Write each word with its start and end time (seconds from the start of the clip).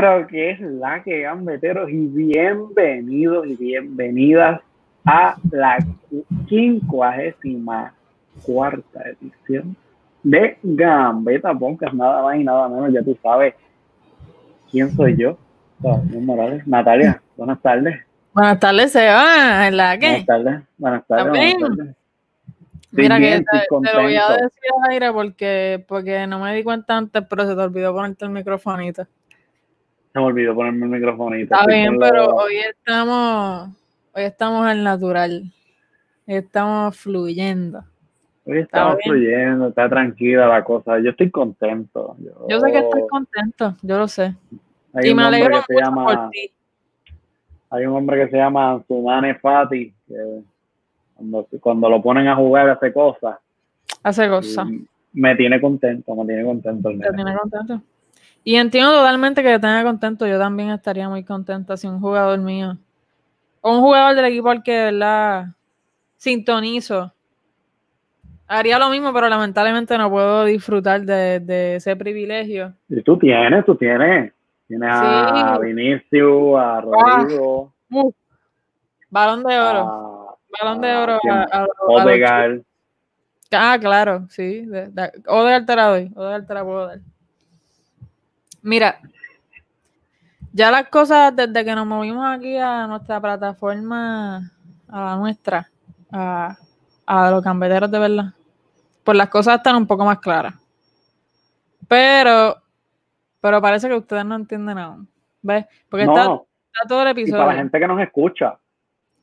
Pero 0.00 0.28
que 0.28 0.50
es 0.50 0.60
la 0.60 1.02
que 1.02 1.22
gambeteros 1.22 1.90
y 1.90 2.06
bienvenidos 2.06 3.44
y 3.48 3.56
bienvenidas 3.56 4.60
a 5.04 5.34
la 5.50 5.76
quincuagésima 6.46 7.92
cuarta 8.44 9.02
edición 9.08 9.74
de 10.22 10.56
Gambeta 10.62 11.52
Podcast, 11.52 11.94
nada 11.94 12.22
más 12.22 12.36
y 12.36 12.44
nada 12.44 12.68
menos, 12.68 12.92
ya 12.92 13.02
tú 13.02 13.18
sabes 13.20 13.54
quién 14.70 14.94
soy 14.94 15.16
yo. 15.16 15.36
Morales. 15.80 16.64
Natalia, 16.64 17.20
buenas 17.36 17.60
tardes. 17.60 17.96
Buenas 18.32 18.60
tardes, 18.60 18.92
Seba, 18.92 19.68
¿la 19.72 19.98
qué? 19.98 20.10
Buenas 20.10 20.26
tardes, 20.26 20.62
buenas 20.78 21.06
tardes. 21.08 21.26
Buenas 21.28 21.76
tardes. 21.76 21.96
Mira 22.92 23.18
que 23.18 23.42
te, 23.50 23.66
lo 23.68 24.02
voy 24.02 24.14
a 24.14 24.28
decir 24.28 24.70
al 24.80 24.92
aire 24.92 25.12
porque, 25.12 25.84
porque 25.88 26.24
no 26.28 26.38
me 26.38 26.54
di 26.54 26.62
cuenta 26.62 26.96
antes, 26.96 27.24
pero 27.28 27.48
se 27.48 27.56
te 27.56 27.60
olvidó 27.60 27.92
ponerte 27.92 28.24
el 28.24 28.30
microfonito. 28.30 29.04
Se 30.12 30.18
me 30.18 30.24
olvidó 30.24 30.54
ponerme 30.54 30.86
el 30.86 30.92
microfonito. 30.92 31.54
Está 31.54 31.66
bien, 31.66 31.98
pero 31.98 32.28
hoy 32.34 32.56
estamos, 32.56 33.70
hoy 34.14 34.22
estamos 34.24 34.66
al 34.66 34.82
natural. 34.82 35.44
Estamos 36.26 36.96
fluyendo. 36.96 37.84
Hoy 38.44 38.58
estamos 38.58 38.98
fluyendo, 39.04 39.68
está 39.68 39.88
tranquila 39.88 40.46
la 40.46 40.64
cosa. 40.64 40.98
Yo 41.00 41.10
estoy 41.10 41.30
contento. 41.30 42.16
Yo, 42.48 42.60
sé 42.60 42.72
que 42.72 42.78
estás 42.78 43.02
contento, 43.10 43.76
yo 43.82 43.98
lo 43.98 44.08
sé. 44.08 44.34
y 45.02 45.14
me 45.14 45.24
alegro 45.24 45.56
mucho 45.56 45.80
llama, 45.84 46.06
por 46.06 46.30
ti. 46.30 46.50
Hay 47.70 47.84
un 47.84 47.96
hombre 47.96 48.24
que 48.24 48.30
se 48.30 48.38
llama 48.38 48.82
Sumane 48.88 49.34
Fati, 49.34 49.92
que 50.06 50.42
cuando, 51.60 51.90
lo 51.90 52.02
ponen 52.02 52.28
a 52.28 52.36
jugar 52.36 52.70
hace 52.70 52.92
cosas. 52.92 53.36
Hace 54.02 54.28
cosas. 54.28 54.66
Me 55.12 55.36
tiene 55.36 55.60
contento, 55.60 56.14
me 56.14 56.24
tiene 56.24 56.44
contento. 56.44 56.90
Me 56.90 57.10
tiene 57.10 57.34
contento. 57.36 57.82
Y 58.44 58.56
entiendo 58.56 58.92
totalmente 58.92 59.42
que 59.42 59.50
te 59.50 59.58
tenga 59.58 59.82
contento. 59.84 60.26
Yo 60.26 60.38
también 60.38 60.70
estaría 60.70 61.08
muy 61.08 61.24
contenta 61.24 61.76
si 61.76 61.86
un 61.86 62.00
jugador 62.00 62.38
mío, 62.38 62.78
o 63.60 63.76
un 63.76 63.80
jugador 63.80 64.16
del 64.16 64.26
equipo 64.26 64.50
al 64.50 64.62
que, 64.62 64.84
¿verdad? 64.84 65.46
Sintonizo. 66.16 67.12
Haría 68.46 68.78
lo 68.78 68.88
mismo, 68.88 69.12
pero 69.12 69.28
lamentablemente 69.28 69.98
no 69.98 70.08
puedo 70.08 70.44
disfrutar 70.46 71.02
de, 71.02 71.76
ese 71.76 71.94
privilegio. 71.96 72.72
Y 72.88 73.02
tú 73.02 73.18
tienes, 73.18 73.64
tú 73.66 73.76
tienes. 73.76 74.32
Tienes 74.66 74.90
a 74.90 75.58
Vinicius, 75.58 76.58
a 76.58 76.80
Rodrigo. 76.80 77.72
balón 79.10 79.44
de 79.44 79.58
oro. 79.58 80.38
Balón 80.60 80.80
de 80.80 80.96
oro 80.96 81.18
a, 81.30 81.66
Ah, 83.50 83.78
claro, 83.80 84.26
sí. 84.28 84.66
De, 84.66 84.88
de, 84.88 85.10
Odegaard 85.26 85.64
te 85.64 85.76
la 85.76 85.86
doy. 85.86 86.10
Odegaard 86.14 86.46
te 86.46 86.54
la 86.54 86.64
puedo 86.64 86.86
dar. 86.86 86.98
Mira, 88.62 89.00
ya 90.52 90.70
las 90.70 90.88
cosas 90.88 91.34
desde 91.34 91.64
que 91.64 91.74
nos 91.74 91.86
movimos 91.86 92.26
aquí 92.26 92.56
a 92.56 92.86
nuestra 92.86 93.20
plataforma, 93.20 94.52
a 94.88 95.00
la 95.04 95.16
nuestra, 95.16 95.70
a, 96.10 96.56
a 97.06 97.30
los 97.30 97.42
cambeteros 97.42 97.90
de 97.90 97.98
verdad, 97.98 98.34
pues 99.04 99.16
las 99.16 99.28
cosas 99.28 99.56
están 99.56 99.76
un 99.76 99.86
poco 99.86 100.04
más 100.04 100.18
claras. 100.18 100.54
Pero, 101.86 102.56
pero 103.40 103.62
parece 103.62 103.88
que 103.88 103.94
ustedes 103.94 104.24
no 104.24 104.34
entienden 104.36 104.78
aún. 104.78 105.08
¿Ves? 105.40 105.66
Porque 105.88 106.04
está, 106.04 106.24
todo 106.86 107.02
el 107.02 107.08
episodio. 107.08 107.38
para 107.38 107.52
la 107.52 107.58
gente 107.58 107.78
que 107.78 107.86
nos 107.86 108.00
escucha, 108.00 108.58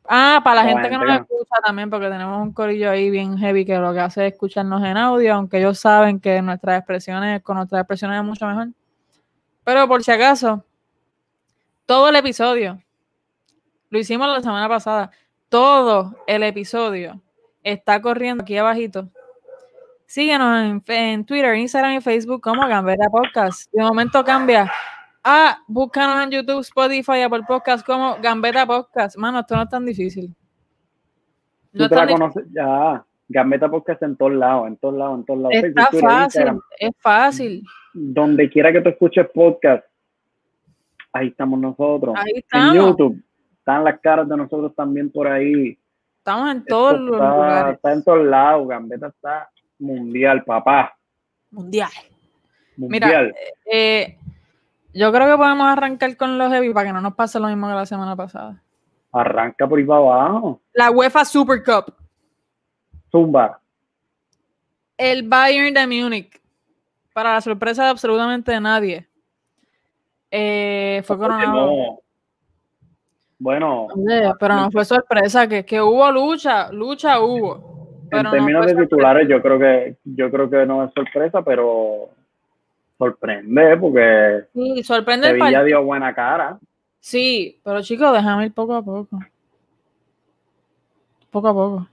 Ah, 0.07 0.39
para 0.43 0.63
la 0.63 0.69
gente 0.69 0.89
que 0.89 0.97
nos 0.97 1.09
escucha 1.09 1.55
también, 1.65 1.89
porque 1.89 2.07
tenemos 2.07 2.39
un 2.41 2.53
corillo 2.53 2.91
ahí 2.91 3.09
bien 3.09 3.37
heavy 3.37 3.65
que 3.65 3.77
lo 3.77 3.91
que 3.91 3.99
hace 3.99 4.27
es 4.27 4.33
escucharnos 4.33 4.83
en 4.83 4.97
audio, 4.97 5.33
aunque 5.33 5.57
ellos 5.57 5.79
saben 5.79 6.19
que 6.19 6.41
nuestras 6.41 6.77
expresiones, 6.77 7.41
con 7.41 7.57
nuestras 7.57 7.81
expresiones 7.81 8.19
es 8.19 8.23
mucho 8.23 8.45
mejor. 8.45 8.67
Pero 9.65 9.87
por 9.89 10.01
si 10.01 10.11
acaso, 10.11 10.63
todo 11.85 12.07
el 12.07 12.15
episodio, 12.15 12.81
lo 13.89 13.99
hicimos 13.99 14.27
la 14.27 14.41
semana 14.41 14.69
pasada, 14.69 15.11
todo 15.49 16.15
el 16.27 16.43
episodio 16.43 17.21
está 17.63 18.01
corriendo 18.01 18.43
aquí 18.43 18.57
abajito. 18.57 19.09
Síguenos 20.05 20.81
en, 20.87 21.25
Twitter, 21.25 21.55
Instagram 21.55 21.95
y 21.95 22.01
Facebook 22.01 22.41
como 22.41 22.65
Gambera 22.67 23.09
Podcast. 23.09 23.69
De 23.73 23.83
momento 23.83 24.23
cambia 24.23 24.71
Ah, 25.27 25.57
búscanos 25.65 26.23
en 26.23 26.29
YouTube, 26.29 26.59
Spotify, 26.59 27.23
Apple 27.23 27.41
Podcast 27.47 27.83
como 27.83 28.15
Gambeta 28.21 28.63
Podcast. 28.63 29.17
Mano, 29.17 29.39
esto 29.39 29.55
no 29.55 29.63
es 29.63 29.69
tan 29.69 29.83
difícil. 29.83 30.35
No 31.73 31.89
te 31.89 31.95
la 31.95 32.05
conoces 32.05 32.45
ya. 32.51 33.03
Gambeta 33.27 33.69
Podcast 33.69 34.03
en 34.03 34.15
todos 34.15 34.33
lados, 34.33 34.67
en 34.67 34.77
todos 34.77 34.95
lados, 34.95 35.19
en 35.19 35.25
todos 35.25 35.39
lados. 35.41 35.55
Está 35.55 35.89
fácil, 35.99 36.59
es 36.79 36.91
fácil. 36.99 37.63
Donde 37.93 38.49
quiera 38.49 38.71
que 38.71 38.81
tú 38.81 38.89
escuches 38.89 39.27
podcast, 39.33 39.85
ahí 41.11 41.29
estamos 41.29 41.59
nosotros. 41.59 42.15
Ahí 42.17 42.33
estamos. 42.35 42.75
En 42.75 42.81
YouTube, 42.81 43.23
están 43.57 43.83
las 43.83 43.99
caras 43.99 44.27
de 44.29 44.37
nosotros 44.37 44.75
también 44.75 45.11
por 45.11 45.27
ahí. 45.27 45.77
Estamos 46.17 46.51
en 46.51 46.65
todos 46.65 46.99
los 46.99 47.19
lugares. 47.19 47.75
Está 47.75 47.93
en 47.93 48.03
todos 48.03 48.25
lados, 48.25 48.67
Gambeta 48.67 49.07
está 49.07 49.49
mundial, 49.79 50.43
papá. 50.43 50.95
Mundial. 51.51 51.89
Mundial. 52.77 53.27
Mira, 53.27 53.33
eh, 53.71 54.17
yo 54.93 55.11
creo 55.11 55.31
que 55.31 55.37
podemos 55.37 55.67
arrancar 55.67 56.15
con 56.17 56.37
los 56.37 56.51
heavy 56.51 56.73
para 56.73 56.87
que 56.87 56.93
no 56.93 57.01
nos 57.01 57.15
pase 57.15 57.39
lo 57.39 57.47
mismo 57.47 57.67
que 57.67 57.73
la 57.73 57.85
semana 57.85 58.15
pasada. 58.15 58.61
Arranca 59.11 59.67
por 59.67 59.79
ahí 59.79 59.85
para 59.85 59.99
abajo. 59.99 60.61
La 60.73 60.91
UEFA 60.91 61.23
Super 61.25 61.63
Cup. 61.63 61.93
Zumba. 63.15 63.61
El 64.97 65.23
Bayern 65.23 65.73
de 65.73 65.87
Múnich. 65.87 66.41
Para 67.13 67.35
la 67.35 67.41
sorpresa 67.41 67.85
de 67.85 67.89
absolutamente 67.91 68.59
nadie. 68.59 69.07
Eh, 70.29 71.01
fue 71.05 71.17
coronado. 71.17 72.01
Bueno. 73.39 73.87
pero 74.37 74.55
no 74.55 74.71
fue 74.71 74.83
sorpresa, 74.83 75.47
que, 75.47 75.63
que 75.63 75.81
hubo 75.81 76.11
lucha, 76.11 76.69
lucha 76.73 77.21
hubo. 77.21 77.87
en 78.11 78.29
términos 78.29 78.65
de 78.65 78.75
titulares, 78.75 79.29
yo 79.29 79.41
creo 79.41 79.59
que 79.59 79.95
yo 80.03 80.29
creo 80.29 80.49
que 80.49 80.65
no 80.65 80.83
es 80.83 80.91
sorpresa, 80.93 81.41
pero 81.41 82.09
sorprende 82.97 83.77
porque 83.77 84.45
sí, 84.53 84.83
sorprende 84.83 85.29
Sevilla 85.29 85.63
dio 85.63 85.83
buena 85.83 86.13
cara. 86.13 86.59
Sí, 86.99 87.61
pero 87.63 87.81
chicos, 87.81 88.11
déjame 88.11 88.47
ir 88.47 88.53
poco 88.53 88.75
a 88.75 88.81
poco. 88.81 89.19
Poco 91.31 91.47
a 91.47 91.53
poco. 91.53 91.87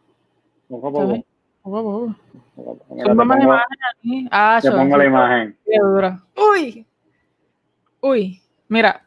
Poco 0.73 0.89
a 0.89 0.91
poco. 0.91 1.25
Poco 1.61 1.79
a 1.79 1.83
poco. 1.83 2.17
Pongo, 3.15 3.35
la 3.35 3.43
imagen 3.43 3.79
aquí. 3.95 4.29
Ah, 4.31 4.59
te 4.63 4.71
pongo 4.71 4.97
la 4.97 5.05
imagen. 5.05 5.59
Qué 5.67 5.79
dura. 5.79 6.25
Uy. 6.35 6.87
Uy. 8.01 8.43
Mira. 8.69 9.07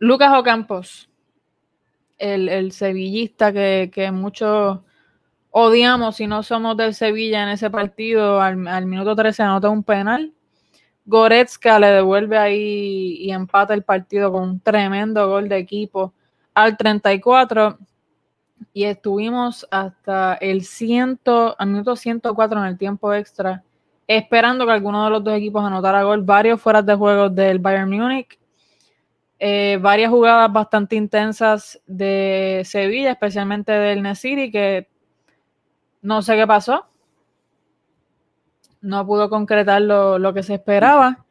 Lucas 0.00 0.32
Ocampos. 0.36 1.08
El, 2.18 2.48
el 2.48 2.72
sevillista 2.72 3.52
que, 3.52 3.92
que 3.94 4.10
muchos 4.10 4.80
odiamos 5.50 6.16
si 6.16 6.26
no 6.26 6.42
somos 6.42 6.76
del 6.76 6.94
Sevilla 6.94 7.44
en 7.44 7.50
ese 7.50 7.70
partido. 7.70 8.40
Al, 8.40 8.66
al 8.66 8.86
minuto 8.86 9.14
13 9.14 9.44
anota 9.44 9.68
un 9.68 9.84
penal 9.84 10.34
Goretzka 11.04 11.78
le 11.78 11.88
devuelve 11.88 12.36
ahí 12.36 13.16
y 13.20 13.30
empata 13.30 13.74
el 13.74 13.84
partido 13.84 14.32
con 14.32 14.42
un 14.42 14.60
tremendo 14.60 15.28
gol 15.28 15.48
de 15.48 15.58
equipo 15.58 16.14
al 16.54 16.76
34 16.76 17.78
y 18.72 18.84
estuvimos 18.84 19.66
hasta 19.70 20.34
el 20.34 20.64
100, 20.64 21.20
al 21.58 21.66
minuto 21.68 21.96
104 21.96 22.58
en 22.58 22.66
el 22.66 22.78
tiempo 22.78 23.12
extra 23.12 23.62
esperando 24.06 24.66
que 24.66 24.72
alguno 24.72 25.04
de 25.04 25.10
los 25.10 25.24
dos 25.24 25.34
equipos 25.34 25.64
anotara 25.64 26.02
gol, 26.02 26.22
varios 26.22 26.60
fuera 26.60 26.82
de 26.82 26.94
juego 26.94 27.28
del 27.28 27.58
Bayern 27.58 27.90
Múnich, 27.90 28.38
eh, 29.38 29.78
varias 29.80 30.10
jugadas 30.10 30.52
bastante 30.52 30.96
intensas 30.96 31.80
de 31.86 32.62
Sevilla, 32.64 33.12
especialmente 33.12 33.72
del 33.72 34.02
Nesiri, 34.02 34.50
que 34.50 34.88
no 36.02 36.22
sé 36.22 36.36
qué 36.36 36.46
pasó, 36.46 36.86
no 38.80 39.06
pudo 39.06 39.30
concretar 39.30 39.82
lo, 39.82 40.34
que 40.34 40.42
se 40.42 40.54
esperaba. 40.54 41.24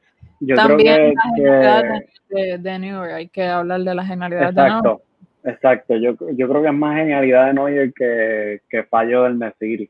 También 0.55 1.13
la 1.37 1.83
de, 2.29 2.57
de, 2.57 2.79
New 2.79 2.95
York, 2.95 3.11
hay 3.11 3.27
que 3.27 3.45
hablar 3.45 3.81
de 3.81 3.95
la 3.95 4.05
genialidad 4.05 4.53
de 4.53 4.63
New 4.63 4.83
York. 4.83 5.01
Exacto, 5.43 5.95
yo, 5.95 6.15
yo 6.33 6.47
creo 6.47 6.61
que 6.61 6.67
es 6.67 6.73
más 6.73 6.97
genialidad 6.97 7.47
de 7.47 7.53
Neuer 7.53 7.93
que, 7.93 8.61
que 8.69 8.83
fallo 8.83 9.23
del 9.23 9.39
Nesiri. 9.39 9.89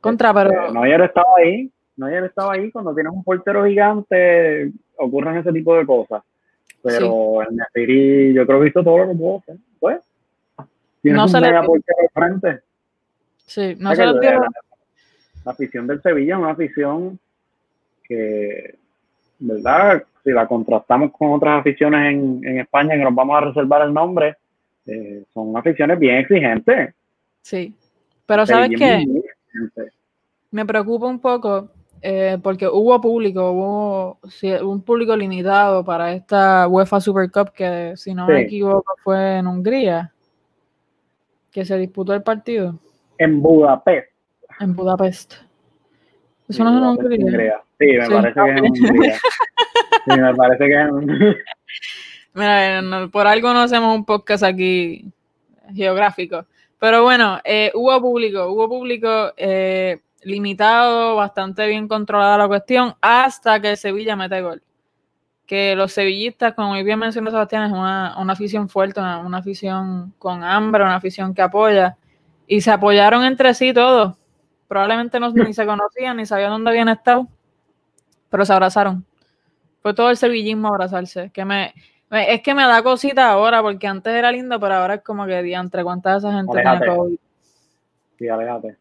Contra, 0.00 0.32
pero... 0.32 0.50
Este, 0.50 0.72
Neuer 0.72 1.00
estaba 1.02 1.28
ahí, 1.38 1.70
Neuer 1.96 2.24
estaba 2.24 2.52
ahí, 2.52 2.70
cuando 2.70 2.94
tienes 2.94 3.12
un 3.12 3.24
portero 3.24 3.64
gigante 3.64 4.70
ocurren 4.96 5.38
ese 5.38 5.52
tipo 5.52 5.76
de 5.76 5.84
cosas. 5.84 6.22
Pero 6.82 7.42
el 7.42 7.56
Nesiri 7.56 8.32
yo 8.32 8.46
creo 8.46 8.60
que 8.60 8.68
hizo 8.68 8.84
todo 8.84 8.98
lo 8.98 9.08
que 9.08 9.16
pudo 9.16 9.38
hacer. 9.38 9.56
Pues, 9.80 10.00
tienes 11.02 11.18
no 11.18 11.26
un 11.26 11.42
mega 11.42 11.62
portero 11.62 11.98
de 12.00 12.08
frente. 12.08 12.60
Sí, 13.38 13.76
no 13.78 13.94
se 13.94 14.06
lo 14.06 14.20
dio 14.20 14.40
la 15.46 15.52
afición 15.52 15.86
del 15.86 16.02
Sevilla 16.02 16.34
es 16.34 16.40
una 16.40 16.50
afición 16.50 17.20
que, 18.02 18.74
¿verdad? 19.38 20.02
Si 20.24 20.32
la 20.32 20.48
contrastamos 20.48 21.12
con 21.12 21.34
otras 21.34 21.60
aficiones 21.60 22.12
en, 22.12 22.40
en 22.44 22.58
España, 22.58 22.96
que 22.96 23.04
nos 23.04 23.14
vamos 23.14 23.36
a 23.36 23.46
reservar 23.46 23.82
el 23.82 23.94
nombre, 23.94 24.36
eh, 24.86 25.24
son 25.32 25.56
aficiones 25.56 25.98
bien 25.98 26.16
exigentes. 26.16 26.94
Sí, 27.42 27.74
pero 28.24 28.46
¿sabes 28.46 28.70
qué? 28.76 29.04
Me 30.50 30.64
preocupa 30.64 31.06
un 31.06 31.20
poco 31.20 31.70
eh, 32.02 32.38
porque 32.42 32.68
hubo 32.68 33.00
público, 33.00 33.50
hubo 33.50 34.18
un 34.62 34.82
público 34.82 35.16
limitado 35.16 35.84
para 35.84 36.12
esta 36.12 36.68
UEFA 36.68 37.00
Super 37.00 37.30
Cup 37.30 37.52
que, 37.52 37.94
si 37.96 38.14
no 38.14 38.26
me 38.26 38.42
equivoco, 38.42 38.94
fue 39.02 39.38
en 39.38 39.46
Hungría, 39.46 40.12
que 41.50 41.64
se 41.64 41.76
disputó 41.78 42.14
el 42.14 42.22
partido. 42.22 42.78
En 43.18 43.42
Budapest. 43.42 44.08
En 44.60 44.76
Budapest. 44.76 45.34
Eso 46.48 46.64
no 46.64 46.70
es 46.70 46.98
en 46.98 47.22
Hungría. 47.22 47.62
Sí, 47.78 47.88
me 47.92 48.08
parece 48.08 48.40
que 48.40 48.50
es 48.50 48.56
en 48.56 48.64
Hungría. 48.64 49.18
Sí, 50.06 50.20
me 50.20 50.34
parece 50.34 50.64
que 50.64 50.72
es 50.72 50.80
en 50.80 50.90
Hungría. 50.90 51.36
Mira, 52.36 52.82
por 53.10 53.26
algo 53.26 53.54
no 53.54 53.60
hacemos 53.60 53.96
un 53.96 54.04
podcast 54.04 54.42
aquí 54.44 55.10
geográfico. 55.74 56.44
Pero 56.78 57.02
bueno, 57.02 57.40
eh, 57.44 57.72
hubo 57.74 57.98
público, 57.98 58.48
hubo 58.48 58.68
público 58.68 59.32
eh, 59.38 60.02
limitado, 60.22 61.16
bastante 61.16 61.66
bien 61.66 61.88
controlada 61.88 62.36
la 62.36 62.46
cuestión, 62.46 62.94
hasta 63.00 63.58
que 63.60 63.74
Sevilla 63.76 64.16
mete 64.16 64.42
gol. 64.42 64.62
Que 65.46 65.74
los 65.76 65.92
sevillistas, 65.92 66.52
como 66.52 66.70
muy 66.70 66.82
bien 66.82 66.98
mencionó 66.98 67.30
Sebastián, 67.30 67.62
es 67.68 67.72
una, 67.72 68.12
afición 68.30 68.68
fuerte, 68.68 69.00
una, 69.00 69.38
afición 69.38 70.12
con 70.18 70.44
hambre, 70.44 70.84
una 70.84 70.96
afición 70.96 71.32
que 71.32 71.40
apoya. 71.40 71.96
Y 72.46 72.60
se 72.60 72.70
apoyaron 72.70 73.24
entre 73.24 73.54
sí 73.54 73.72
todos. 73.72 74.14
Probablemente 74.68 75.18
no, 75.20 75.30
ni 75.30 75.54
se 75.54 75.64
conocían, 75.64 76.18
ni 76.18 76.26
sabían 76.26 76.50
dónde 76.50 76.68
habían 76.68 76.90
estado, 76.90 77.28
pero 78.28 78.44
se 78.44 78.52
abrazaron. 78.52 79.06
Fue 79.80 79.94
todo 79.94 80.10
el 80.10 80.18
sevillismo 80.18 80.68
abrazarse, 80.68 81.30
que 81.32 81.44
me, 81.44 81.72
es 82.10 82.42
que 82.42 82.54
me 82.54 82.62
da 82.62 82.82
cosita 82.82 83.30
ahora, 83.30 83.62
porque 83.62 83.86
antes 83.86 84.12
era 84.14 84.30
lindo, 84.30 84.60
pero 84.60 84.74
ahora 84.74 84.94
es 84.94 85.02
como 85.02 85.26
que 85.26 85.42
diantre, 85.42 85.82
¿cuánta 85.82 86.16
esa 86.16 86.32
gente 86.32 86.52
tiene 86.52 86.86
COVID? 86.86 87.18
Sí, 88.18 88.28
aléjate. 88.28 88.76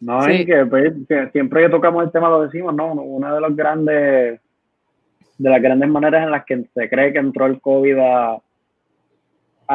No, 0.00 0.26
es 0.26 0.46
pues, 0.68 0.94
que, 1.08 1.28
siempre 1.30 1.62
que 1.62 1.68
tocamos 1.68 2.04
el 2.04 2.10
tema 2.10 2.28
lo 2.28 2.42
decimos, 2.42 2.74
¿no? 2.74 2.92
Una 2.92 3.34
de 3.34 3.40
los 3.40 3.54
grandes, 3.54 4.40
de 5.38 5.50
las 5.50 5.62
grandes 5.62 5.88
maneras 5.88 6.24
en 6.24 6.30
las 6.30 6.44
que 6.44 6.64
se 6.74 6.88
cree 6.88 7.12
que 7.12 7.18
entró 7.18 7.46
el 7.46 7.60
COVID 7.60 7.98
a, 7.98 8.40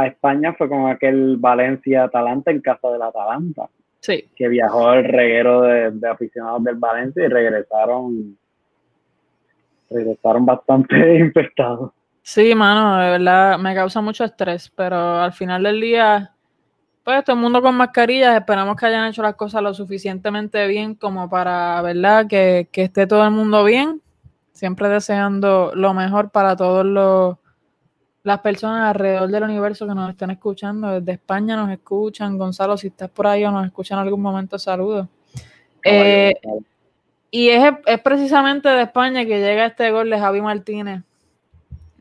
España 0.07 0.53
fue 0.53 0.67
con 0.67 0.89
aquel 0.89 1.37
Valencia-Atalanta 1.37 2.51
en 2.51 2.59
casa 2.59 2.89
del 2.89 3.01
Atalanta. 3.01 3.69
Sí. 4.01 4.29
Que 4.35 4.49
viajó 4.49 4.91
el 4.91 5.05
reguero 5.05 5.61
de, 5.61 5.91
de 5.91 6.09
aficionados 6.09 6.61
del 6.65 6.75
Valencia 6.75 7.23
y 7.23 7.29
regresaron 7.29 8.37
regresaron 9.89 10.45
bastante 10.45 11.15
infectados. 11.19 11.91
Sí, 12.27 12.55
mano, 12.55 12.97
de 12.97 13.11
verdad 13.11 13.59
me 13.59 13.75
causa 13.75 14.01
mucho 14.01 14.23
estrés, 14.23 14.71
pero 14.75 15.19
al 15.19 15.31
final 15.31 15.61
del 15.61 15.79
día, 15.79 16.33
pues 17.03 17.23
todo 17.23 17.35
el 17.35 17.41
mundo 17.41 17.61
con 17.61 17.75
mascarillas, 17.75 18.35
esperamos 18.35 18.75
que 18.77 18.87
hayan 18.87 19.07
hecho 19.07 19.21
las 19.21 19.35
cosas 19.35 19.61
lo 19.61 19.75
suficientemente 19.75 20.67
bien 20.67 20.95
como 20.95 21.29
para, 21.29 21.79
¿verdad? 21.83 22.25
Que, 22.27 22.67
que 22.71 22.85
esté 22.85 23.05
todo 23.05 23.23
el 23.25 23.29
mundo 23.29 23.63
bien, 23.63 24.01
siempre 24.53 24.89
deseando 24.89 25.71
lo 25.75 25.93
mejor 25.93 26.31
para 26.31 26.55
todos 26.55 26.83
los 26.83 27.37
las 28.23 28.39
personas 28.39 28.89
alrededor 28.89 29.29
del 29.29 29.43
universo 29.43 29.85
que 29.87 29.93
nos 29.93 30.09
estén 30.09 30.31
escuchando, 30.31 30.99
desde 30.99 31.11
España 31.11 31.55
nos 31.55 31.69
escuchan, 31.69 32.39
Gonzalo, 32.39 32.75
si 32.75 32.87
estás 32.87 33.11
por 33.11 33.27
ahí 33.27 33.45
o 33.45 33.51
nos 33.51 33.67
escuchan 33.67 33.99
en 33.99 34.05
algún 34.05 34.23
momento, 34.23 34.57
saludos. 34.57 35.07
Eh, 35.83 36.33
y 37.29 37.49
es, 37.49 37.71
es 37.85 37.99
precisamente 37.99 38.67
de 38.67 38.81
España 38.81 39.25
que 39.25 39.39
llega 39.39 39.67
este 39.67 39.91
gol 39.91 40.09
de 40.09 40.19
Javi 40.19 40.41
Martínez 40.41 41.03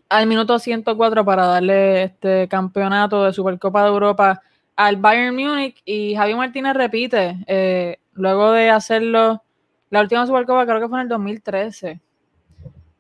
al 0.09 0.27
minuto 0.27 0.59
104 0.59 1.25
para 1.25 1.47
darle 1.47 2.05
este 2.05 2.49
campeonato 2.49 3.25
de 3.25 3.33
Supercopa 3.33 3.83
de 3.83 3.89
Europa 3.89 4.43
al 4.77 4.97
Bayern 4.97 5.35
Múnich 5.35 5.81
y 5.85 6.15
Javi 6.15 6.35
Martínez 6.35 6.75
repite, 6.75 7.39
eh, 7.47 7.99
luego 8.13 8.53
de 8.53 8.71
hacerlo, 8.71 9.43
la 9.91 10.01
última 10.01 10.27
Supercopa 10.27 10.67
creo 10.67 10.81
que 10.81 10.89
fue 10.89 10.99
en 10.99 11.03
el 11.03 11.09
2013. 11.09 12.01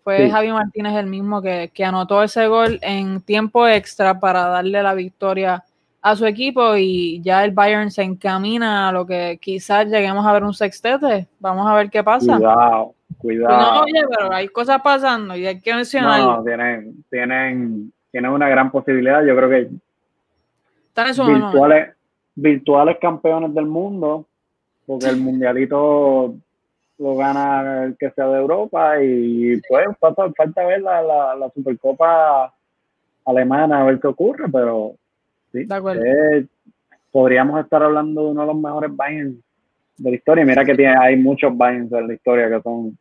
Fue 0.02 0.30
Javi 0.30 0.52
Martínez 0.52 0.94
el 0.96 1.06
mismo 1.06 1.40
que, 1.40 1.70
que, 1.72 1.82
anotó 1.82 2.22
ese 2.22 2.46
gol 2.46 2.78
en 2.82 3.22
tiempo 3.22 3.66
extra 3.66 4.20
para 4.20 4.48
darle 4.48 4.82
la 4.82 4.92
victoria 4.92 5.64
a 6.02 6.14
su 6.14 6.26
equipo 6.26 6.76
y 6.76 7.22
ya 7.22 7.42
el 7.42 7.52
Bayern 7.52 7.90
se 7.90 8.02
encamina 8.02 8.90
a 8.90 8.92
lo 8.92 9.06
que 9.06 9.38
quizás 9.40 9.86
lleguemos 9.86 10.26
a 10.26 10.32
ver 10.34 10.44
un 10.44 10.52
sextete. 10.52 11.26
Vamos 11.40 11.66
a 11.66 11.74
ver 11.74 11.88
qué 11.88 12.04
pasa. 12.04 12.36
Cuidado, 12.36 12.94
cuidado. 13.24 13.58
No, 13.58 13.82
oye, 13.82 14.04
pero 14.08 14.32
hay 14.32 14.48
cosas 14.48 14.80
pasando 14.82 15.34
y 15.36 15.46
hay 15.46 15.60
que 15.60 15.74
mencionar. 15.74 16.20
No, 16.20 16.44
tienen, 16.44 17.04
tienen, 17.10 17.92
tienen 18.10 18.30
una 18.30 18.48
gran 18.48 18.70
posibilidad. 18.70 19.24
Yo 19.24 19.34
creo 19.34 19.48
que 19.48 19.68
virtuales, 21.26 21.94
virtuales 22.34 22.98
campeones 23.00 23.54
del 23.54 23.66
mundo, 23.66 24.26
porque 24.86 25.06
el 25.06 25.16
mundialito 25.16 26.34
lo 26.98 27.16
gana 27.16 27.84
el 27.84 27.96
que 27.96 28.10
sea 28.10 28.28
de 28.28 28.38
Europa 28.38 29.02
y 29.02 29.60
pues 29.68 29.86
falta, 29.98 30.30
falta 30.36 30.64
ver 30.64 30.82
la, 30.82 31.02
la, 31.02 31.34
la 31.34 31.50
Supercopa 31.50 32.52
alemana 33.24 33.80
a 33.80 33.84
ver 33.84 33.98
qué 33.98 34.06
ocurre, 34.06 34.44
pero 34.52 34.94
eh, 35.52 36.46
podríamos 37.10 37.60
estar 37.62 37.82
hablando 37.82 38.24
de 38.24 38.30
uno 38.30 38.40
de 38.42 38.46
los 38.46 38.56
mejores 38.56 38.94
Bayern 38.94 39.42
de 39.96 40.10
la 40.10 40.16
historia. 40.16 40.44
Mira 40.44 40.64
que 40.64 40.74
tiene, 40.74 40.94
hay 40.98 41.16
muchos 41.16 41.56
Bayern 41.56 41.88
de 41.88 42.02
la 42.02 42.14
historia 42.14 42.48
que 42.48 42.60
son, 42.62 42.96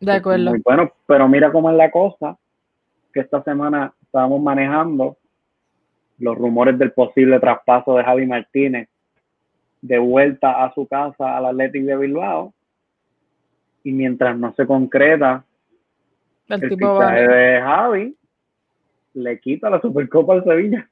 de 0.00 0.20
muy 0.20 0.62
buenos, 0.64 0.90
pero 1.06 1.28
mira 1.28 1.50
cómo 1.50 1.70
es 1.70 1.76
la 1.76 1.90
cosa, 1.90 2.36
que 3.12 3.20
esta 3.20 3.42
semana 3.42 3.92
estábamos 4.02 4.42
manejando 4.42 5.16
los 6.18 6.36
rumores 6.36 6.78
del 6.78 6.92
posible 6.92 7.38
traspaso 7.40 7.96
de 7.96 8.04
Javi 8.04 8.26
Martínez 8.26 8.88
de 9.80 9.98
vuelta 9.98 10.64
a 10.64 10.74
su 10.74 10.86
casa 10.86 11.36
al 11.36 11.46
Athletic 11.46 11.84
de 11.84 11.96
Bilbao 11.96 12.52
y 13.84 13.92
mientras 13.92 14.36
no 14.36 14.52
se 14.54 14.66
concreta 14.66 15.44
el, 16.48 16.62
el 16.62 16.78
de 16.78 17.60
Javi 17.62 18.16
le 19.14 19.38
quita 19.38 19.70
la 19.70 19.80
Supercopa 19.80 20.34
al 20.34 20.44
Sevilla 20.44 20.88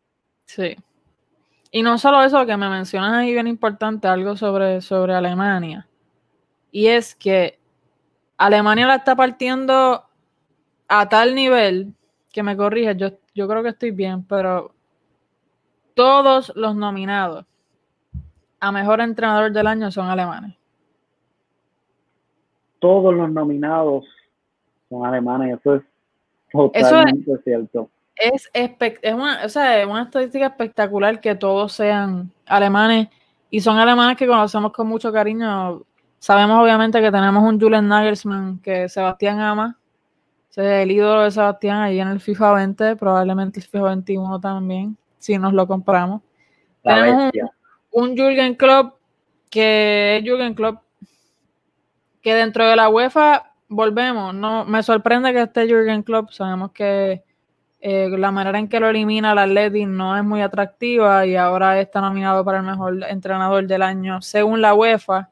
Sí. 0.47 0.76
Y 1.73 1.83
no 1.83 1.99
solo 1.99 2.23
eso, 2.23 2.47
que 2.47 2.57
me 2.57 2.71
mencionas 2.71 3.12
ahí 3.12 3.33
bien 3.33 3.49
importante, 3.49 4.09
algo 4.09 4.37
sobre, 4.37 4.80
sobre 4.80 5.14
Alemania. 5.14 5.87
Y 6.71 6.87
es 6.87 7.14
que 7.14 7.59
Alemania 8.38 8.87
la 8.87 8.97
está 8.97 9.16
partiendo 9.16 10.05
a 10.88 11.09
tal 11.09 11.35
nivel 11.35 11.95
que 12.33 12.43
me 12.43 12.57
corrige, 12.57 12.97
yo, 12.97 13.11
yo 13.35 13.49
creo 13.49 13.62
que 13.62 13.71
estoy 13.71 13.90
bien, 13.90 14.25
pero 14.25 14.73
todos 15.95 16.52
los 16.55 16.76
nominados 16.76 17.47
a 18.61 18.73
mejor 18.73 19.00
entrenador 19.00 19.52
del 19.52 19.66
año 19.66 19.90
son 19.90 20.09
alemanes. 20.09 20.57
Todos 22.78 23.14
los 23.14 23.31
nominados 23.31 24.05
son 24.88 25.07
alemanes, 25.07 25.59
eso 25.59 25.76
es 25.76 25.83
totalmente 26.52 27.38
cierto 27.43 27.90
es, 28.16 28.50
es, 28.55 29.14
una, 29.14 29.45
o 29.45 29.49
sea, 29.49 29.87
una 29.87 30.02
estadística 30.02 30.47
espectacular 30.47 31.21
que 31.21 31.35
todos 31.35 31.73
sean 31.73 32.31
alemanes 32.47 33.09
y 33.50 33.61
son 33.61 33.78
alemanes 33.78 34.16
que 34.16 34.26
conocemos 34.26 34.73
con 34.73 34.88
mucho 34.88 35.12
cariño. 35.12 35.83
Sabemos 36.26 36.61
obviamente 36.61 37.00
que 37.00 37.12
tenemos 37.12 37.40
un 37.45 37.61
Julian 37.61 37.87
Nagelsmann 37.87 38.59
que 38.59 38.88
Sebastián 38.88 39.38
ama, 39.38 39.78
es 40.50 40.59
el 40.59 40.90
ídolo 40.90 41.23
de 41.23 41.30
Sebastián 41.30 41.83
ahí 41.83 42.00
en 42.00 42.09
el 42.09 42.18
FIFA 42.18 42.52
20, 42.52 42.97
probablemente 42.97 43.61
el 43.61 43.66
FIFA 43.66 43.85
21 43.90 44.40
también, 44.40 44.97
si 45.18 45.38
nos 45.38 45.52
lo 45.52 45.68
compramos. 45.68 46.23
tenemos 46.83 47.30
un, 47.92 48.09
un 48.09 48.16
Jürgen 48.16 48.56
Klopp 48.56 48.97
que 49.49 50.16
es 50.16 50.25
Jürgen 50.25 50.54
Klopp 50.54 50.83
que 52.21 52.35
dentro 52.35 52.66
de 52.66 52.75
la 52.75 52.88
UEFA 52.88 53.52
volvemos, 53.68 54.35
no 54.35 54.64
me 54.64 54.83
sorprende 54.83 55.33
que 55.33 55.42
esté 55.42 55.68
Jürgen 55.68 56.02
Klopp, 56.02 56.33
sabemos 56.33 56.73
que 56.73 57.23
eh, 57.80 58.09
la 58.18 58.33
manera 58.33 58.59
en 58.59 58.68
que 58.68 58.80
lo 58.80 58.88
elimina 58.88 59.30
el 59.30 59.38
Atleti 59.38 59.87
no 59.87 60.16
es 60.16 60.25
muy 60.25 60.42
atractiva 60.42 61.25
y 61.25 61.37
ahora 61.37 61.80
está 61.80 62.00
nominado 62.00 62.45
para 62.45 62.59
el 62.59 62.64
mejor 62.64 63.04
entrenador 63.04 63.64
del 63.68 63.83
año 63.83 64.21
según 64.23 64.61
la 64.61 64.75
UEFA. 64.75 65.30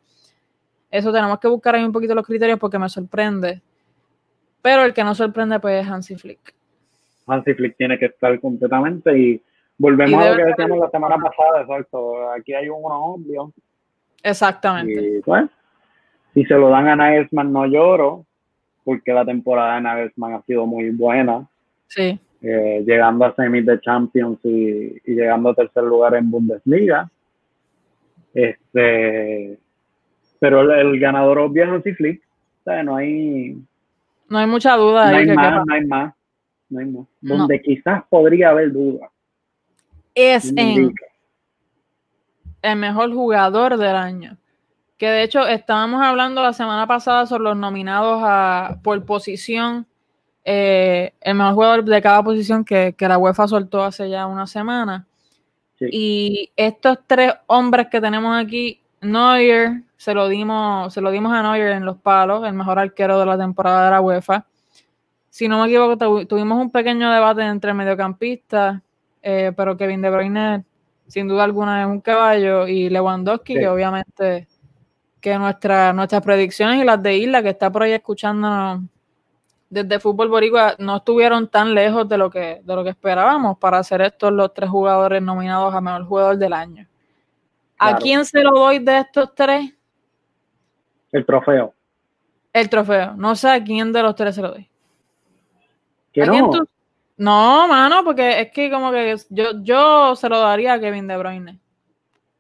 Eso 0.94 1.12
tenemos 1.12 1.40
que 1.40 1.48
buscar 1.48 1.74
ahí 1.74 1.82
un 1.82 1.90
poquito 1.90 2.14
los 2.14 2.24
criterios 2.24 2.56
porque 2.56 2.78
me 2.78 2.88
sorprende. 2.88 3.60
Pero 4.62 4.84
el 4.84 4.94
que 4.94 5.02
no 5.02 5.12
sorprende 5.12 5.58
pues 5.58 5.82
es 5.82 5.90
Hansi 5.90 6.14
Flick. 6.14 6.54
Hansi 7.26 7.52
Flick 7.52 7.76
tiene 7.76 7.98
que 7.98 8.06
estar 8.06 8.38
completamente 8.38 9.18
y 9.18 9.42
volvemos 9.76 10.22
a 10.22 10.30
lo 10.30 10.36
que 10.36 10.44
decíamos 10.44 10.78
la 10.78 10.90
semana 10.90 11.16
pasada, 11.16 11.62
exacto. 11.62 12.30
Aquí 12.30 12.54
hay 12.54 12.68
uno 12.68 13.06
obvio. 13.06 13.52
Exactamente. 14.22 15.18
Y 15.18 15.20
pues, 15.20 15.50
si 16.32 16.44
se 16.44 16.54
lo 16.54 16.68
dan 16.68 16.86
a 16.86 16.94
Nagelsmann 16.94 17.52
no 17.52 17.66
lloro, 17.66 18.24
porque 18.84 19.12
la 19.12 19.24
temporada 19.24 19.74
de 19.74 19.80
Nagelsmann 19.80 20.34
ha 20.34 20.42
sido 20.42 20.64
muy 20.64 20.90
buena. 20.90 21.44
Sí. 21.88 22.16
Eh, 22.40 22.84
llegando 22.86 23.24
a 23.24 23.34
semis 23.34 23.66
de 23.66 23.80
Champions 23.80 24.38
y, 24.44 25.00
llegando 25.06 25.50
a 25.50 25.54
tercer 25.56 25.82
lugar 25.82 26.14
en 26.14 26.30
Bundesliga. 26.30 27.10
Este, 28.32 29.58
pero 30.44 30.60
el, 30.74 31.00
ganador 31.00 31.38
obvio 31.38 31.64
es 31.64 31.70
Hansi 31.70 31.94
Flick. 31.94 32.22
O 32.60 32.64
sea, 32.64 32.82
no 32.82 32.96
hay. 32.96 33.56
No 34.28 34.36
hay 34.36 34.46
mucha 34.46 34.76
duda. 34.76 35.10
No 35.10 35.16
hay, 35.16 35.26
más, 35.26 35.64
no 35.64 35.72
hay 35.72 35.86
más, 35.86 36.14
no 36.68 36.80
hay 36.80 36.86
más. 36.86 37.06
Donde 37.22 37.62
quizás 37.62 38.02
podría 38.10 38.50
haber 38.50 38.70
duda. 38.70 39.10
Es 40.14 40.52
en 40.54 40.92
el 42.60 42.76
mejor 42.76 43.14
jugador 43.14 43.78
del 43.78 43.96
año. 43.96 44.36
que 44.98 45.06
de 45.06 45.22
hecho 45.22 45.46
estábamos 45.46 46.02
hablando 46.02 46.42
la 46.42 46.52
semana 46.52 46.86
pasada 46.86 47.24
sobre 47.24 47.44
los 47.44 47.56
nominados 47.56 48.20
a, 48.22 48.80
por 48.82 49.02
posición, 49.06 49.86
eh, 50.44 51.14
el 51.22 51.36
mejor 51.36 51.54
jugador 51.54 51.84
de 51.86 52.02
cada 52.02 52.22
posición 52.22 52.66
que, 52.66 52.94
la 52.98 53.16
UEFA 53.16 53.48
soltó 53.48 53.82
hace 53.82 54.10
ya 54.10 54.26
una 54.26 54.46
semana. 54.46 55.06
Y 55.80 56.50
estos 56.54 56.98
tres 57.06 57.32
hombres 57.46 57.86
que 57.90 58.00
tenemos 58.00 58.36
aquí, 58.36 58.83
Neuer, 59.04 59.82
se 59.96 60.14
lo 60.14 60.28
dimos, 60.28 60.92
se 60.92 61.00
lo 61.00 61.11
dimos 61.11 61.32
a 61.32 61.42
Neuer 61.42 61.73
en 61.73 61.84
los 61.84 61.99
palos, 61.99 62.46
el 62.46 62.54
mejor 62.54 62.78
arquero 62.78 63.18
de 63.20 63.26
la 63.26 63.38
temporada 63.38 63.84
de 63.84 63.90
la 63.90 64.00
UEFA. 64.00 64.46
Si 65.30 65.49
no 65.49 65.61
me 65.61 65.68
equivoco, 65.68 66.26
tuvimos 66.26 66.58
un 66.61 66.70
pequeño 66.70 67.12
debate 67.12 67.42
entre 67.42 67.75
mediocampistas, 67.75 68.80
eh, 69.23 69.52
pero 69.56 69.76
Kevin 69.76 70.02
De 70.02 70.11
Bruyne, 70.11 70.64
sin 71.06 71.28
duda 71.28 71.44
alguna, 71.44 71.82
es 71.82 71.88
un 71.88 72.00
caballo, 72.00 72.66
y 72.68 72.88
Lewandowski, 72.88 73.54
que 73.54 73.68
obviamente 73.68 74.49
que 75.25 75.38
nuestra, 75.38 75.94
nuestras 75.94 76.20
predicciones 76.20 76.82
y 76.82 76.84
las 76.84 77.02
de 77.02 77.16
Isla, 77.16 77.42
que 77.42 77.49
está 77.49 77.73
por 77.73 77.82
ahí 77.82 77.92
escuchándonos 77.92 78.82
desde 79.70 79.99
Fútbol 79.99 80.28
Boricua, 80.28 80.75
no 80.78 80.99
estuvieron 80.99 81.49
tan 81.49 81.75
lejos 81.75 82.06
de 82.06 82.18
lo 82.18 82.28
que, 82.28 82.61
de 82.62 82.75
lo 82.76 82.84
que 82.84 82.90
esperábamos 82.90 83.56
para 83.58 83.78
hacer 83.78 84.02
estos 84.02 84.32
los 84.32 84.52
tres 84.52 84.68
jugadores 84.68 85.23
nominados 85.23 85.75
a 85.75 85.80
mejor 85.80 86.04
jugador 86.04 86.37
del 86.37 86.52
año. 86.52 86.87
¿A 87.88 87.96
quién 87.96 88.24
se 88.24 88.42
lo 88.42 88.50
doy 88.52 88.78
de 88.78 88.98
estos 88.98 89.34
tres? 89.34 89.72
El 91.12 91.24
trofeo. 91.24 91.72
El 92.52 92.68
trofeo. 92.68 93.14
No 93.16 93.34
sé 93.34 93.48
a 93.50 93.62
quién 93.62 93.92
de 93.92 94.02
los 94.02 94.14
tres 94.14 94.34
se 94.34 94.42
lo 94.42 94.52
doy. 94.52 94.68
¿Qué 96.12 96.26
no? 96.26 96.50
No, 97.16 97.68
mano, 97.68 98.02
porque 98.04 98.40
es 98.40 98.50
que 98.50 98.70
como 98.70 98.90
que 98.90 99.16
yo, 99.30 99.62
yo 99.62 100.16
se 100.16 100.28
lo 100.28 100.40
daría 100.40 100.74
a 100.74 100.80
Kevin 100.80 101.06
De 101.06 101.16
Bruyne 101.16 101.60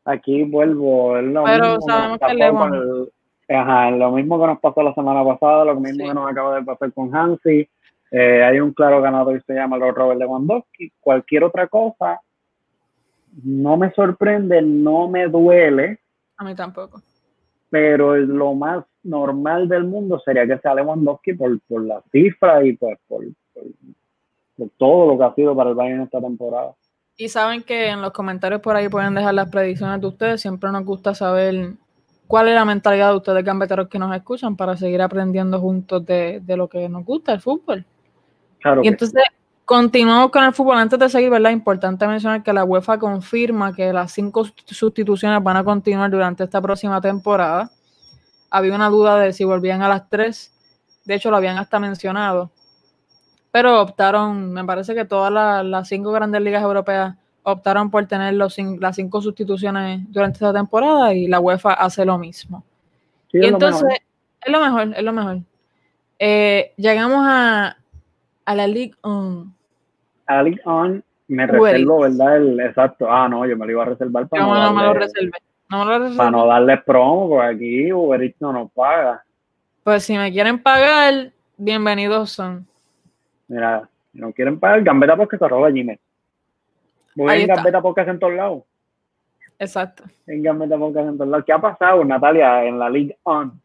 aquí 0.04 0.42
vuelvo. 0.44 1.16
Es 1.18 1.24
lo 1.24 1.44
Pero 1.44 1.64
mismo 1.64 1.80
sabemos 1.88 2.18
que 2.18 2.34
le 2.34 3.56
ajá, 3.56 3.90
lo 3.90 4.10
mismo 4.12 4.40
que 4.40 4.46
nos 4.46 4.60
pasó 4.60 4.82
la 4.82 4.94
semana 4.94 5.24
pasada, 5.24 5.64
lo 5.66 5.78
mismo 5.78 6.06
que 6.08 6.14
nos 6.14 6.30
acaba 6.30 6.56
de 6.56 6.62
pasar 6.62 6.92
con 6.92 7.14
Hansi. 7.14 7.68
Eh, 8.10 8.44
hay 8.44 8.60
un 8.60 8.72
claro 8.72 9.02
ganador 9.02 9.38
que 9.38 9.44
se 9.44 9.54
llama 9.54 9.76
Robert 9.78 10.18
Lewandowski. 10.18 10.92
Cualquier 11.00 11.44
otra 11.44 11.66
cosa 11.66 12.20
no 13.42 13.76
me 13.76 13.90
sorprende, 13.92 14.62
no 14.62 15.08
me 15.08 15.28
duele. 15.28 15.98
A 16.36 16.44
mí 16.44 16.54
tampoco. 16.54 17.02
Pero 17.70 18.16
lo 18.16 18.54
más 18.54 18.84
normal 19.02 19.68
del 19.68 19.84
mundo 19.84 20.20
sería 20.24 20.46
que 20.46 20.58
sea 20.58 20.74
Lewandowski 20.74 21.34
por, 21.34 21.60
por 21.62 21.84
la 21.84 22.02
cifra 22.12 22.64
y 22.64 22.74
pues 22.74 22.98
por, 23.08 23.24
por, 23.52 23.64
por 24.56 24.68
todo 24.76 25.08
lo 25.08 25.18
que 25.18 25.24
ha 25.24 25.34
sido 25.34 25.56
para 25.56 25.70
el 25.70 25.76
Bayern 25.76 26.02
esta 26.02 26.20
temporada. 26.20 26.74
Y 27.16 27.28
saben 27.28 27.62
que 27.62 27.88
en 27.88 28.02
los 28.02 28.12
comentarios 28.12 28.60
por 28.60 28.74
ahí 28.74 28.88
pueden 28.88 29.14
dejar 29.14 29.34
las 29.34 29.48
predicciones 29.48 30.00
de 30.00 30.06
ustedes. 30.06 30.40
Siempre 30.40 30.70
nos 30.72 30.84
gusta 30.84 31.14
saber 31.14 31.74
cuál 32.26 32.48
es 32.48 32.54
la 32.54 32.64
mentalidad 32.64 33.10
de 33.10 33.16
ustedes, 33.16 33.44
gambeteros 33.44 33.88
que 33.88 33.98
nos 33.98 34.14
escuchan, 34.16 34.56
para 34.56 34.76
seguir 34.76 35.00
aprendiendo 35.00 35.60
juntos 35.60 36.04
de, 36.04 36.42
lo 36.48 36.68
que 36.68 36.88
nos 36.88 37.04
gusta, 37.04 37.32
el 37.32 37.40
fútbol. 37.40 37.84
Claro 38.60 38.82
y 38.82 38.88
entonces, 38.88 39.22
continuamos 39.64 40.30
con 40.30 40.44
el 40.44 40.52
fútbol. 40.52 40.78
Antes 40.78 40.98
de 40.98 41.08
seguir, 41.08 41.30
¿verdad? 41.30 41.50
Importante 41.50 42.06
mencionar 42.06 42.42
que 42.42 42.52
la 42.52 42.64
UEFA 42.64 42.98
confirma 42.98 43.74
que 43.74 43.92
las 43.92 44.12
cinco 44.12 44.44
sustituciones 44.66 45.42
van 45.42 45.56
a 45.56 45.64
continuar 45.64 46.10
durante 46.10 46.44
esta 46.44 46.60
próxima 46.60 47.00
temporada. 47.00 47.70
Había 48.50 48.74
una 48.74 48.88
duda 48.88 49.18
de 49.18 49.32
si 49.32 49.44
volvían 49.44 49.82
a 49.82 49.88
las 49.88 50.08
tres. 50.08 50.52
De 51.04 51.14
hecho, 51.14 51.30
lo 51.30 51.36
habían 51.36 51.58
hasta 51.58 51.78
mencionado 51.78 52.50
pero 53.54 53.80
optaron, 53.80 54.52
me 54.52 54.64
parece 54.64 54.96
que 54.96 55.04
todas 55.04 55.32
las, 55.32 55.86
cinco 55.86 56.10
grandes 56.10 56.42
ligas 56.42 56.60
europeas 56.60 57.14
optaron 57.44 57.88
por 57.88 58.04
tener 58.06 58.34
los, 58.34 58.56
las 58.80 58.96
cinco 58.96 59.22
sustituciones 59.22 60.00
durante 60.08 60.38
esta 60.38 60.52
temporada 60.52 61.14
y 61.14 61.28
la 61.28 61.38
UEFA 61.38 61.74
hace 61.74 62.04
lo 62.04 62.18
mismo. 62.18 62.64
y 63.32 63.46
entonces, 63.46 64.00
es 64.44 64.52
lo 64.52 64.60
mejor, 64.60 64.92
es 64.96 65.04
lo 65.04 65.12
mejor. 65.12 65.38
Eh, 66.18 66.72
llegamos 66.76 67.24
a, 67.28 67.76
a 68.44 68.54
la 68.54 68.66
League 68.66 68.94
On. 69.02 69.54
A 70.26 70.36
la 70.36 70.42
League 70.42 70.60
On 70.64 71.02
me 71.28 71.46
reservo, 71.46 72.00
¿verdad? 72.00 72.36
El, 72.36 72.60
exacto. 72.60 73.10
Ah, 73.10 73.28
no, 73.28 73.46
yo 73.46 73.56
me 73.56 73.66
lo 73.66 73.72
iba 73.72 73.82
a 73.82 73.86
reservar 73.86 74.28
para 74.28 74.42
no, 74.42 74.54
no, 74.54 74.74
me 74.74 74.82
lo 74.82 74.94
reservé. 74.94 75.38
No 75.70 75.84
me 75.84 75.98
lo 75.98 76.16
Para 76.16 76.30
no 76.30 76.46
darle 76.46 76.76
promo, 76.78 77.28
porque 77.28 77.46
aquí 77.46 77.92
Uber 77.92 78.22
Eats 78.22 78.40
no 78.40 78.52
nos 78.52 78.70
paga. 78.72 79.24
Pues 79.82 80.04
si 80.04 80.16
me 80.16 80.30
quieren 80.32 80.62
pagar, 80.62 81.32
bienvenidos 81.56 82.30
son. 82.30 82.66
Mira, 83.48 83.88
si 84.12 84.18
no 84.18 84.32
quieren 84.32 84.60
pagar, 84.60 84.82
Gambeta 84.82 85.16
Podcast 85.16 85.42
arroba 85.42 85.70
Gmail. 85.70 85.98
Voy 87.16 87.42
en 87.42 87.46
Gambeta 87.46 87.80
Podcast 87.80 88.08
en 88.08 88.18
todos 88.18 88.34
lados. 88.34 88.62
Exacto. 89.58 90.04
En 90.26 90.42
Gambeta 90.42 90.76
Podcast 90.76 91.08
en 91.08 91.16
todos 91.16 91.30
lados. 91.30 91.44
¿Qué 91.46 91.52
ha 91.52 91.60
pasado, 91.60 92.04
Natalia, 92.04 92.64
en 92.64 92.78
la 92.78 92.90
League 92.90 93.16
On? 93.22 93.60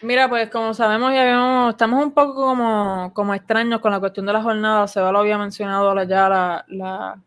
Mira, 0.00 0.28
pues 0.28 0.50
como 0.50 0.74
sabemos, 0.74 1.12
ya 1.12 1.68
estamos 1.68 2.04
un 2.04 2.12
poco 2.12 2.34
como, 2.34 3.12
como 3.14 3.34
extraños 3.34 3.80
con 3.80 3.92
la 3.92 4.00
cuestión 4.00 4.26
de 4.26 4.32
la 4.32 4.42
jornada. 4.42 4.88
Se 4.88 4.98
lo 5.00 5.18
había 5.18 5.38
mencionado 5.38 6.02
ya 6.02 6.28
la, 6.66 7.18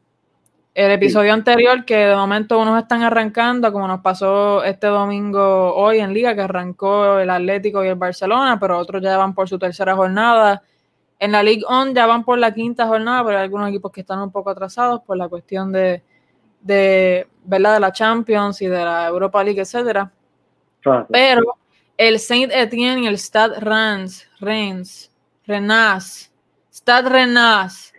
el 0.74 0.92
episodio 0.92 1.32
anterior, 1.34 1.86
que 1.86 1.96
de 1.96 2.16
momento 2.16 2.60
unos 2.60 2.82
están 2.82 3.02
arrancando, 3.02 3.72
como 3.72 3.88
nos 3.88 4.02
pasó 4.02 4.62
este 4.66 4.88
domingo 4.88 5.74
hoy 5.74 6.00
en 6.00 6.14
Liga, 6.14 6.36
que 6.36 6.42
arrancó 6.42 7.18
el 7.20 7.30
Atlético 7.30 7.82
y 7.84 7.88
el 7.88 7.96
Barcelona, 7.96 8.60
pero 8.60 8.78
otros 8.78 9.02
ya 9.02 9.16
van 9.16 9.34
por 9.34 9.48
su 9.48 9.58
tercera 9.58 9.96
jornada. 9.96 10.62
En 11.18 11.32
la 11.32 11.44
League 11.44 11.64
On 11.70 11.96
ya 11.96 12.06
van 12.06 12.26
por 12.26 12.38
la 12.38 12.54
quinta 12.54 12.88
jornada, 12.88 13.24
pero 13.24 13.38
hay 13.38 13.44
algunos 13.46 13.70
equipos 13.70 13.90
que 13.90 14.02
están 14.02 14.20
un 14.20 14.32
poco 14.32 14.50
atrasados 14.50 15.02
por 15.02 15.16
la 15.16 15.30
cuestión 15.30 15.72
de, 15.72 16.04
de, 16.60 17.26
¿verdad? 17.46 17.76
de 17.76 17.80
la 17.80 17.94
Champions 17.94 18.62
y 18.62 18.68
de 18.68 18.84
la 18.84 19.08
Europa 19.08 19.42
League, 19.46 19.62
etcétera. 19.62 20.12
Pero 21.10 21.58
el 21.98 22.20
Saint 22.20 22.52
Etienne 22.54 23.04
y 23.04 23.08
el 23.08 23.18
Stade 23.18 23.60
Reims, 23.60 24.28
Reims, 24.40 25.12
Renas, 25.46 26.32
Stade 26.72 27.10
Renas, 27.10 27.94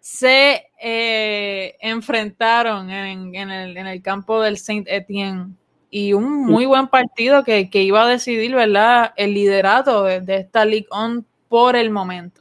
se 0.00 0.64
eh, 0.80 1.76
enfrentaron 1.80 2.90
en, 2.90 3.34
el, 3.34 3.76
en, 3.76 3.86
el, 3.86 4.02
campo 4.02 4.42
del 4.42 4.56
Saint 4.58 4.86
Etienne 4.88 5.54
y 5.90 6.12
un 6.12 6.44
muy 6.44 6.66
buen 6.66 6.88
partido 6.88 7.44
que, 7.44 7.70
que 7.70 7.82
iba 7.82 8.02
a 8.02 8.08
decidir, 8.08 8.54
¿verdad? 8.54 9.12
El 9.16 9.34
liderato 9.34 10.04
de, 10.04 10.20
de 10.20 10.36
esta 10.36 10.64
League 10.64 10.86
On 10.90 11.24
por 11.48 11.76
el 11.76 11.90
momento. 11.90 12.40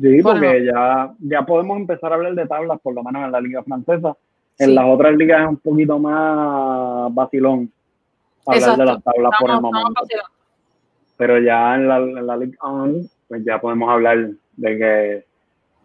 Sí, 0.00 0.20
porque 0.22 0.64
ya, 0.64 1.14
ya 1.20 1.42
podemos 1.42 1.76
empezar 1.76 2.10
a 2.10 2.16
hablar 2.16 2.34
de 2.34 2.46
tablas, 2.46 2.80
por 2.82 2.94
lo 2.94 3.04
menos 3.04 3.24
en 3.24 3.32
la 3.32 3.40
liga 3.40 3.62
francesa. 3.62 4.16
En 4.58 4.74
las 4.74 4.84
otras 4.86 5.14
ligas 5.16 5.42
es 5.42 5.48
un 5.48 5.56
poquito 5.58 5.98
más 5.98 7.12
vacilón 7.14 7.70
hablar 8.46 8.76
de 8.78 8.84
las 8.84 9.02
tablas 9.02 9.32
por 9.38 9.50
el 9.50 9.60
momento. 9.60 10.02
Pero 11.16 11.38
ya 11.38 11.74
en 11.74 11.88
la, 11.88 11.96
en 11.98 12.26
la 12.26 12.36
Liga 12.36 12.58
On, 12.60 13.08
pues 13.28 13.44
ya 13.44 13.60
podemos 13.60 13.88
hablar 13.88 14.30
de 14.56 14.78
que 14.78 15.24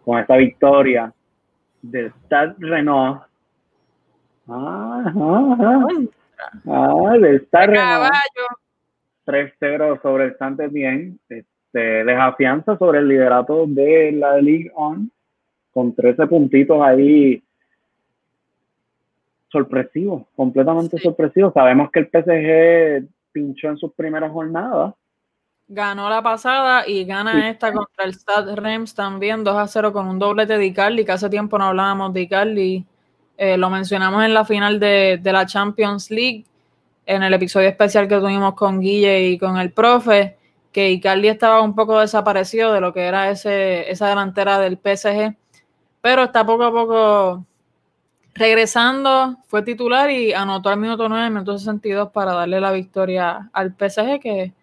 con 0.03 0.19
esta 0.19 0.37
victoria 0.37 1.13
del 1.81 2.11
Stade 2.25 2.55
Renault, 2.59 3.21
ah, 4.47 5.13
ah, 5.15 5.87
ah, 6.67 7.17
del 7.19 7.45
Stade 7.45 7.67
Renault, 7.67 8.13
3-0 9.25 10.01
sobre 10.01 10.25
el 10.25 10.37
saint 10.37 10.59
bien 10.71 11.19
se 11.71 12.03
les 12.03 12.19
afianza 12.19 12.77
sobre 12.77 12.99
el 12.99 13.07
liderato 13.07 13.65
de 13.67 14.11
la 14.11 14.41
League 14.41 14.71
On 14.73 15.11
con 15.71 15.93
13 15.93 16.25
puntitos 16.25 16.81
ahí 16.81 17.43
sorpresivos, 19.51 20.24
completamente 20.36 20.98
sorpresivos. 21.00 21.53
Sabemos 21.53 21.89
que 21.91 22.00
el 22.00 22.08
PSG 22.08 23.10
pinchó 23.32 23.70
en 23.70 23.77
sus 23.77 23.94
primeras 23.94 24.32
jornadas. 24.32 24.94
Ganó 25.68 26.10
la 26.10 26.24
pasada 26.24 26.88
y 26.88 27.06
gana 27.06 27.50
esta 27.50 27.72
contra 27.72 28.06
el 28.06 28.13
Stade 28.13 28.56
Reims 28.56 28.96
también 28.96 29.44
2 29.44 29.56
a 29.56 29.68
0 29.68 29.94
con 29.94 30.08
un 30.08 30.18
doblete 30.18 30.58
de 30.58 30.65
Icardi, 30.65 31.06
que 31.06 31.12
hace 31.12 31.29
tiempo 31.29 31.58
no 31.58 31.65
hablábamos 31.65 32.13
de 32.13 32.22
Icardi. 32.22 32.86
Eh, 33.38 33.58
lo 33.58 33.70
mencionamos 33.70 34.24
en 34.24 34.34
la 34.34 34.46
final 34.46 34.79
de, 34.79 35.20
de 35.22 35.32
la 35.32 35.46
Champions 35.46 36.10
League, 36.10 36.46
en 37.06 37.24
el 37.24 37.34
episodio 37.34 37.70
especial 37.70 38.08
que 38.08 38.18
tuvimos 38.18 38.56
con 38.56 38.79
Guille 38.79 39.29
y 39.29 39.38
con 39.38 39.58
el 39.58 39.72
profe 39.72 40.38
que 40.72 40.91
Icardi 40.91 41.27
estaba 41.27 41.62
un 41.62 41.75
poco 41.75 42.00
desaparecido 42.00 42.74
de 42.74 42.82
lo 42.82 42.94
que 42.94 43.01
era 43.01 43.29
ese, 43.29 43.89
esa 43.89 44.08
delantera 44.08 44.60
del 44.60 44.77
PSG, 44.77 45.36
pero 46.01 46.24
está 46.24 46.46
poco 46.46 46.63
a 46.63 46.72
poco 46.72 47.46
regresando, 48.39 49.38
fue 49.48 49.62
titular 49.62 50.10
y 50.10 50.34
anotó 50.34 50.69
al 50.69 50.79
minuto 50.79 51.08
9, 51.10 51.29
minuto 51.29 51.58
62 51.58 52.10
para 52.12 52.34
darle 52.34 52.62
la 52.62 52.72
victoria 52.72 53.50
al 53.51 53.75
PSG, 53.77 54.19
que 54.19 54.53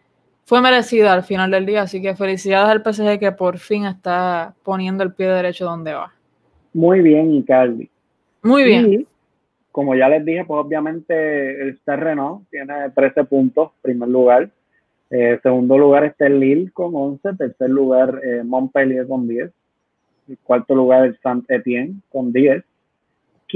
fue 0.47 0.62
merecida 0.62 1.12
al 1.12 1.23
final 1.23 1.50
del 1.50 1.66
día, 1.66 1.83
así 1.83 2.00
que 2.00 2.16
felicidades 2.16 2.71
al 2.71 2.83
PSG 2.83 3.18
que 3.21 3.33
por 3.33 3.59
fin 3.59 3.85
está 3.85 4.54
poniendo 4.64 5.04
el 5.04 5.12
pie 5.12 5.28
derecho 5.28 5.66
donde 5.66 5.92
va. 5.92 6.12
Muy 6.73 7.00
bien, 7.02 7.35
Icardi. 7.35 7.88
Muy 8.42 8.64
bien. 8.64 9.06
como 9.73 9.95
ya 9.95 10.09
les 10.09 10.25
dije, 10.25 10.45
pues 10.47 10.64
obviamente 10.64 11.62
el 11.62 11.78
terreno 11.80 12.45
tiene 12.50 12.90
13 12.95 13.25
puntos, 13.25 13.73
primer 13.83 14.09
lugar. 14.09 14.49
Eh, 15.11 15.38
segundo 15.42 15.76
lugar 15.76 16.04
está 16.04 16.26
el 16.26 16.40
Lille 16.40 16.71
con 16.73 16.95
11. 16.95 17.35
Tercer 17.37 17.71
lugar 17.71 18.21
eh, 18.25 18.42
Montpellier 18.42 19.06
con 19.06 19.28
10. 19.28 19.50
El 20.28 20.38
cuarto 20.42 20.75
lugar 20.75 21.04
el 21.04 21.18
Saint-Étienne 21.21 22.00
con 22.11 22.33
10. 22.33 22.64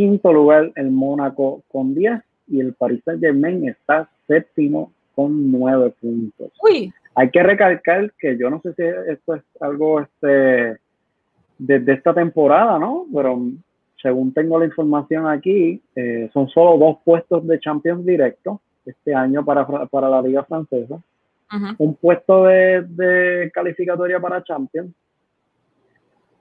Quinto 0.00 0.32
lugar 0.32 0.72
el 0.76 0.90
Mónaco 0.90 1.62
con 1.68 1.94
10. 1.94 2.22
Y 2.48 2.58
el 2.60 2.72
Paris 2.72 3.02
Saint-Germain 3.04 3.68
está 3.68 4.08
séptimo 4.26 4.90
con 5.14 5.52
nueve 5.52 5.92
puntos. 6.00 6.50
Uy. 6.62 6.90
Hay 7.14 7.28
que 7.28 7.42
recalcar 7.42 8.10
que 8.18 8.38
yo 8.38 8.48
no 8.48 8.62
sé 8.62 8.72
si 8.72 8.82
esto 8.82 9.34
es 9.34 9.42
algo 9.60 10.00
este 10.00 10.78
desde 11.58 11.92
esta 11.92 12.14
temporada, 12.14 12.78
¿no? 12.78 13.04
Pero 13.14 13.42
según 14.00 14.32
tengo 14.32 14.58
la 14.58 14.64
información 14.64 15.28
aquí, 15.28 15.82
eh, 15.94 16.30
son 16.32 16.48
solo 16.48 16.78
dos 16.78 16.96
puestos 17.04 17.46
de 17.46 17.60
Champions 17.60 18.06
directo 18.06 18.58
este 18.86 19.14
año 19.14 19.44
para, 19.44 19.66
para 19.66 20.08
la 20.08 20.22
Liga 20.22 20.44
Francesa. 20.44 20.98
Un 21.76 21.94
puesto 21.96 22.44
de, 22.44 22.86
de, 22.88 23.50
calificatoria 23.52 24.18
para 24.18 24.42
Champions, 24.42 24.94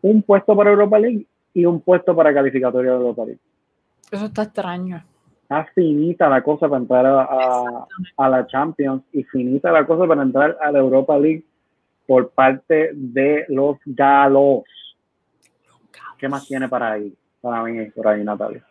un 0.02 0.22
puesto 0.22 0.56
para 0.56 0.70
Europa 0.70 0.98
League 0.98 1.26
y 1.60 1.66
un 1.66 1.82
puesto 1.82 2.16
para 2.16 2.34
calificatoria 2.34 2.92
de 2.92 2.98
Europa 2.98 3.26
League. 3.26 3.40
Eso 4.12 4.26
está 4.26 4.44
extraño. 4.44 5.04
Está 5.44 5.66
finita 5.74 6.30
la 6.30 6.42
cosa 6.42 6.68
para 6.68 6.82
entrar 6.82 7.06
a, 7.06 7.88
a, 8.18 8.30
la 8.30 8.48
Champions 8.48 9.04
y 9.12 9.24
finita 9.24 9.72
la 9.72 9.86
cosa 9.86 10.08
para 10.08 10.22
entrar 10.22 10.58
a 10.62 10.72
la 10.72 10.80
Europa 10.80 11.18
League 11.18 11.44
por 12.08 12.30
parte 12.30 12.92
de 12.94 13.46
los 13.50 13.78
galos. 13.86 14.64
¿Qué 16.18 16.28
más 16.28 16.48
tiene 16.48 16.68
para 16.68 16.94
ahí? 16.94 17.14
Para 17.42 17.64
mí, 17.64 17.86
por 17.92 18.08
ahí, 18.08 18.24
Natalia. 18.24 18.64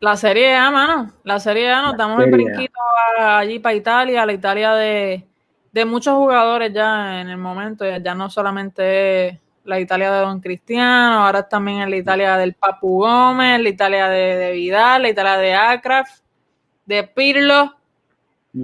La 0.00 0.16
Serie 0.16 0.54
A, 0.54 0.70
mano. 0.70 1.12
La 1.24 1.38
Serie 1.38 1.70
A, 1.70 1.82
nos 1.82 1.96
damos 1.96 2.22
el 2.24 2.30
brinquito 2.30 2.78
allí 3.18 3.58
para 3.58 3.74
Italia, 3.74 4.26
la 4.26 4.32
Italia 4.32 4.74
de, 4.74 5.24
de, 5.72 5.84
muchos 5.84 6.14
jugadores 6.14 6.72
ya 6.72 7.20
en 7.20 7.28
el 7.28 7.38
momento. 7.38 7.84
Ya 7.84 8.14
no 8.14 8.28
solamente 8.28 9.40
la 9.64 9.78
Italia 9.78 10.12
de 10.12 10.20
Don 10.20 10.40
Cristiano, 10.40 11.24
ahora 11.24 11.48
también 11.48 11.82
en 11.82 11.90
la 11.90 11.96
Italia 11.96 12.36
del 12.36 12.54
Papu 12.54 12.98
Gómez, 13.00 13.60
la 13.60 13.68
Italia 13.68 14.08
de, 14.08 14.52
Vidal, 14.52 15.02
la 15.02 15.08
Italia 15.10 15.36
de 15.36 15.54
Akraf, 15.54 16.08
de 16.84 17.04
Pirlo. 17.04 17.74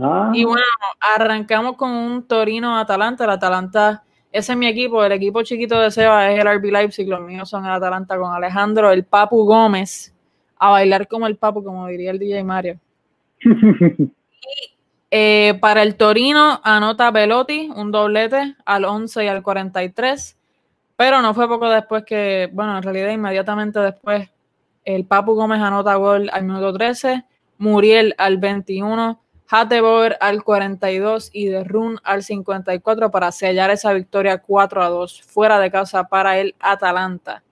Ah. 0.02 0.30
Y 0.34 0.44
bueno, 0.44 0.64
arrancamos 1.14 1.76
con 1.76 1.90
un 1.90 2.26
Torino 2.26 2.76
Atalanta. 2.76 3.24
El 3.24 3.30
Atalanta, 3.30 4.02
ese 4.32 4.52
es 4.52 4.58
mi 4.58 4.66
equipo, 4.66 5.04
el 5.04 5.12
equipo 5.12 5.42
chiquito 5.42 5.78
de 5.78 5.90
Seba 5.90 6.30
es 6.30 6.38
el 6.38 6.58
RB 6.58 6.64
Leipzig, 6.64 7.08
los 7.08 7.20
míos 7.20 7.48
son 7.48 7.64
el 7.64 7.72
Atalanta 7.72 8.18
con 8.18 8.34
Alejandro, 8.34 8.90
el 8.90 9.04
Papu 9.04 9.44
Gómez, 9.44 10.14
a 10.58 10.70
bailar 10.70 11.06
como 11.06 11.26
el 11.26 11.36
Papu, 11.36 11.62
como 11.62 11.86
diría 11.86 12.10
el 12.10 12.18
DJ 12.18 12.44
Mario. 12.44 12.78
y 13.40 14.10
eh, 15.10 15.56
para 15.60 15.82
el 15.82 15.94
Torino 15.96 16.60
anota 16.64 17.10
Velotti, 17.12 17.70
un 17.74 17.92
doblete 17.92 18.56
al 18.64 18.84
11 18.84 19.24
y 19.24 19.28
al 19.28 19.42
43. 19.42 20.37
Pero 20.98 21.22
no 21.22 21.32
fue 21.32 21.46
poco 21.46 21.70
después 21.70 22.02
que, 22.02 22.50
bueno, 22.52 22.76
en 22.76 22.82
realidad 22.82 23.10
inmediatamente 23.10 23.78
después, 23.78 24.28
el 24.84 25.04
Papu 25.04 25.34
Gómez 25.36 25.60
anota 25.60 25.94
gol 25.94 26.28
al 26.32 26.42
minuto 26.42 26.72
13, 26.72 27.24
Muriel 27.58 28.16
al 28.18 28.38
21, 28.38 29.20
Hateboer 29.48 30.16
al 30.20 30.42
42 30.42 31.30
y 31.32 31.46
de 31.46 31.62
Run 31.62 32.00
al 32.02 32.24
54 32.24 33.12
para 33.12 33.30
sellar 33.30 33.70
esa 33.70 33.92
victoria 33.92 34.38
4 34.38 34.82
a 34.82 34.88
2 34.88 35.22
fuera 35.22 35.60
de 35.60 35.70
casa 35.70 36.02
para 36.02 36.36
el 36.38 36.56
Atalanta. 36.58 37.44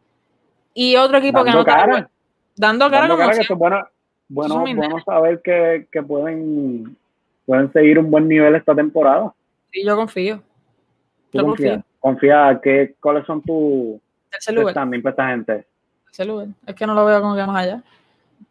Y 0.74 0.96
otro 0.96 1.18
equipo 1.18 1.44
que 1.44 1.50
anota 1.50 1.72
cara. 1.72 2.10
dando 2.56 2.90
cara, 2.90 3.06
dando 3.06 3.16
cara 3.16 3.38
que 3.38 3.54
bueno, 3.54 3.88
bueno, 4.28 4.64
bueno 4.74 4.96
saber 5.06 5.40
que, 5.40 5.86
que, 5.92 6.02
pueden, 6.02 6.96
pueden 7.44 7.72
seguir 7.72 8.00
un 8.00 8.10
buen 8.10 8.26
nivel 8.26 8.56
esta 8.56 8.74
temporada. 8.74 9.32
Sí, 9.70 9.84
yo 9.86 9.94
confío. 9.94 10.42
Confío 11.42 11.82
confía, 12.06 12.60
que, 12.62 12.94
¿cuáles 13.00 13.26
son 13.26 13.42
tus 13.42 14.00
standing 14.70 15.02
para 15.02 15.10
esta 15.10 15.28
gente? 15.28 15.66
Tercer 16.04 16.26
lugar. 16.28 16.48
Es 16.64 16.74
que 16.76 16.86
no 16.86 16.94
lo 16.94 17.04
veo 17.04 17.20
como 17.20 17.34
que 17.34 17.44
más 17.44 17.64
allá. 17.64 17.82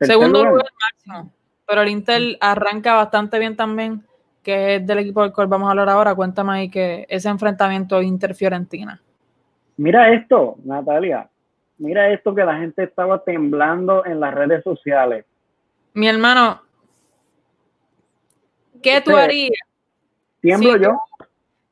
Segundo 0.02 0.44
lugar? 0.44 0.66
máximo. 0.82 1.32
Pero 1.66 1.82
el 1.82 1.88
Inter 1.88 2.38
arranca 2.42 2.96
bastante 2.96 3.40
bien 3.40 3.56
también, 3.56 4.04
que 4.44 4.76
es 4.76 4.86
del 4.86 5.00
equipo 5.00 5.22
del 5.22 5.32
cual 5.32 5.48
vamos 5.48 5.68
a 5.68 5.72
hablar 5.72 5.88
ahora. 5.88 6.14
Cuéntame 6.14 6.52
ahí 6.52 6.70
que 6.70 7.06
ese 7.08 7.30
enfrentamiento 7.30 8.02
Inter-Fiorentina. 8.02 9.02
Mira 9.78 10.14
esto, 10.14 10.58
Natalia. 10.66 11.30
Mira 11.78 12.10
esto 12.10 12.36
que 12.36 12.44
la 12.44 12.58
gente 12.58 12.84
estaba 12.84 13.24
temblando 13.24 14.06
en 14.06 14.20
las 14.20 14.34
redes 14.34 14.64
sociales. 14.64 15.26
Mi 15.94 16.10
hermano, 16.10 16.62
¿qué 18.84 19.00
tú 19.00 19.16
harías? 19.16 19.58
Tiemblo 20.42 20.76
yo. 20.76 21.00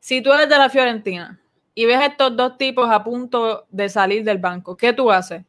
Si 0.04 0.22
tú 0.22 0.34
eres 0.34 0.50
de 0.50 0.58
la 0.58 0.68
Fiorentina, 0.68 1.40
y 1.74 1.86
ves 1.86 1.96
a 1.96 2.08
estos 2.08 2.36
dos 2.36 2.58
tipos 2.58 2.90
a 2.92 3.02
punto 3.06 3.68
de 3.70 3.88
salir 3.88 4.26
del 4.26 4.38
banco, 4.38 4.76
¿qué 4.76 4.92
tú 4.92 5.10
haces? 5.10 5.46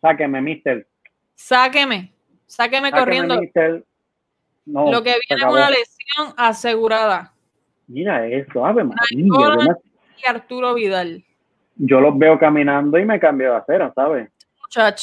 Sáqueme, 0.00 0.42
mister. 0.42 0.88
Sáqueme, 1.36 2.12
sáqueme, 2.46 2.90
corriendo. 2.90 3.36
Lo 3.36 5.02
que 5.04 5.14
viene 5.28 5.40
es 5.40 5.44
una 5.44 5.70
lesión 5.70 6.34
asegurada. 6.36 7.32
Mira 7.86 8.26
eso, 8.26 8.66
Ave 8.66 8.82
María. 8.82 9.08
Y 9.12 10.28
Arturo 10.28 10.74
Vidal. 10.74 11.22
Yo 11.76 12.00
los 12.00 12.18
veo 12.18 12.40
caminando 12.40 12.98
y 12.98 13.04
me 13.04 13.20
cambio 13.20 13.52
de 13.52 13.56
acera, 13.58 13.92
¿sabes? 13.94 14.28
Muchach. 14.60 15.00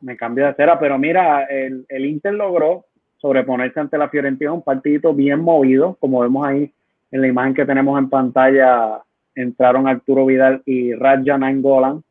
Me 0.00 0.16
cambio 0.16 0.44
de 0.44 0.50
acera, 0.50 0.78
pero 0.78 0.96
mira, 0.96 1.42
el, 1.46 1.84
el 1.88 2.06
Inter 2.06 2.34
logró 2.34 2.86
sobreponerse 3.16 3.80
ante 3.80 3.98
la 3.98 4.08
Fiorentina, 4.08 4.52
un 4.52 4.62
partidito 4.62 5.12
bien 5.12 5.40
movido, 5.40 5.96
como 5.98 6.20
vemos 6.20 6.46
ahí 6.46 6.72
en 7.12 7.20
la 7.20 7.28
imagen 7.28 7.54
que 7.54 7.66
tenemos 7.66 7.98
en 7.98 8.08
pantalla 8.08 9.02
entraron 9.34 9.86
Arturo 9.86 10.26
Vidal 10.26 10.62
y 10.64 10.94
Raja 10.94 11.36
Golan 11.56 12.02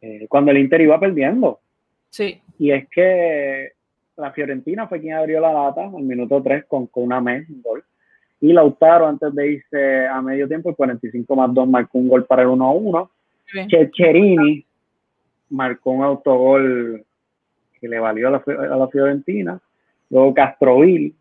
eh, 0.00 0.26
cuando 0.28 0.50
el 0.50 0.58
Inter 0.58 0.80
iba 0.80 0.98
perdiendo. 0.98 1.60
Sí. 2.08 2.40
Y 2.58 2.70
es 2.70 2.88
que 2.88 3.72
la 4.16 4.32
Fiorentina 4.32 4.86
fue 4.86 5.00
quien 5.00 5.14
abrió 5.14 5.40
la 5.40 5.52
lata 5.52 5.84
al 5.84 6.02
minuto 6.02 6.42
3 6.42 6.64
con, 6.66 6.86
con 6.86 7.04
una 7.04 7.20
mes, 7.20 7.48
un 7.48 7.62
gol. 7.62 7.84
Y 8.40 8.52
Lautaro, 8.52 9.06
antes 9.06 9.34
de 9.34 9.52
irse 9.52 10.06
a 10.06 10.20
medio 10.20 10.48
tiempo, 10.48 10.70
el 10.70 10.76
45 10.76 11.36
más 11.36 11.52
2 11.52 11.68
marcó 11.68 11.98
un 11.98 12.08
gol 12.08 12.24
para 12.24 12.42
el 12.42 12.48
1 12.48 12.64
a 12.64 12.72
1. 12.72 13.10
Checherini 13.68 14.64
marcó 15.50 15.90
un 15.90 16.04
autogol 16.04 17.04
que 17.80 17.88
le 17.88 17.98
valió 17.98 18.28
a 18.28 18.30
la, 18.32 18.42
a 18.46 18.76
la 18.76 18.88
Fiorentina. 18.88 19.58
Luego 20.10 20.34
Castrovil. 20.34 21.14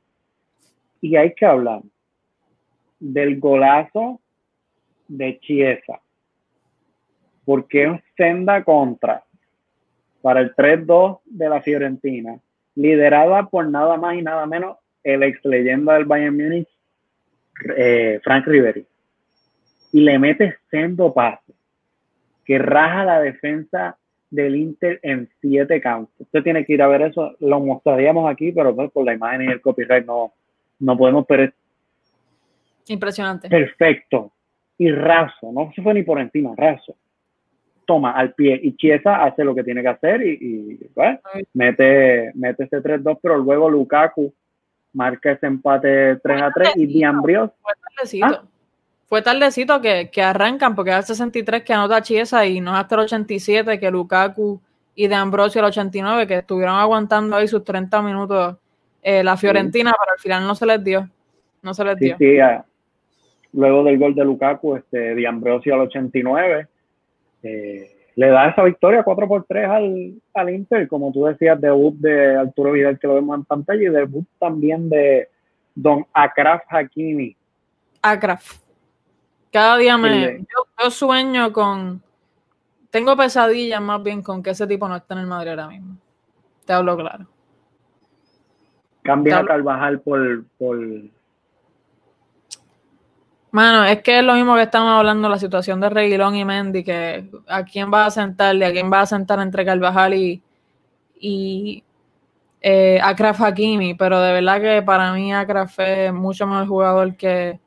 Y 1.01 1.15
hay 1.15 1.33
que 1.33 1.45
hablar 1.45 1.81
del 3.03 3.39
golazo 3.39 4.21
de 5.07 5.39
Chiesa. 5.39 5.99
Porque 7.45 7.83
es 7.83 8.01
senda 8.15 8.63
contra 8.63 9.23
para 10.21 10.39
el 10.39 10.55
3-2 10.55 11.19
de 11.25 11.49
la 11.49 11.61
Fiorentina, 11.61 12.39
liderada 12.75 13.43
por 13.49 13.69
nada 13.69 13.97
más 13.97 14.15
y 14.15 14.21
nada 14.21 14.45
menos 14.45 14.77
el 15.03 15.21
ex 15.23 15.43
leyenda 15.43 15.95
del 15.95 16.05
Bayern 16.05 16.37
Múnich, 16.37 16.69
eh, 17.75 18.21
Frank 18.23 18.47
Riveri. 18.47 18.85
Y 19.91 20.01
le 20.01 20.17
mete 20.17 20.55
sendo 20.71 21.13
pase, 21.13 21.53
que 22.45 22.57
raja 22.57 23.03
la 23.03 23.19
defensa 23.19 23.97
del 24.31 24.55
Inter 24.55 24.99
en 25.03 25.29
siete 25.41 25.81
campos. 25.81 26.15
Usted 26.19 26.41
tiene 26.41 26.65
que 26.65 26.73
ir 26.73 26.81
a 26.81 26.87
ver 26.87 27.01
eso, 27.01 27.35
lo 27.41 27.59
mostraríamos 27.59 28.31
aquí, 28.31 28.53
pero 28.53 28.73
pues, 28.73 28.89
por 28.91 29.05
la 29.05 29.13
imagen 29.13 29.43
y 29.43 29.51
el 29.51 29.61
copyright 29.61 30.05
no, 30.05 30.31
no 30.79 30.97
podemos 30.97 31.25
perder. 31.25 31.53
Impresionante. 32.87 33.49
Perfecto 33.49 34.33
y 34.77 34.91
raso, 34.91 35.51
no 35.51 35.71
se 35.75 35.81
fue 35.81 35.93
ni 35.93 36.03
por 36.03 36.19
encima, 36.19 36.53
raso. 36.57 36.95
Toma 37.85 38.11
al 38.11 38.33
pie 38.33 38.59
y 38.61 38.75
Chiesa 38.75 39.23
hace 39.23 39.43
lo 39.43 39.53
que 39.53 39.63
tiene 39.63 39.81
que 39.81 39.89
hacer 39.89 40.21
y, 40.21 40.79
mete, 41.53 42.31
mete 42.35 42.63
ese 42.63 42.81
3-2, 42.81 43.19
pero 43.21 43.37
luego 43.37 43.69
Lukaku 43.69 44.33
marca 44.93 45.31
ese 45.31 45.47
empate 45.47 46.21
3-3 46.21 46.73
y 46.75 46.85
Diambrios. 46.85 47.51
Fue 47.61 47.73
tardecito, 47.81 48.25
¿Ah? 48.25 48.43
fue 49.05 49.21
tardecito 49.21 49.81
que, 49.81 50.09
que, 50.11 50.21
arrancan 50.21 50.75
porque 50.75 50.91
al 50.91 51.03
63 51.03 51.63
que 51.63 51.73
anota 51.73 52.01
Chiesa 52.01 52.45
y 52.45 52.61
no 52.61 52.75
hasta 52.75 52.95
el 52.95 53.01
87 53.01 53.79
que 53.79 53.91
Lukaku 53.91 54.61
y 54.95 55.07
de 55.07 55.15
Ambrosio 55.15 55.59
el 55.59 55.65
89 55.65 56.27
que 56.27 56.37
estuvieron 56.37 56.75
aguantando 56.75 57.35
ahí 57.35 57.47
sus 57.47 57.63
30 57.63 58.01
minutos 58.01 58.57
eh, 59.01 59.23
la 59.23 59.35
Fiorentina, 59.35 59.91
pero 59.91 60.13
al 60.13 60.19
final 60.19 60.47
no 60.47 60.55
se 60.55 60.65
les 60.65 60.83
dio. 60.83 61.09
No 61.61 61.73
se 61.73 61.83
les 61.83 61.97
dio. 61.97 62.17
Sí, 62.17 62.37
luego 63.53 63.83
del 63.83 63.97
gol 63.97 64.15
de 64.15 64.25
Lukaku, 64.25 64.75
este, 64.75 65.15
de 65.15 65.27
Ambrosio 65.27 65.73
al 65.75 65.81
89, 65.81 66.67
eh, 67.43 67.95
le 68.15 68.27
da 68.27 68.49
esa 68.49 68.63
victoria 68.63 69.03
4 69.03 69.27
por 69.27 69.45
3 69.45 69.69
al, 69.69 70.13
al, 70.33 70.49
Inter, 70.49 70.87
como 70.87 71.11
tú 71.11 71.25
decías, 71.25 71.59
debut 71.59 71.95
de 71.95 72.35
Arturo 72.35 72.71
Vidal 72.71 72.99
que 72.99 73.07
lo 73.07 73.15
vemos 73.15 73.37
en 73.37 73.45
pantalla 73.45 73.81
y 73.81 73.89
debut 73.89 74.25
también 74.39 74.89
de 74.89 75.29
Don 75.73 76.05
Akraf 76.13 76.63
Hakimi. 76.69 77.35
Akraf. 78.01 78.59
Cada 79.51 79.77
día 79.77 79.97
me... 79.97 80.39
Yo, 80.81 80.91
sueño 80.91 81.51
con... 81.53 82.01
Tengo 82.89 83.15
pesadillas 83.15 83.81
más 83.81 84.03
bien 84.03 84.21
con 84.21 84.43
que 84.43 84.51
ese 84.51 84.67
tipo 84.67 84.87
no 84.87 84.95
está 84.95 85.15
en 85.15 85.21
el 85.21 85.27
Madrid 85.27 85.51
ahora 85.51 85.67
mismo. 85.67 85.97
Te 86.65 86.73
hablo 86.73 86.95
claro. 86.95 87.25
Cambia 89.01 89.39
a 89.39 89.45
Carvajal 89.45 89.99
por, 90.01 90.45
por 90.57 90.77
Mano, 93.53 93.85
es 93.85 94.01
que 94.01 94.17
es 94.17 94.25
lo 94.25 94.33
mismo 94.33 94.55
que 94.55 94.63
estamos 94.63 94.89
hablando, 94.89 95.29
la 95.29 95.37
situación 95.37 95.79
de 95.79 95.87
Reguilón 95.87 96.35
y 96.35 96.43
Mendy, 96.43 96.83
que 96.83 97.29
a 97.47 97.63
quién 97.63 97.93
va 97.93 98.07
a 98.07 98.09
sentarle, 98.09 98.65
a 98.65 98.71
quién 98.71 98.91
va 98.91 99.01
a 99.01 99.05
sentar 99.05 99.39
entre 99.41 99.63
Carvajal 99.63 100.15
y, 100.15 100.41
y 101.19 101.83
eh, 102.61 102.99
Akraf 102.99 103.39
Hakimi, 103.39 103.93
pero 103.93 104.19
de 104.21 104.33
verdad 104.33 104.59
que 104.59 104.81
para 104.81 105.13
mí 105.13 105.31
Akraf 105.31 105.77
es 105.77 106.11
mucho 106.11 106.47
mejor 106.47 106.67
jugador 106.67 107.15
que, 107.15 107.59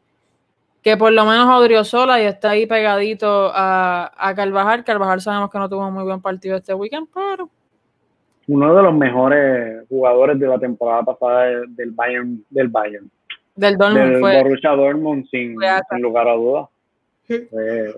que 0.83 0.97
por 0.97 1.13
lo 1.13 1.25
menos 1.25 1.89
Sola 1.89 2.21
y 2.21 2.25
está 2.25 2.51
ahí 2.51 2.67
pegadito 2.67 3.53
a, 3.55 4.11
a 4.17 4.35
Carvajal. 4.35 4.83
Carvajal 4.83 5.21
sabemos 5.21 5.51
que 5.51 5.59
no 5.59 5.69
tuvo 5.69 5.87
un 5.87 5.95
muy 5.95 6.03
buen 6.03 6.21
partido 6.21 6.57
este 6.57 6.75
weekend, 6.75 7.07
pero 7.15 7.49
uno 8.49 8.75
de 8.75 8.83
los 8.83 8.93
mejores 8.93 9.89
jugadores 9.89 10.37
de 10.41 10.49
la 10.49 10.59
temporada 10.59 11.05
pasada 11.05 11.45
del 11.69 11.93
Bayern. 11.93 12.45
Del 12.51 12.67
Bayern. 12.67 13.09
Del 13.57 13.79
Dortmund 13.79 14.13
del 14.13 14.21
Borussia 14.21 14.71
Dortmund, 14.71 15.27
sin, 15.31 15.55
lugar 16.01 16.29
a 16.29 16.33
dudas. 16.35 16.69
Fue, 17.27 17.95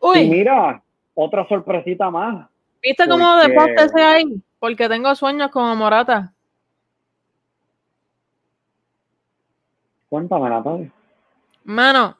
Uy. 0.00 0.20
Y 0.20 0.30
mira, 0.30 0.82
otra 1.14 1.46
sorpresita 1.48 2.10
más. 2.10 2.48
¿Viste 2.82 3.06
cómo 3.08 3.36
deporte 3.36 3.84
ese 3.84 4.00
ahí? 4.00 4.42
Porque 4.58 4.88
tengo 4.88 5.14
sueños 5.14 5.50
como 5.50 5.74
Morata. 5.76 6.32
Cuéntame, 10.08 10.48
Natalia. 10.48 10.90
Mano, 11.64 12.16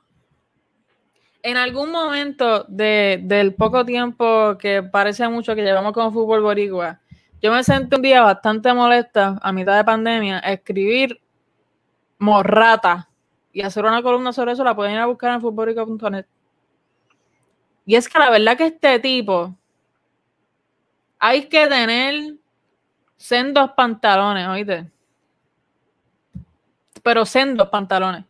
en 1.43 1.57
algún 1.57 1.91
momento 1.91 2.65
del 2.69 3.55
poco 3.55 3.85
tiempo 3.85 4.57
que 4.59 4.83
parece 4.83 5.29
mucho 5.29 5.55
que 5.55 5.63
llevamos 5.63 5.93
con 5.93 6.13
fútbol 6.13 6.43
boricua, 6.43 7.01
yo 7.41 7.53
me 7.53 7.65
sentí 7.65 7.97
un 7.97 8.03
día 8.03 8.23
bastante 8.23 8.73
molesta 8.73 9.39
a 9.43 9.53
mitad 9.53 9.77
de 9.77 9.85
pandemia 9.85 10.39
a 10.39 10.53
escribir 10.53 11.21
morrata 12.23 13.09
y 13.53 13.63
hacer 13.63 13.85
una 13.85 14.03
columna 14.03 14.33
sobre 14.33 14.53
eso, 14.53 14.65
la 14.65 14.77
pueden 14.77 14.95
ir 14.95 15.01
a 15.01 15.07
buscar 15.07 15.35
en 15.35 15.41
futbolboricua.net. 15.41 16.25
Y 17.85 17.97
es 17.97 18.09
que 18.09 18.19
la 18.19 18.31
verdad 18.31 18.57
que 18.57 18.67
este 18.67 18.99
tipo 19.01 19.55
hay 21.19 21.49
que 21.49 21.67
tener 21.67 22.37
sendos 23.17 23.73
pantalones, 23.73 24.47
oíste. 24.49 24.91
Pero 27.03 27.27
sendos 27.27 27.69
pantalones. 27.69 28.25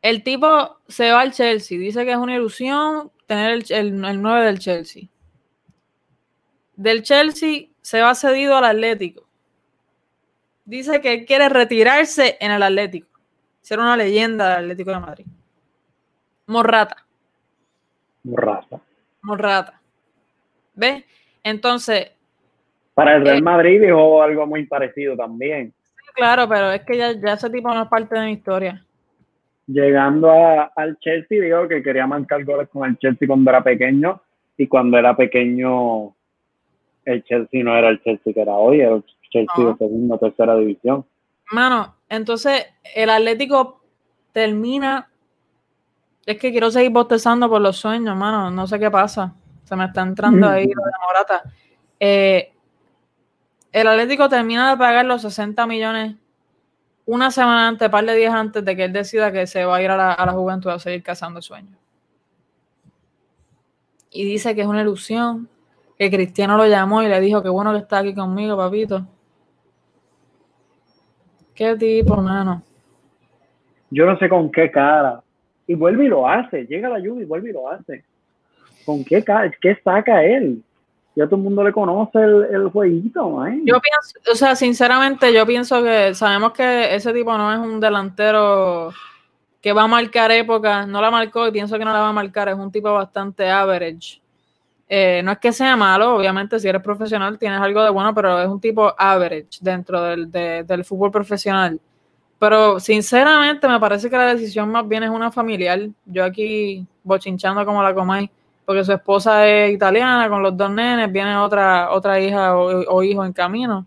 El 0.00 0.22
tipo 0.22 0.78
se 0.86 1.10
va 1.10 1.22
al 1.22 1.32
Chelsea, 1.32 1.78
dice 1.78 2.04
que 2.04 2.12
es 2.12 2.16
una 2.16 2.36
ilusión 2.36 3.10
tener 3.26 3.64
el, 3.70 3.72
el, 4.04 4.22
9 4.22 4.46
del 4.46 4.60
Chelsea. 4.60 5.08
Del 6.76 7.02
Chelsea 7.02 7.66
se 7.80 8.00
va 8.00 8.14
cedido 8.14 8.56
al 8.56 8.64
Atlético. 8.64 9.25
Dice 10.66 11.00
que 11.00 11.24
quiere 11.24 11.48
retirarse 11.48 12.36
en 12.40 12.50
el 12.52 12.62
Atlético. 12.62 13.08
Ser 13.62 13.78
una 13.78 13.96
leyenda 13.96 14.50
del 14.50 14.64
Atlético 14.64 14.90
de 14.90 15.00
Madrid. 15.00 15.26
Morrata. 16.46 16.96
Morrata. 18.22 18.80
Morrata. 19.22 19.80
¿Ves? 20.74 21.04
Entonces. 21.42 22.10
Para 22.92 23.16
el 23.16 23.24
Real 23.24 23.38
eh, 23.38 23.42
Madrid 23.42 23.80
dijo 23.80 24.22
algo 24.22 24.46
muy 24.46 24.66
parecido 24.66 25.16
también. 25.16 25.72
Claro, 26.14 26.46
pero 26.48 26.70
es 26.72 26.82
que 26.82 26.98
ya, 26.98 27.12
ya 27.12 27.32
ese 27.32 27.48
tipo 27.48 27.72
no 27.72 27.82
es 27.82 27.88
parte 27.88 28.18
de 28.18 28.26
mi 28.26 28.32
historia 28.32 28.86
llegando 29.66 30.30
al 30.30 30.98
Chelsea, 30.98 31.42
digo 31.42 31.66
que 31.68 31.82
quería 31.82 32.06
marcar 32.06 32.44
goles 32.44 32.68
con 32.68 32.88
el 32.88 32.98
Chelsea 32.98 33.26
cuando 33.26 33.50
era 33.50 33.62
pequeño 33.62 34.20
y 34.56 34.66
cuando 34.66 34.96
era 34.98 35.16
pequeño 35.16 36.14
el 37.04 37.24
Chelsea 37.24 37.62
no 37.62 37.76
era 37.76 37.88
el 37.88 38.02
Chelsea 38.02 38.32
que 38.32 38.40
era 38.40 38.54
hoy, 38.54 38.80
era 38.80 39.00
de 39.32 39.74
segunda, 39.78 40.18
tercera 40.18 40.56
división. 40.56 41.04
Mano, 41.52 41.94
entonces 42.08 42.66
el 42.94 43.10
Atlético 43.10 43.80
termina. 44.32 45.10
Es 46.24 46.38
que 46.38 46.50
quiero 46.50 46.70
seguir 46.70 46.90
bostezando 46.90 47.48
por 47.48 47.60
los 47.60 47.76
sueños, 47.76 48.16
mano. 48.16 48.50
No 48.50 48.66
sé 48.66 48.78
qué 48.78 48.90
pasa. 48.90 49.32
Se 49.64 49.76
me 49.76 49.84
está 49.84 50.02
entrando 50.02 50.48
ahí 50.48 50.66
la 50.66 50.98
morata. 51.06 51.42
Eh, 52.00 52.52
el 53.72 53.86
Atlético 53.86 54.28
termina 54.28 54.70
de 54.70 54.76
pagar 54.76 55.04
los 55.06 55.22
60 55.22 55.66
millones 55.66 56.16
una 57.06 57.30
semana 57.30 57.68
antes, 57.68 57.88
par 57.88 58.04
de 58.04 58.14
días 58.14 58.34
antes 58.34 58.64
de 58.64 58.76
que 58.76 58.84
él 58.84 58.92
decida 58.92 59.30
que 59.32 59.46
se 59.46 59.64
va 59.64 59.76
a 59.76 59.82
ir 59.82 59.90
a 59.90 59.96
la, 59.96 60.32
juventud 60.32 60.70
a 60.70 60.78
seguir 60.78 61.02
cazando 61.02 61.40
sueños. 61.40 61.78
Y 64.10 64.24
dice 64.24 64.54
que 64.54 64.62
es 64.62 64.66
una 64.66 64.82
ilusión, 64.82 65.48
que 65.98 66.10
Cristiano 66.10 66.56
lo 66.56 66.66
llamó 66.66 67.02
y 67.02 67.08
le 67.08 67.20
dijo 67.20 67.42
que 67.42 67.48
bueno 67.48 67.72
que 67.72 67.78
está 67.78 67.98
aquí 67.98 68.14
conmigo, 68.14 68.56
papito. 68.56 69.06
Qué 71.56 71.74
tipo, 71.76 72.16
mano. 72.16 72.62
Yo 73.90 74.06
no 74.06 74.16
sé 74.18 74.28
con 74.28 74.52
qué 74.52 74.70
cara. 74.70 75.22
Y 75.66 75.74
vuelve 75.74 76.04
y 76.04 76.08
lo 76.08 76.28
hace. 76.28 76.66
Llega 76.66 76.88
la 76.88 77.00
lluvia 77.00 77.22
y 77.22 77.26
vuelve 77.26 77.50
y 77.50 77.52
lo 77.52 77.68
hace. 77.68 78.04
¿Con 78.84 79.04
qué 79.04 79.24
cara? 79.24 79.50
¿Qué 79.60 79.76
saca 79.82 80.22
él? 80.22 80.62
ya 81.16 81.24
todo 81.24 81.36
el 81.36 81.42
mundo 81.42 81.64
le 81.64 81.72
conoce 81.72 82.18
el, 82.18 82.44
el 82.52 82.68
jueguito, 82.68 83.46
¿eh? 83.46 83.58
Yo 83.64 83.80
pienso, 83.80 84.30
o 84.30 84.34
sea, 84.34 84.54
sinceramente, 84.54 85.32
yo 85.32 85.46
pienso 85.46 85.82
que 85.82 86.14
sabemos 86.14 86.52
que 86.52 86.94
ese 86.94 87.10
tipo 87.14 87.36
no 87.38 87.50
es 87.50 87.58
un 87.58 87.80
delantero 87.80 88.92
que 89.62 89.72
va 89.72 89.84
a 89.84 89.88
marcar 89.88 90.30
época, 90.30 90.84
no 90.84 91.00
la 91.00 91.10
marcó 91.10 91.48
y 91.48 91.52
pienso 91.52 91.78
que 91.78 91.86
no 91.86 91.92
la 91.92 92.00
va 92.00 92.10
a 92.10 92.12
marcar, 92.12 92.50
es 92.50 92.54
un 92.54 92.70
tipo 92.70 92.92
bastante 92.92 93.48
average. 93.48 94.20
Eh, 94.88 95.20
no 95.24 95.32
es 95.32 95.38
que 95.38 95.52
sea 95.52 95.76
malo, 95.76 96.14
obviamente, 96.16 96.60
si 96.60 96.68
eres 96.68 96.82
profesional 96.82 97.38
tienes 97.38 97.60
algo 97.60 97.82
de 97.82 97.90
bueno, 97.90 98.14
pero 98.14 98.40
es 98.40 98.48
un 98.48 98.60
tipo 98.60 98.94
average 98.96 99.58
dentro 99.60 100.02
del, 100.02 100.30
del 100.30 100.84
fútbol 100.84 101.10
profesional. 101.10 101.80
Pero 102.38 102.78
sinceramente 102.78 103.66
me 103.66 103.80
parece 103.80 104.10
que 104.10 104.16
la 104.16 104.34
decisión 104.34 104.70
más 104.70 104.86
bien 104.86 105.02
es 105.02 105.10
una 105.10 105.32
familiar. 105.32 105.80
Yo 106.04 106.24
aquí 106.24 106.86
bochinchando 107.02 107.64
como 107.64 107.82
la 107.82 107.94
comáis 107.94 108.30
porque 108.66 108.84
su 108.84 108.92
esposa 108.92 109.46
es 109.46 109.72
italiana 109.72 110.28
con 110.28 110.42
los 110.42 110.54
dos 110.56 110.70
nenes, 110.70 111.10
viene 111.10 111.36
otra 111.36 111.90
otra 111.92 112.18
hija 112.20 112.56
o, 112.56 113.02
hijo 113.02 113.24
en 113.24 113.32
camino. 113.32 113.86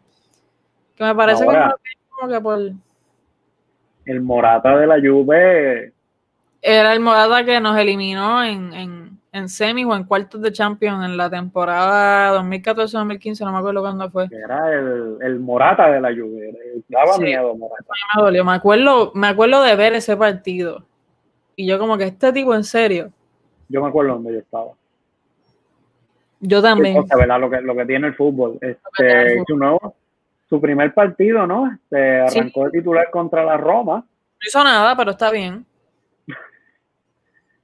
Que 0.96 1.04
me 1.04 1.14
parece 1.14 1.46
como 1.46 2.30
que 2.30 2.42
por... 2.42 2.60
El 4.06 4.22
Morata 4.22 4.78
de 4.78 4.88
la 4.88 4.96
Juve... 4.96 5.94
Era 6.62 6.94
el 6.94 7.00
Morata 7.00 7.46
que 7.46 7.60
nos 7.60 7.78
eliminó 7.78 8.44
en, 8.44 8.74
en, 8.74 9.09
en 9.32 9.50
semis 9.50 9.86
o 9.86 9.96
en 9.96 10.04
cuartos 10.04 10.42
de 10.42 10.52
Champions 10.52 11.06
en 11.06 11.18
la 11.18 11.30
temporada 11.30 12.42
2014-2015, 12.42 13.46
no 13.46 13.52
me 13.52 13.60
acuerdo 13.60 13.82
cuándo 13.82 14.10
fue. 14.10 14.28
Era 14.32 14.74
el, 14.74 15.18
el 15.22 15.40
Morata 15.40 15.92
de 15.92 16.02
la 16.02 16.10
Juve, 16.10 16.84
daba 16.88 17.18
miedo 17.18 17.56
Morata. 17.56 17.94
Me 18.16 18.24
dolió, 18.24 18.44
me 18.46 18.54
acuerdo, 18.54 19.12
me 19.16 19.28
acuerdo 19.28 19.64
de 19.64 19.76
ver 19.76 19.94
ese 19.94 20.18
partido. 20.18 20.84
Y 21.56 21.68
yo 21.68 21.78
como 21.78 21.98
que 21.98 22.06
este 22.06 22.32
tipo 22.32 22.56
en 22.56 22.64
serio 22.64 23.12
yo 23.70 23.84
me 23.84 23.88
acuerdo 23.88 24.16
donde 24.16 24.34
yo 24.34 24.40
estaba. 24.40 24.72
Yo 26.42 26.62
también. 26.62 26.96
Lo, 26.96 27.50
que, 27.50 27.62
lo 27.62 27.76
que 27.76 27.86
tiene 27.86 28.08
el 28.08 28.16
fútbol. 28.16 28.58
Este, 28.60 29.44
su, 29.48 29.56
nuevo, 29.56 29.96
su 30.50 30.60
primer 30.60 30.94
partido, 30.94 31.46
¿no? 31.46 31.72
Este, 31.72 32.22
arrancó 32.22 32.66
de 32.66 32.72
titular 32.72 33.10
contra 33.12 33.46
la 33.46 33.58
Roma. 33.58 33.98
No 33.98 34.48
hizo 34.48 34.64
nada, 34.64 34.96
pero 34.98 35.12
está 35.12 35.32
bien. 35.32 35.66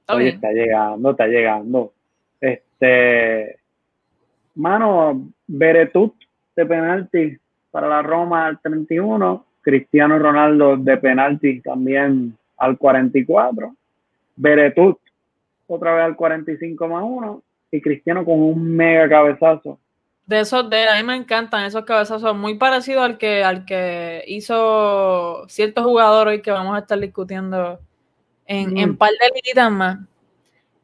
Está, 0.06 0.14
bien. 0.14 0.34
está 0.36 0.52
llegando, 0.52 1.10
está 1.10 1.26
llegando. 1.26 1.92
Este, 2.40 3.58
mano, 4.54 5.32
Beretut 5.48 6.14
de 6.54 6.64
penalti 6.64 7.36
para 7.72 7.88
la 7.88 8.02
Roma 8.02 8.46
al 8.46 8.60
31, 8.60 9.44
Cristiano 9.62 10.16
Ronaldo 10.16 10.76
de 10.76 10.96
penalti 10.98 11.60
también 11.60 12.38
al 12.56 12.78
44, 12.78 13.74
Beretut 14.36 15.00
otra 15.66 15.96
vez 15.96 16.04
al 16.04 16.14
45 16.14 16.86
más 16.86 17.02
1 17.04 17.42
y 17.72 17.80
Cristiano 17.80 18.24
con 18.24 18.40
un 18.40 18.76
mega 18.76 19.08
cabezazo. 19.08 19.80
De 20.24 20.38
esos 20.38 20.70
de 20.70 20.88
a 20.88 20.94
mí 20.96 21.02
me 21.02 21.16
encantan 21.16 21.64
esos 21.64 21.84
cabezazos, 21.84 22.36
muy 22.36 22.54
parecido 22.54 23.02
al 23.02 23.18
que 23.18 23.42
al 23.42 23.64
que 23.64 24.22
hizo 24.28 25.48
cierto 25.48 25.82
jugador 25.82 26.28
hoy 26.28 26.42
que 26.42 26.52
vamos 26.52 26.76
a 26.76 26.80
estar 26.80 27.00
discutiendo 27.00 27.80
en, 28.46 28.76
en 28.76 28.90
mm. 28.92 28.96
par 28.96 29.10
de 29.10 29.34
liguitas 29.34 29.70
más. 29.70 29.98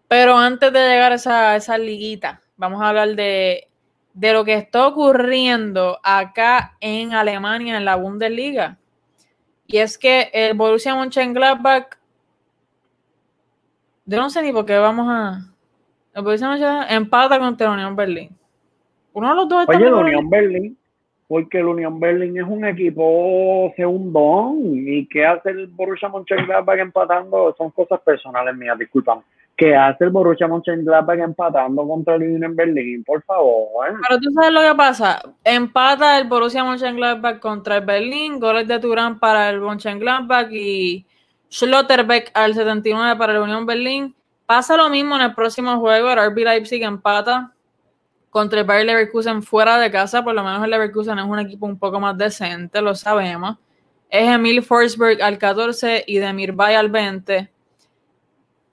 Pero 0.08 0.36
antes 0.36 0.72
de 0.72 0.78
llegar 0.78 1.12
a 1.12 1.16
esa, 1.16 1.56
esa 1.56 1.78
liguita, 1.78 2.42
vamos 2.56 2.82
a 2.82 2.88
hablar 2.88 3.14
de, 3.14 3.68
de 4.14 4.32
lo 4.32 4.44
que 4.44 4.54
está 4.54 4.86
ocurriendo 4.86 5.98
acá 6.02 6.76
en 6.80 7.14
Alemania, 7.14 7.76
en 7.76 7.84
la 7.84 7.96
Bundesliga. 7.96 8.78
Y 9.66 9.78
es 9.78 9.96
que 9.96 10.30
el 10.34 10.54
Borussia 10.54 10.94
Mönchengladbach 10.94 11.96
yo 14.04 14.18
no 14.18 14.30
sé 14.30 14.42
ni 14.42 14.52
por 14.52 14.66
qué 14.66 14.76
vamos 14.78 15.06
a. 15.08 15.48
Empata 16.14 17.38
contra 17.38 17.68
la 17.68 17.72
Unión 17.72 17.96
Berlín. 17.96 18.36
Uno 19.14 19.30
de 19.30 19.34
los 19.34 19.48
dos 19.48 19.64
Oye, 19.68 19.90
la 19.90 19.96
Unión 19.96 20.28
Berlín, 20.28 20.76
porque 21.32 21.62
la 21.62 21.70
Unión 21.70 21.98
Berlín 21.98 22.36
es 22.36 22.44
un 22.46 22.62
equipo 22.66 23.72
segundón 23.74 24.58
y 24.86 25.08
qué 25.08 25.24
hace 25.24 25.48
el 25.48 25.66
Borussia 25.66 26.10
Mönchengladbach 26.10 26.78
empatando 26.78 27.54
son 27.56 27.70
cosas 27.70 28.02
personales 28.02 28.54
mías, 28.54 28.78
disculpan. 28.78 29.20
¿Qué 29.56 29.74
hace 29.74 30.04
el 30.04 30.10
Borussia 30.10 30.46
Mönchengladbach 30.46 31.18
empatando 31.18 31.88
contra 31.88 32.16
el 32.16 32.34
Unión 32.34 32.54
Berlín? 32.54 33.02
Por 33.02 33.22
favor. 33.22 33.98
Pero 34.06 34.20
tú 34.20 34.30
sabes 34.34 34.52
lo 34.52 34.60
que 34.60 34.74
pasa. 34.74 35.22
Empata 35.42 36.18
el 36.18 36.28
Borussia 36.28 36.64
Mönchengladbach 36.64 37.38
contra 37.38 37.78
el 37.78 37.86
Berlín, 37.86 38.38
goles 38.38 38.68
de 38.68 38.78
Turán 38.78 39.18
para 39.18 39.48
el 39.48 39.58
Mönchengladbach 39.58 40.52
y 40.52 41.06
Schlotterbeck 41.50 42.30
al 42.34 42.52
79 42.52 43.16
para 43.16 43.32
la 43.32 43.40
Unión 43.40 43.64
Berlín. 43.64 44.14
Pasa 44.44 44.76
lo 44.76 44.90
mismo 44.90 45.16
en 45.16 45.22
el 45.22 45.34
próximo 45.34 45.80
juego. 45.80 46.10
El 46.10 46.30
RB 46.30 46.44
Leipzig 46.44 46.82
empata 46.82 47.54
contra 48.32 48.60
el 48.60 48.66
Bayer 48.66 48.86
Leverkusen 48.86 49.42
fuera 49.42 49.78
de 49.78 49.90
casa, 49.90 50.24
por 50.24 50.34
lo 50.34 50.42
menos 50.42 50.64
el 50.64 50.70
Leverkusen 50.70 51.18
es 51.18 51.24
un 51.26 51.38
equipo 51.38 51.66
un 51.66 51.78
poco 51.78 52.00
más 52.00 52.16
decente, 52.16 52.80
lo 52.80 52.94
sabemos. 52.94 53.58
Es 54.08 54.26
Emil 54.26 54.62
Forsberg 54.62 55.22
al 55.22 55.36
14 55.36 56.04
y 56.06 56.16
Demir 56.16 56.52
Bay 56.52 56.74
al 56.74 56.88
20. 56.88 57.50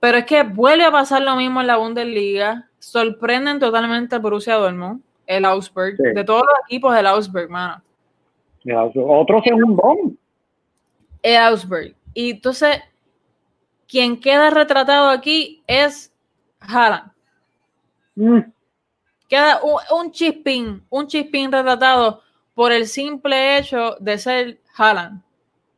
Pero 0.00 0.16
es 0.16 0.24
que 0.24 0.44
vuelve 0.44 0.84
a 0.84 0.90
pasar 0.90 1.20
lo 1.20 1.36
mismo 1.36 1.60
en 1.60 1.66
la 1.66 1.76
Bundesliga. 1.76 2.70
Sorprenden 2.78 3.58
totalmente 3.58 4.16
a 4.16 4.18
Borussia 4.18 4.54
Dortmund, 4.54 5.02
el 5.26 5.44
Augsburg, 5.44 5.98
de 5.98 6.24
todos 6.24 6.40
los 6.40 6.66
equipos 6.66 6.94
del 6.94 7.06
Augsburg, 7.06 7.50
mano. 7.50 7.82
Otro 8.94 9.42
segundo. 9.42 9.82
El 11.22 11.36
Augsburg. 11.36 11.94
Y 12.14 12.30
entonces, 12.30 12.78
quien 13.86 14.18
queda 14.18 14.48
retratado 14.48 15.10
aquí 15.10 15.62
es 15.66 16.10
Haaland. 16.60 17.12
Mm. 18.14 18.40
Queda 19.30 19.60
un, 19.92 20.10
chispín, 20.10 20.84
un 20.90 21.06
chispín 21.06 21.52
retratado 21.52 22.20
por 22.52 22.72
el 22.72 22.88
simple 22.88 23.58
hecho 23.58 23.94
de 24.00 24.18
ser 24.18 24.60
Haaland. 24.76 25.22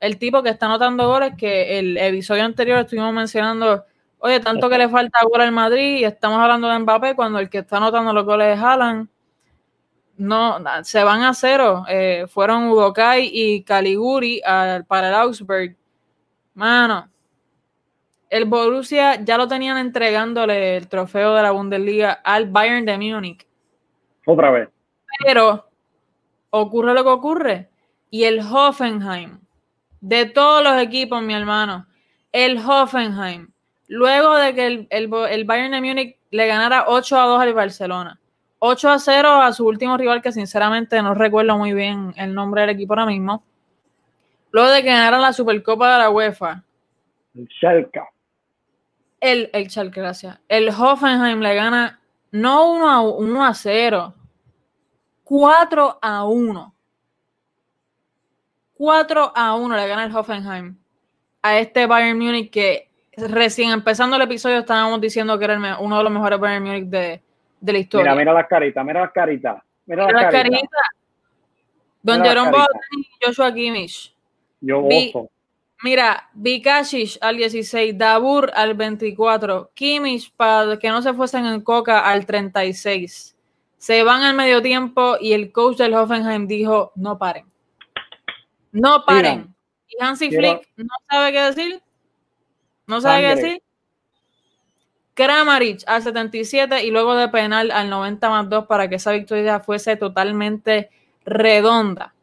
El 0.01 0.19
tipo 0.19 0.43
que 0.43 0.49
está 0.49 0.65
anotando 0.65 1.07
goles 1.07 1.35
que 1.37 1.79
el 1.79 1.99
episodio 1.99 2.45
anterior 2.45 2.79
estuvimos 2.79 3.12
mencionando, 3.12 3.85
oye, 4.21 4.41
tanto 4.41 4.71
que 4.71 4.79
le 4.79 4.88
falta 4.88 5.19
gol 5.31 5.43
al 5.43 5.53
Madrid 5.53 5.99
y 5.99 6.05
estamos 6.05 6.38
hablando 6.38 6.67
de 6.67 6.79
Mbappé 6.79 7.15
cuando 7.15 7.41
el 7.41 7.51
que 7.51 7.59
está 7.59 7.77
anotando 7.77 8.15
los 8.15 8.25
goles 8.25 8.57
es 8.57 8.65
Haaland. 8.65 9.09
No, 10.17 10.59
se 10.83 11.05
van 11.05 11.21
a 11.21 11.35
cero. 11.35 11.85
Eh, 11.88 12.25
fueron 12.29 12.69
Udokai 12.69 13.31
y 13.31 13.65
Caliguri 13.65 14.41
para 14.88 15.09
el 15.09 15.15
Augsburg. 15.15 15.77
Mano, 16.55 17.12
el 18.33 18.47
Borussia 18.47 19.23
ya 19.23 19.37
lo 19.37 19.47
tenían 19.47 19.77
entregándole 19.77 20.79
el 20.79 20.88
trofeo 20.88 21.35
de 21.35 21.42
la 21.42 21.51
Bundesliga 21.51 22.12
al 22.25 22.49
Bayern 22.51 22.87
de 22.87 22.97
Múnich. 22.97 23.47
Otra 24.25 24.51
vez. 24.51 24.71
Pero 25.23 25.68
ocurre 26.49 26.95
lo 26.95 27.05
que 27.05 27.11
ocurre. 27.11 27.68
Y 28.09 28.25
el 28.25 28.40
Hoffenheim, 28.40 29.38
de 30.01 30.25
todos 30.25 30.64
los 30.64 30.81
equipos, 30.81 31.23
mi 31.23 31.35
hermano, 31.35 31.87
el 32.33 32.57
Hoffenheim, 32.57 33.51
luego 33.88 34.35
de 34.37 34.55
que 34.55 34.66
el, 34.66 34.87
el, 34.88 35.45
Bayern 35.45 35.73
de 35.73 35.83
Múnich 35.83 36.16
le 36.31 36.47
ganara 36.47 36.87
8 36.88 37.21
a 37.21 37.27
2 37.27 37.42
al 37.42 37.53
Barcelona, 37.53 38.18
8 38.61 38.88
a 38.88 38.99
0 38.99 39.42
a 39.42 39.53
su 39.53 39.66
último 39.66 39.99
rival, 39.99 40.23
que 40.23 40.33
sinceramente 40.33 41.03
no 41.03 41.12
recuerdo 41.12 41.59
muy 41.59 41.75
bien 41.75 42.14
el 42.16 42.35
nombre 42.35 42.62
del 42.62 42.71
equipo 42.71 42.95
ahora 42.95 43.05
mismo, 43.05 43.45
luego 44.53 44.71
de 44.71 44.83
que 44.83 44.88
ganara 44.88 45.18
la 45.18 45.35
Supercopa 45.35 45.92
de 45.92 45.99
la 45.99 46.09
UEFA. 46.09 46.64
El 47.35 47.47
Schalke 47.49 48.01
el, 49.23 49.51
el 49.53 49.91
gracias. 49.91 50.39
El 50.49 50.69
Hoffenheim 50.69 51.41
le 51.41 51.55
gana 51.55 52.01
no 52.33 52.73
1 52.73 52.91
a, 52.91 53.01
1 53.01 53.45
a 53.45 53.55
0, 53.55 54.15
4 55.23 55.99
a 56.03 56.25
1. 56.25 56.75
4 58.75 59.33
a 59.35 59.55
1 59.55 59.77
le 59.77 59.87
gana 59.87 60.05
el 60.05 60.15
Hoffenheim 60.15 60.77
a 61.41 61.59
este 61.59 61.87
Bayern 61.87 62.19
Munich 62.19 62.51
que 62.51 62.89
recién 63.17 63.71
empezando 63.71 64.17
el 64.17 64.23
episodio 64.23 64.59
estábamos 64.59 65.01
diciendo 65.01 65.39
que 65.39 65.45
era 65.45 65.79
uno 65.79 65.99
de 65.99 66.05
los 66.05 66.13
mejores 66.13 66.41
Bayern 66.41 66.65
Munich 66.65 66.85
de, 66.87 67.23
de 67.61 67.73
la 67.73 67.79
historia. 67.79 68.11
Mira, 68.11 68.17
mira 68.17 68.33
las 68.33 68.49
caritas, 68.49 68.85
mira 68.85 69.01
las 69.03 69.13
caritas. 69.13 69.63
Mira, 69.87 70.11
las 70.11 70.33
caritas. 70.33 70.69
Don 72.03 72.25
Jerome 72.25 72.51
Boateng 72.51 72.81
y 72.99 73.25
Joshua 73.25 73.55
Kimmich. 73.55 74.13
Yo. 74.61 74.89
Mira, 75.83 76.31
Vikasic 76.35 77.18
al 77.21 77.37
16, 77.37 77.99
Dabur 77.99 78.53
al 78.55 78.75
24, 78.75 79.73
Kimmich 79.75 80.33
para 80.37 80.79
que 80.79 80.88
no 80.88 81.03
se 81.03 81.12
fuesen 81.12 81.45
en 81.45 81.61
coca 81.61 81.99
al 81.99 82.25
36. 82.25 83.37
Se 83.79 84.03
van 84.05 84.23
al 84.23 84.37
medio 84.37 84.62
tiempo 84.62 85.16
y 85.21 85.33
el 85.33 85.51
coach 85.51 85.79
del 85.79 85.95
Hoffenheim 85.95 86.47
dijo, 86.47 86.92
no 86.95 87.18
paren. 87.18 87.47
No 88.71 89.05
paren. 89.05 89.53
y 89.88 90.03
Hansi 90.03 90.31
Flick 90.31 90.68
no 90.77 90.95
sabe 91.11 91.33
qué 91.33 91.40
decir. 91.40 91.83
No 92.87 93.01
sabe 93.01 93.23
qué 93.23 93.35
decir. 93.35 93.62
Kramaric 95.14 95.83
al 95.88 96.03
77 96.03 96.85
y 96.85 96.92
luego 96.92 97.16
de 97.16 97.29
penal 97.29 97.73
al 97.73 97.90
90 97.90 98.31
más 98.31 98.49
2 98.49 98.66
para 98.66 98.88
que 98.88 98.95
esa 98.95 99.11
victoria 99.11 99.59
fuese 99.59 99.97
totalmente 99.97 100.90
redonda. 101.25 102.14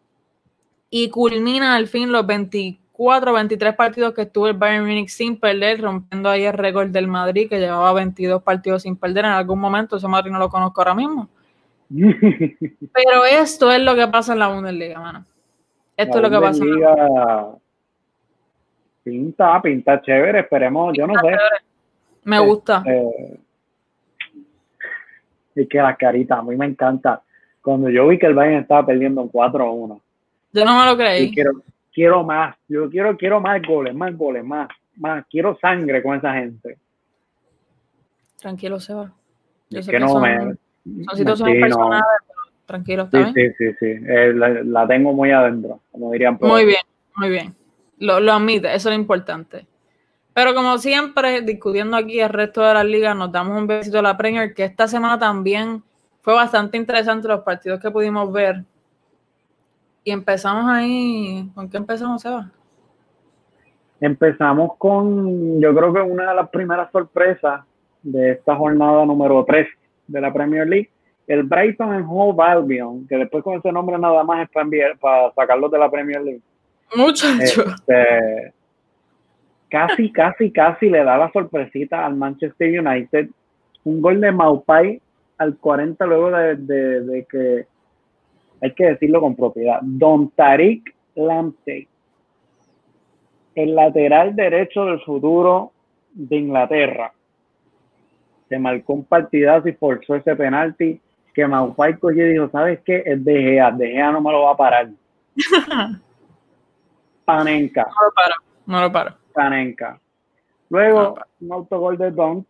Y 0.90 1.10
culmina 1.10 1.76
al 1.76 1.88
fin 1.88 2.12
los 2.12 2.26
24 2.26 2.79
24, 3.00 3.34
23 3.34 3.76
partidos 3.76 4.14
que 4.14 4.24
estuvo 4.24 4.48
el 4.50 4.56
Bayern 4.56 4.86
Munich 4.86 5.08
sin 5.08 5.40
perder, 5.40 5.82
rompiendo 5.82 6.30
ahí 6.30 6.44
el 6.44 6.52
récord 6.52 6.90
del 6.90 7.08
Madrid, 7.08 7.48
que 7.48 7.58
llevaba 7.58 7.94
22 7.94 8.44
partidos 8.44 8.82
sin 8.82 8.98
perder 8.98 9.24
en 9.24 9.32
algún 9.32 9.58
momento. 9.58 9.96
Ese 9.96 10.08
Madrid 10.08 10.32
no 10.32 10.38
lo 10.38 10.50
conozco 10.50 10.82
ahora 10.82 10.94
mismo. 10.94 11.30
Pero 11.90 13.26
esto 13.32 13.72
es 13.72 13.82
lo 13.82 13.96
que 13.96 14.06
pasa 14.08 14.34
en 14.34 14.40
la 14.40 14.50
Bundesliga, 14.50 15.00
mano. 15.00 15.24
Esto 15.96 16.18
es 16.18 16.24
lo 16.24 16.30
que 16.30 16.40
pasa. 16.40 16.66
Pinta, 19.02 19.62
pinta 19.62 20.02
chévere, 20.02 20.42
esperemos, 20.42 20.94
yo 20.96 21.08
no 21.08 21.14
sé. 21.22 21.38
Me 22.26 22.40
gusta. 22.40 22.84
y 25.56 25.68
que 25.68 25.78
la 25.78 25.96
carita, 25.96 26.40
a 26.40 26.44
mí 26.44 26.56
me 26.58 26.66
encanta. 26.66 27.22
Cuando 27.62 27.90
yo 27.90 28.08
vi 28.08 28.20
que 28.20 28.26
el 28.26 28.36
Bayern 28.36 28.62
estaba 28.62 28.86
perdiendo 28.86 29.26
4 29.32 29.72
1. 29.72 30.02
Yo 30.52 30.66
no 30.66 30.80
me 30.80 30.86
lo 30.86 30.98
creí. 30.98 31.32
quiero, 31.32 31.52
quiero 31.94 32.24
más, 32.24 32.56
yo 32.68 32.90
quiero, 32.90 33.18
quiero 33.18 33.40
más 33.40 33.62
goles, 33.62 33.94
más 33.94 34.16
goles, 34.18 34.44
más, 34.44 34.70
más, 34.96 35.26
quiero 35.30 35.58
sangre 35.60 36.02
con 36.02 36.18
esa 36.18 36.34
gente. 36.34 36.78
Tranquilo, 38.38 38.80
Seba. 38.80 39.12
Yo 39.70 39.84
sé 39.84 39.92
que, 39.92 40.00
no 40.00 40.10
son, 40.10 40.22
me, 40.22 40.38
son 41.06 41.18
situaciones 41.18 41.62
personales, 41.62 42.04
tranquilo, 42.66 43.08
sí, 43.12 43.18
Sí, 43.36 43.50
sí, 43.58 43.66
sí, 43.80 43.86
eh, 44.08 44.34
la, 44.34 44.88
tengo 44.88 45.14
muy 45.14 45.32
adentro, 45.32 45.82
como 45.92 46.12
dirían. 46.12 46.38
Muy 46.42 46.66
bien, 46.66 46.82
muy 47.16 47.30
bien. 47.30 47.56
Lo, 48.00 48.20
lo 48.20 48.34
admite, 48.34 48.68
eso 48.68 48.90
es 48.90 48.96
lo 48.96 49.02
importante. 49.02 49.68
Pero 50.34 50.56
como 50.56 50.78
siempre, 50.78 51.42
discutiendo 51.42 51.98
aquí 51.98 52.20
el 52.20 52.30
resto 52.30 52.62
de 52.62 52.74
las 52.74 52.86
ligas, 52.86 53.16
nos 53.16 53.32
damos 53.32 53.58
un 53.58 53.68
besito 53.68 54.00
a 54.00 54.02
la 54.02 54.16
Premier, 54.16 54.54
que 54.54 54.64
esta 54.64 54.88
semana 54.88 55.20
también 55.20 55.84
fue 56.22 56.34
bastante 56.34 56.78
interesante 56.78 57.28
los 57.28 57.42
partidos 57.42 57.82
que 57.82 57.92
pudimos 57.92 58.32
ver. 58.32 58.64
Y 60.04 60.12
empezamos 60.12 60.66
ahí, 60.68 61.50
¿con 61.54 61.70
qué 61.70 61.78
empezamos, 61.78 62.22
Seba? 62.22 62.50
Empezamos 64.00 64.78
con, 64.78 65.60
yo 65.60 65.76
creo 65.76 65.94
que 65.94 66.02
una 66.02 66.30
de 66.30 66.36
las 66.36 66.50
primeras 66.50 66.90
sorpresas 66.92 67.62
de 68.02 68.32
esta 68.32 68.56
jornada 68.56 69.06
número 69.06 69.44
3 69.46 69.68
de 70.08 70.22
la 70.22 70.32
Premier 70.32 70.68
League, 70.68 70.90
el 71.28 71.44
Brighton 71.44 71.94
en 71.94 72.06
Hove 72.08 72.44
Albion, 72.44 73.08
que 73.08 73.18
después 73.18 73.44
con 73.44 73.58
ese 73.58 73.72
nombre 73.72 74.00
nada 74.00 74.24
más 74.24 74.44
es 74.44 74.50
para, 74.50 74.64
enviar, 74.64 74.98
para 74.98 75.32
sacarlos 75.34 75.70
de 75.70 75.78
la 75.78 75.92
Premier 75.92 76.22
League. 76.22 76.42
Muchacho. 76.96 77.66
Este, 77.66 78.54
casi, 79.70 80.12
casi, 80.12 80.52
casi 80.52 80.90
le 80.90 81.04
da 81.04 81.18
la 81.18 81.32
sorpresita 81.32 82.06
al 82.06 82.16
Manchester 82.16 82.80
United. 82.80 83.30
Un 83.84 84.02
gol 84.02 84.20
de 84.22 84.32
Maupai 84.32 85.02
al 85.38 85.56
40 85.58 86.06
luego 86.06 86.32
de, 86.32 86.56
de 86.56 87.26
que 87.30 87.68
hay 88.62 88.74
que 88.74 88.86
decirlo 88.86 89.22
con 89.22 89.36
propiedad, 89.36 89.80
Don 89.82 90.30
Tariq 90.32 90.94
Lamptey, 91.16 91.88
el 93.56 93.76
lateral 93.76 94.36
derecho 94.36 94.86
del 94.86 95.02
futuro 95.02 95.72
de 96.14 96.36
Inglaterra, 96.38 97.14
se 98.48 98.58
marcó 98.58 98.94
un 98.94 99.06
partidazo 99.06 99.68
y 99.70 99.74
forzó 99.74 100.16
ese 100.16 100.36
penalti 100.36 101.00
que 101.34 101.48
Maupai 101.48 101.98
cogió 102.00 102.26
y 102.26 102.34
dijo, 102.34 102.50
¿sabes 102.50 102.80
qué? 102.84 103.04
Es 103.06 103.24
De 103.24 103.42
Gea, 103.42 103.72
De 103.72 103.92
Gea 103.92 104.12
no 104.12 104.22
me 104.22 104.32
lo 104.32 104.44
va 104.44 104.52
a 104.52 104.58
parar. 104.58 104.90
Panenka. 107.26 107.84
No 107.84 108.06
lo 108.06 108.12
paro, 108.12 108.34
no 108.66 108.82
lo 108.82 108.92
paro. 108.92 109.16
Panenka. 109.34 110.00
Luego, 110.70 111.16
un 111.42 111.52
autogol 111.52 111.98
de 111.98 112.12
Don 112.12 112.46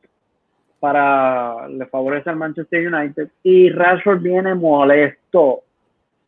para 0.79 1.67
le 1.67 1.85
favorece 1.87 2.29
al 2.29 2.37
Manchester 2.37 2.93
United 2.93 3.29
y 3.43 3.69
Rashford 3.69 4.21
viene 4.21 4.55
molesto 4.55 5.63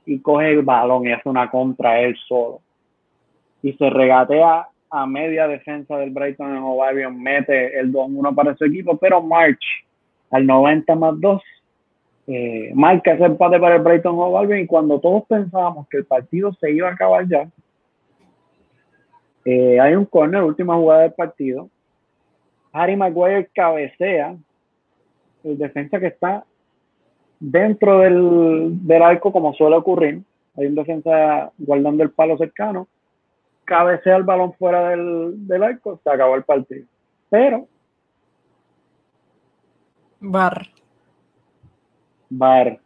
y 0.06 0.20
coge 0.20 0.52
el 0.52 0.62
balón 0.62 1.08
y 1.08 1.12
hace 1.12 1.30
una 1.30 1.50
contra 1.50 2.00
él 2.02 2.16
solo. 2.28 2.62
Y 3.62 3.74
se 3.74 3.90
regatea 3.90 4.68
a 4.90 5.06
media 5.06 5.48
defensa 5.48 5.98
del 5.98 6.10
Brighton 6.10 6.56
en 6.56 6.64
Hove 6.64 7.10
mete 7.10 7.80
el 7.80 7.94
2-1 7.94 8.36
para 8.36 8.56
su 8.56 8.66
equipo, 8.66 8.98
pero 8.98 9.22
March 9.22 9.64
al 10.30 10.46
90 10.46 10.96
más 10.96 11.20
2 11.20 11.42
eh, 12.28 12.72
marca 12.76 13.14
ese 13.14 13.26
empate 13.26 13.60
para 13.60 13.76
el 13.76 13.82
Brighton 13.82 14.16
Hove 14.18 14.62
y 14.62 14.68
cuando 14.68 15.00
todos 15.00 15.24
pensábamos 15.28 15.88
que 15.88 15.98
el 15.98 16.06
partido 16.06 16.54
se 16.54 16.72
iba 16.72 16.90
a 16.90 16.94
acabar 16.94 17.28
ya, 17.28 17.50
eh, 19.46 19.80
hay 19.80 19.96
un 19.96 20.06
corner, 20.06 20.44
última 20.44 20.76
jugada 20.76 21.02
del 21.02 21.14
partido. 21.14 21.70
Harry 22.72 22.96
Maguire 22.96 23.50
cabecea 23.54 24.36
el 25.44 25.58
defensa 25.58 26.00
que 26.00 26.08
está 26.08 26.46
dentro 27.42 28.00
del, 28.00 28.88
del 28.88 29.02
arco, 29.02 29.34
como 29.34 29.54
suele 29.54 29.76
ocurrir, 29.76 30.22
hay 30.56 30.68
un 30.68 30.76
defensa 30.76 31.52
guardando 31.58 32.04
el 32.04 32.12
palo 32.12 32.38
cercano, 32.38 32.88
cabecea 33.66 34.16
el 34.16 34.24
balón 34.24 34.54
fuera 34.54 34.90
del, 34.90 35.48
del 35.48 35.64
arco, 35.64 36.00
se 36.04 36.10
acabó 36.10 36.36
el 36.36 36.44
partido. 36.44 36.86
Pero. 37.30 37.68
Bar. 40.20 40.68
Bar. 42.30 42.80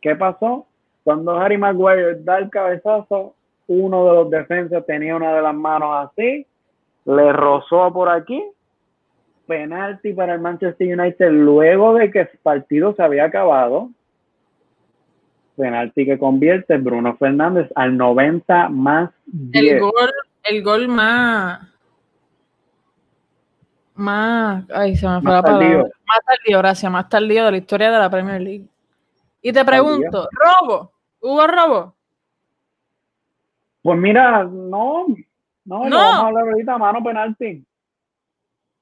¿Qué 0.00 0.14
pasó? 0.14 0.66
Cuando 1.02 1.32
Harry 1.32 1.58
Maguire 1.58 2.22
da 2.22 2.38
el 2.38 2.50
cabezazo, 2.50 3.34
uno 3.66 4.04
de 4.06 4.12
los 4.12 4.30
defensas 4.30 4.86
tenía 4.86 5.16
una 5.16 5.34
de 5.34 5.42
las 5.42 5.54
manos 5.54 6.10
así, 6.10 6.46
le 7.06 7.32
rozó 7.32 7.92
por 7.92 8.08
aquí, 8.08 8.42
penalti 9.46 10.12
para 10.12 10.34
el 10.34 10.40
Manchester 10.40 10.98
United 10.98 11.30
luego 11.30 11.94
de 11.94 12.10
que 12.10 12.20
el 12.20 12.28
partido 12.42 12.94
se 12.94 13.02
había 13.02 13.24
acabado. 13.24 13.90
Penalti 15.56 16.04
que 16.04 16.18
convierte 16.18 16.76
Bruno 16.78 17.16
Fernández 17.16 17.70
al 17.74 17.96
90 17.96 18.68
más 18.70 19.10
10. 19.26 19.72
El 19.74 19.80
gol, 19.80 20.10
el 20.44 20.62
gol 20.62 20.88
más 20.88 21.74
más, 23.94 24.64
ay, 24.72 24.96
se 24.96 25.08
me 25.08 25.20
fue 25.20 25.30
la 25.30 25.42
palabra. 25.42 25.84
Más 26.06 26.18
tardío, 26.26 26.58
gracias, 26.58 26.90
más 26.90 27.08
tardío 27.08 27.44
de 27.44 27.50
la 27.52 27.56
historia 27.56 27.90
de 27.92 27.98
la 27.98 28.10
Premier 28.10 28.40
League. 28.40 28.66
Y 29.40 29.52
te 29.52 29.64
pregunto, 29.64 30.28
¿robo? 30.32 30.92
¿Hubo 31.20 31.46
robo? 31.46 31.94
Pues 33.82 33.98
mira, 33.98 34.44
no, 34.44 35.06
no, 35.64 35.88
no. 35.88 35.96
vamos 35.96 36.24
a 36.24 36.26
hablar 36.26 36.48
ahorita, 36.48 36.78
mano 36.78 37.04
penalti. 37.04 37.64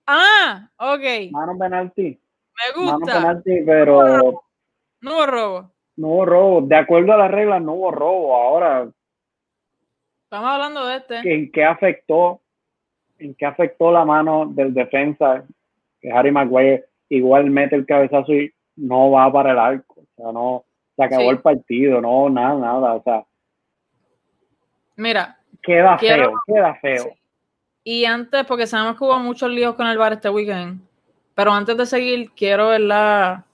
Ah, 0.06 0.68
ok. 0.76 1.30
Mano 1.30 1.58
penalti. 1.58 2.02
Me 2.02 2.80
gusta. 2.80 2.98
Mano 2.98 3.06
penalti, 3.06 3.62
pero. 3.64 4.44
No 5.00 5.14
hubo 5.14 5.26
robo. 5.26 5.70
No 5.96 6.08
hubo 6.08 6.24
robo. 6.24 6.60
De 6.62 6.76
acuerdo 6.76 7.12
a 7.12 7.18
las 7.18 7.30
reglas, 7.30 7.62
no 7.62 7.72
hubo 7.74 7.90
robo. 7.90 8.36
Ahora. 8.36 8.88
Estamos 10.24 10.50
hablando 10.50 10.86
de 10.86 10.96
este. 10.96 11.34
¿En 11.34 11.52
qué 11.52 11.64
afectó? 11.64 12.40
¿En 13.18 13.34
qué 13.34 13.46
afectó 13.46 13.92
la 13.92 14.04
mano 14.04 14.46
del 14.46 14.74
defensa? 14.74 15.44
Que 16.00 16.10
Harry 16.10 16.32
Maguire 16.32 16.86
igual 17.08 17.50
mete 17.50 17.76
el 17.76 17.86
cabezazo 17.86 18.32
y 18.32 18.52
no 18.76 19.10
va 19.10 19.32
para 19.32 19.52
el 19.52 19.58
arco. 19.58 20.00
O 20.00 20.06
sea, 20.16 20.32
no. 20.32 20.64
Se 20.96 21.04
acabó 21.04 21.30
el 21.30 21.40
partido, 21.40 22.00
no, 22.00 22.28
nada, 22.28 22.58
nada. 22.58 22.94
O 22.94 23.02
sea. 23.02 23.24
Mira. 24.96 25.38
Queda 25.62 25.96
feo, 25.96 26.32
queda 26.46 26.74
feo. 26.76 27.12
Y 27.84 28.04
antes, 28.04 28.44
porque 28.46 28.66
sabemos 28.66 28.96
que 28.96 29.04
hubo 29.04 29.18
muchos 29.18 29.50
líos 29.50 29.74
con 29.74 29.86
el 29.86 29.98
bar 29.98 30.12
este 30.12 30.28
weekend, 30.28 30.80
pero 31.34 31.52
antes 31.52 31.76
de 31.76 31.86
seguir, 31.86 32.30
quiero 32.36 32.68
verla. 32.68 33.44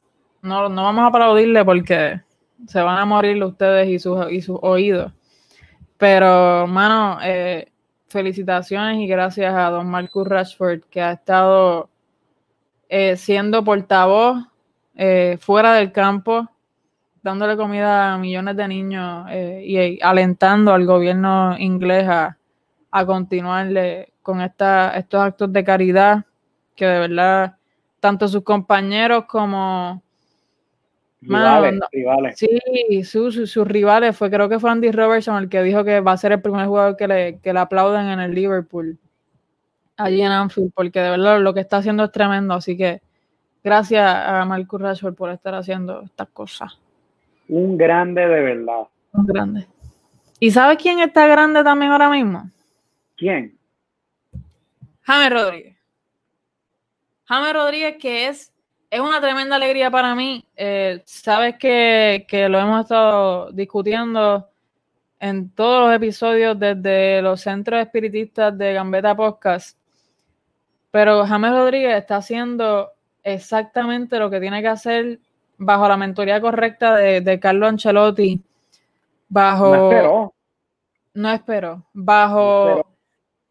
No, 0.43 0.69
no 0.69 0.85
vamos 0.85 1.03
a 1.03 1.07
aplaudirle 1.07 1.65
porque 1.65 2.21
se 2.67 2.81
van 2.83 2.99
a 2.99 3.05
morir 3.05 3.43
ustedes 3.43 3.89
y 3.89 3.99
sus, 3.99 4.31
y 4.31 4.41
sus 4.41 4.59
oídos. 4.63 5.13
Pero, 5.97 6.67
mano, 6.67 7.19
eh, 7.23 7.71
felicitaciones 8.09 8.99
y 8.99 9.07
gracias 9.07 9.55
a 9.55 9.71
don 9.71 9.89
Marcus 9.89 10.27
Rashford 10.27 10.83
que 10.91 11.01
ha 11.01 11.13
estado 11.13 11.89
eh, 12.89 13.17
siendo 13.17 13.65
portavoz 13.65 14.45
eh, 14.95 15.39
fuera 15.41 15.75
del 15.75 15.93
campo, 15.93 16.49
dándole 17.23 17.57
comida 17.57 18.15
a 18.15 18.19
millones 18.19 18.57
de 18.57 18.69
niños 18.69 19.29
y 19.31 20.01
alentando 20.01 20.73
al 20.73 20.87
gobierno 20.87 21.57
inglés 21.59 22.09
a, 22.09 22.39
a 22.91 23.07
continuarle 23.07 24.13
con 24.29 24.43
esta, 24.43 24.91
estos 24.91 25.23
actos 25.23 25.51
de 25.51 25.65
caridad 25.65 26.23
que 26.77 26.85
de 26.85 26.99
verdad 26.99 27.57
tanto 27.99 28.29
sus 28.29 28.43
compañeros 28.43 29.25
como 29.25 30.03
rivales, 31.23 31.81
Sí, 32.35 33.05
sus, 33.05 33.57
rivales 33.67 34.15
fue, 34.15 34.31
creo 34.31 34.47
que 34.51 34.61
fue 34.61 34.71
Andy 34.71 34.93
Robertson 34.93 35.43
el 35.43 35.49
que 35.49 35.63
dijo 35.63 35.83
que 35.83 36.01
va 36.01 36.13
a 36.13 36.19
ser 36.19 36.33
el 36.33 36.43
primer 36.43 36.67
jugador 36.67 36.99
que 36.99 37.09
le, 37.09 37.39
que 37.39 37.55
le 37.55 37.59
aplauden 37.59 38.09
en 38.09 38.21
el 38.21 38.35
Liverpool, 38.35 38.99
allí 39.97 40.21
en 40.21 40.31
Anfield, 40.31 40.73
porque 40.75 41.01
de 41.01 41.09
verdad 41.09 41.41
lo 41.41 41.55
que 41.55 41.61
está 41.61 41.79
haciendo 41.79 42.05
es 42.05 42.13
tremendo, 42.13 42.53
así 42.53 42.77
que 42.77 43.01
gracias 43.65 44.05
a 44.05 44.45
Marcus 44.45 44.79
Rashford 44.79 45.15
por 45.15 45.31
estar 45.31 45.55
haciendo 45.55 46.03
estas 46.03 46.29
cosas. 46.29 46.79
Un 47.49 47.79
grande 47.79 48.29
de 48.29 48.43
verdad. 48.43 48.83
Un 49.13 49.25
grande. 49.25 49.67
¿Y 50.39 50.51
sabes 50.51 50.77
quién 50.77 50.99
está 50.99 51.27
grande 51.27 51.65
también 51.65 51.93
ahora 51.93 52.11
mismo? 52.11 52.51
¿Quién? 53.17 53.58
James 55.09 55.31
Rodríguez. 55.31 55.77
James 57.25 57.53
Rodríguez, 57.55 57.97
que 57.99 58.29
es, 58.29 58.53
es 58.91 59.01
una 59.01 59.23
tremenda 59.23 59.57
alegría 59.57 59.91
para 59.91 60.15
mí. 60.15 60.45
Eh, 60.55 61.01
sabes 61.07 61.57
que, 61.57 62.27
lo 62.51 62.59
hemos 62.59 62.83
estado 62.83 63.51
discutiendo 63.53 64.51
en 65.19 65.49
todos 65.49 65.87
los 65.87 65.97
episodios 65.97 66.59
desde 66.59 67.23
los 67.23 67.41
centros 67.41 67.81
espiritistas 67.81 68.59
de 68.59 68.75
Gambetta 68.75 69.17
Podcast. 69.17 69.79
Pero 70.91 71.25
James 71.25 71.53
Rodríguez 71.53 71.97
está 71.97 72.17
haciendo 72.17 72.91
exactamente 73.23 74.19
lo 74.19 74.29
que 74.29 74.41
tiene 74.41 74.61
que 74.61 74.69
hacer 74.69 75.21
bajo 75.57 75.89
la 75.89 75.97
mentoría 75.97 76.39
correcta 76.39 76.97
de, 76.97 77.23
de 77.23 77.41
Carlo 77.41 77.67
Ancelotti. 77.67 78.43
Bajo. 79.31 79.75
No 79.75 79.91
espero. 79.91 80.35
No 81.15 81.33
espero. 81.33 81.87
Bajo 81.95 82.88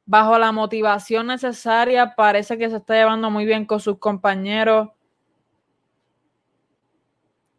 bajo 0.08 0.40
la 0.40 0.52
motivación 0.52 1.28
necesaria, 1.28 2.16
parece 2.16 2.58
que 2.58 2.70
se 2.70 2.78
está 2.78 2.96
llevando 2.96 3.30
muy 3.30 3.46
bien 3.46 3.66
con 3.66 3.80
sus 3.80 4.00
compañeros. 4.00 4.90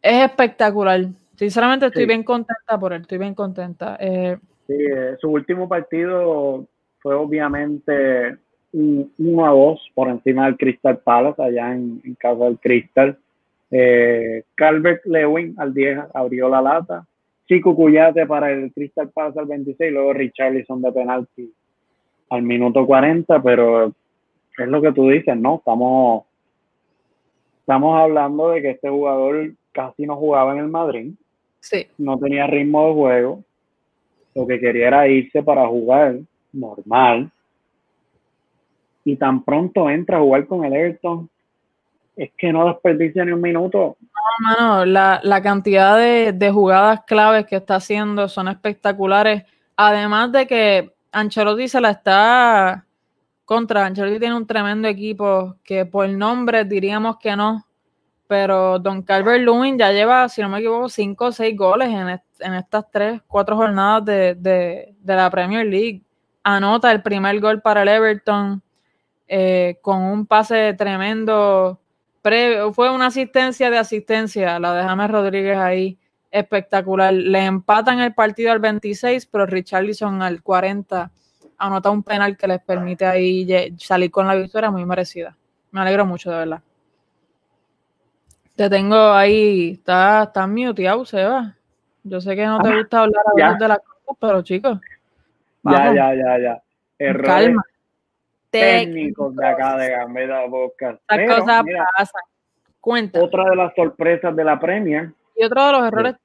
Es 0.01 0.25
espectacular. 0.25 1.05
Sinceramente 1.35 1.85
estoy 1.85 2.05
bien 2.05 2.23
contenta 2.23 2.77
por 2.77 2.91
él, 2.91 3.01
estoy 3.01 3.19
bien 3.19 3.35
contenta. 3.35 3.97
Eh, 3.99 4.37
sí, 4.67 4.73
eh, 4.73 5.15
su 5.21 5.29
último 5.29 5.69
partido 5.69 6.65
fue 6.97 7.15
obviamente 7.15 8.37
un 8.73 9.13
1 9.17 9.45
a 9.45 9.51
2 9.51 9.91
por 9.93 10.09
encima 10.09 10.45
del 10.45 10.57
Crystal 10.57 10.97
Palace, 10.97 11.41
allá 11.41 11.73
en, 11.73 12.01
casa 12.19 12.45
del 12.45 12.59
Crystal. 12.59 13.17
Eh, 13.71 14.43
Calvert 14.55 15.05
Lewin 15.05 15.53
al 15.59 15.73
10 15.73 15.99
abrió 16.13 16.49
la 16.49 16.61
lata. 16.61 17.05
Chico 17.47 17.75
Cuyate 17.75 18.25
para 18.25 18.51
el 18.51 18.73
Crystal 18.73 19.09
Palace 19.09 19.39
al 19.39 19.45
26, 19.45 19.91
luego 19.91 20.13
Richarlison 20.13 20.81
de 20.81 20.91
penalti 20.91 21.53
al 22.29 22.43
minuto 22.43 22.85
40, 22.85 23.41
pero 23.41 23.87
es 23.87 24.67
lo 24.67 24.81
que 24.81 24.91
tú 24.91 25.09
dices, 25.09 25.35
¿no? 25.37 25.55
Estamos, 25.55 26.23
estamos 27.61 27.99
hablando 27.99 28.49
de 28.49 28.61
que 28.61 28.69
este 28.71 28.89
jugador 28.89 29.51
casi 29.71 30.05
no 30.05 30.15
jugaba 30.15 30.53
en 30.53 30.59
el 30.59 30.67
Madrid. 30.67 31.13
Sí. 31.59 31.87
No 31.97 32.17
tenía 32.17 32.47
ritmo 32.47 32.87
de 32.87 32.93
juego. 32.93 33.43
Lo 34.35 34.47
que 34.47 34.59
quería 34.59 34.87
era 34.87 35.07
irse 35.07 35.41
para 35.41 35.67
jugar 35.67 36.19
normal. 36.53 37.31
Y 39.03 39.15
tan 39.15 39.43
pronto 39.43 39.89
entra 39.89 40.17
a 40.17 40.21
jugar 40.21 40.45
con 40.45 40.65
el 40.65 40.73
Everton, 40.73 41.29
es 42.15 42.31
que 42.37 42.51
no 42.51 42.67
desperdicia 42.67 43.25
ni 43.25 43.31
un 43.31 43.41
minuto. 43.41 43.95
No, 44.01 44.49
mano, 44.49 44.85
la, 44.85 45.19
la 45.23 45.41
cantidad 45.41 45.97
de, 45.97 46.33
de 46.33 46.51
jugadas 46.51 47.01
claves 47.05 47.45
que 47.45 47.55
está 47.55 47.75
haciendo 47.75 48.27
son 48.27 48.49
espectaculares. 48.49 49.43
Además 49.77 50.31
de 50.33 50.45
que 50.45 50.91
Ancelotti 51.11 51.67
se 51.67 51.81
la 51.81 51.91
está 51.91 52.85
contra. 53.45 53.85
Ancelotti 53.85 54.19
tiene 54.19 54.35
un 54.35 54.47
tremendo 54.47 54.87
equipo 54.87 55.55
que 55.63 55.85
por 55.85 56.07
nombre 56.09 56.65
diríamos 56.65 57.17
que 57.17 57.35
no, 57.35 57.65
pero 58.27 58.79
Don 58.79 59.01
Calvert 59.01 59.43
Lewin 59.43 59.77
ya 59.77 59.91
lleva, 59.91 60.29
si 60.29 60.41
no 60.41 60.49
me 60.49 60.59
equivoco, 60.59 60.89
cinco 60.89 61.25
o 61.25 61.31
seis 61.31 61.57
goles 61.57 61.89
en, 61.89 62.53
estas 62.53 62.91
tres, 62.91 63.21
cuatro 63.27 63.55
jornadas 63.55 64.05
de, 64.05 64.95
la 65.03 65.29
Premier 65.29 65.65
League. 65.65 66.03
Anota 66.43 66.91
el 66.91 67.01
primer 67.01 67.39
gol 67.39 67.61
para 67.61 67.81
el 67.81 67.87
Everton 67.87 68.61
eh, 69.27 69.79
con 69.81 70.01
un 70.01 70.25
pase 70.25 70.73
tremendo. 70.75 71.79
fue 72.73 72.91
una 72.91 73.07
asistencia 73.07 73.69
de 73.69 73.77
asistencia, 73.77 74.59
la 74.59 74.73
de 74.73 74.83
James 74.83 75.11
Rodríguez 75.11 75.57
ahí 75.57 75.97
espectacular. 76.31 77.13
Le 77.13 77.45
empatan 77.45 77.99
el 77.99 78.13
partido 78.13 78.51
al 78.51 78.59
26, 78.59 79.25
pero 79.27 79.45
Richarlison 79.45 80.21
al 80.21 80.41
40 80.41 81.11
anota 81.57 81.89
un 81.89 82.03
penal 82.03 82.37
que 82.37 82.47
les 82.47 82.61
permite 82.61 83.05
ahí 83.05 83.75
salir 83.77 84.09
con 84.11 84.27
la 84.27 84.35
victoria 84.35 84.71
muy 84.71 84.85
merecida. 84.85 85.35
Me 85.71 85.81
alegro 85.81 86.05
mucho, 86.05 86.31
de 86.31 86.37
verdad. 86.37 86.61
Te 88.55 88.69
tengo 88.69 89.11
ahí, 89.11 89.71
está, 89.71 90.23
está 90.23 90.47
muteado, 90.47 91.05
Seba. 91.05 91.55
Yo 92.03 92.19
sé 92.19 92.35
que 92.35 92.45
no 92.45 92.59
te 92.59 92.75
gusta 92.75 93.01
hablar 93.01 93.23
a 93.25 93.35
veces 93.35 93.59
de 93.59 93.67
las 93.67 93.79
cosas, 93.79 94.17
pero 94.19 94.41
chicos. 94.41 94.79
Ya, 95.63 95.93
ya, 95.93 96.13
ya, 96.15 96.39
ya. 96.39 97.23
Calma. 97.23 97.63
técnicos 98.49 99.35
de 99.35 99.47
acá 99.47 99.77
de 99.77 99.89
Gambetta 99.91 100.45
Podcast. 100.49 101.01
Las 101.07 101.37
cosas 101.37 101.63
pasan. 101.97 102.21
Cuenta. 102.81 103.21
Otra 103.21 103.49
de 103.49 103.55
las 103.55 103.73
sorpresas 103.75 104.35
de 104.35 104.43
la 104.43 104.59
Premier 104.59 105.11
y 105.39 105.45
otro 105.45 105.65
de 105.65 105.71
los 105.71 105.87
errores. 105.87 106.15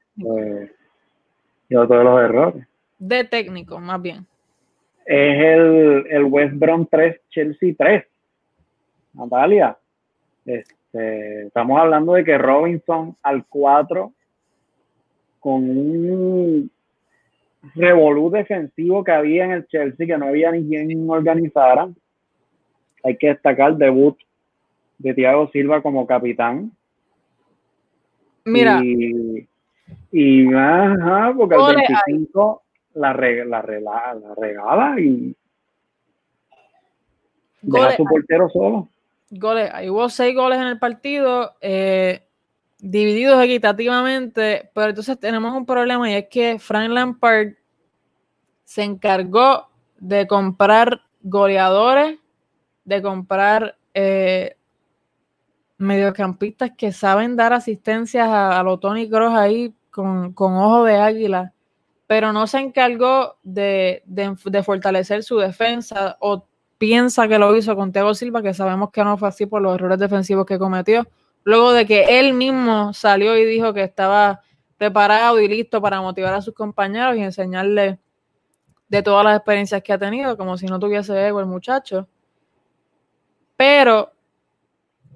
y 1.69 1.75
otro 1.77 1.99
de 1.99 2.05
los 2.05 2.21
errores. 2.21 2.67
De 2.99 3.25
técnico, 3.25 3.79
más 3.79 4.03
bien. 4.03 4.27
Es 5.07 5.45
el, 5.45 6.07
el 6.11 6.25
West 6.25 6.55
Brom 6.55 6.87
3, 6.91 7.21
Chelsea 7.31 7.75
3. 7.79 8.05
Natalia. 9.13 9.77
Este, 10.45 11.47
estamos 11.47 11.81
hablando 11.81 12.15
de 12.15 12.25
que 12.25 12.37
Robinson 12.37 13.17
al 13.23 13.47
4 13.47 14.13
con 15.39 15.55
un 15.55 16.71
revolú 17.75 18.31
defensivo 18.31 19.05
que 19.05 19.13
había 19.13 19.45
en 19.45 19.53
el 19.53 19.67
Chelsea, 19.69 20.07
que 20.07 20.19
no 20.19 20.27
había 20.27 20.51
ni 20.51 20.67
quien 20.67 21.09
organizara. 21.09 21.89
Hay 23.05 23.17
que 23.17 23.29
destacar 23.29 23.73
el 23.73 23.79
debut 23.79 24.19
de 24.99 25.15
Thiago 25.15 25.51
Silva 25.53 25.83
como 25.83 26.07
capitán 26.07 26.73
Mira. 28.45 28.81
Y, 28.83 29.49
y 30.13 30.55
ajá, 30.55 31.35
porque 31.37 31.57
el 31.57 31.77
25 31.77 32.63
la, 32.95 33.13
la, 33.13 33.45
la, 33.45 33.63
regala 34.37 35.01
y 35.01 35.37
deja 37.63 37.97
su 37.97 38.05
portero 38.05 38.49
solo. 38.49 38.89
Goles, 39.31 39.71
hubo 39.89 40.09
seis 40.09 40.35
goles 40.35 40.59
en 40.59 40.67
el 40.67 40.79
partido, 40.79 41.55
eh, 41.61 42.23
divididos 42.79 43.43
equitativamente, 43.43 44.71
pero 44.75 44.91
entonces 44.91 45.19
tenemos 45.19 45.53
un 45.55 45.67
problema 45.67 46.11
y 46.11 46.15
es 46.15 46.29
que 46.29 46.59
Frank 46.59 46.91
Lampard 46.91 47.55
se 48.65 48.83
encargó 48.83 49.69
de 49.99 50.27
comprar 50.27 51.01
goleadores, 51.23 52.19
de 52.85 53.03
comprar 53.03 53.77
eh, 53.95 54.57
mediocampistas 55.79 56.73
que 56.77 56.93
saben 56.93 57.37
dar 57.37 57.53
asistencias 57.53 58.29
a, 58.29 58.63
los 58.63 58.81
Tony 58.81 59.09
Cross 59.09 59.35
ahí 59.35 59.75
con, 59.91 60.33
con, 60.33 60.55
ojo 60.55 60.85
de 60.85 60.97
águila, 60.97 61.53
pero 62.07 62.33
no 62.33 62.47
se 62.47 62.59
encargó 62.59 63.37
de, 63.43 64.03
fortalecer 64.65 65.23
su 65.23 65.39
defensa 65.39 66.17
o 66.21 66.47
piensa 66.79 67.29
que 67.29 67.39
lo 67.39 67.57
hizo 67.57 67.75
con 67.77 67.93
Thiago 67.93 68.15
Silva, 68.15 68.43
que 68.43 68.55
sabemos 68.55 68.91
que 68.91 69.05
no 69.05 69.17
fue 69.17 69.29
así 69.29 69.47
por 69.47 69.63
los 69.63 69.75
errores 69.75 69.99
defensivos 69.99 70.47
que 70.47 70.59
cometió, 70.59 71.07
luego 71.45 71.73
de 71.73 71.87
que 71.87 72.21
él 72.21 72.35
mismo 72.35 72.93
salió 72.93 73.37
y 73.37 73.45
dijo 73.45 73.73
que 73.73 73.83
estaba 73.83 74.41
preparado 74.77 75.41
y 75.41 75.49
listo 75.49 75.81
para 75.81 76.01
motivar 76.01 76.35
a 76.35 76.43
sus 76.43 76.55
compañeros 76.55 77.17
y 77.17 77.23
enseñarle 77.23 77.99
de 78.89 79.03
todas 79.03 79.25
las 79.25 79.37
experiencias 79.37 79.83
que 79.83 79.93
ha 79.93 79.99
tenido, 79.99 80.37
como 80.37 80.59
si 80.59 80.67
no 80.67 80.79
tuviese 80.79 81.27
ego 81.27 81.41
el 81.41 81.47
muchacho. 81.47 82.09
Pero 83.57 84.13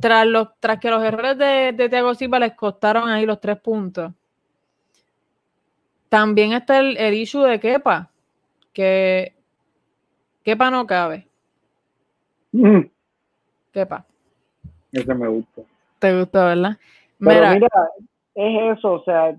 tras, 0.01 0.26
los, 0.26 0.49
tras 0.61 0.78
que 0.78 0.90
los 0.90 1.03
errores 1.03 1.38
de, 1.38 1.72
de 1.72 1.88
Thiago 1.88 2.14
Silva 2.14 2.38
les 2.38 2.55
costaron 2.55 3.09
ahí 3.09 3.26
los 3.26 3.40
tres 3.40 3.59
puntos, 3.59 4.12
también 6.09 6.53
está 6.53 6.78
el, 6.78 6.96
el 6.96 7.14
issue 7.14 7.42
de 7.42 7.61
Kepa, 7.61 8.11
que 8.72 9.34
Kepa 10.42 10.70
no 10.70 10.86
cabe. 10.86 11.26
Mm. 12.53 12.80
Kepa. 13.72 14.05
Ese 14.92 15.14
me 15.14 15.28
gusta. 15.28 15.62
Te 15.99 16.18
gusta, 16.18 16.44
¿verdad? 16.46 16.78
Pero 17.18 17.51
mira, 17.51 17.68
es 18.34 18.78
eso, 18.78 18.92
o 18.92 19.05
sea, 19.05 19.36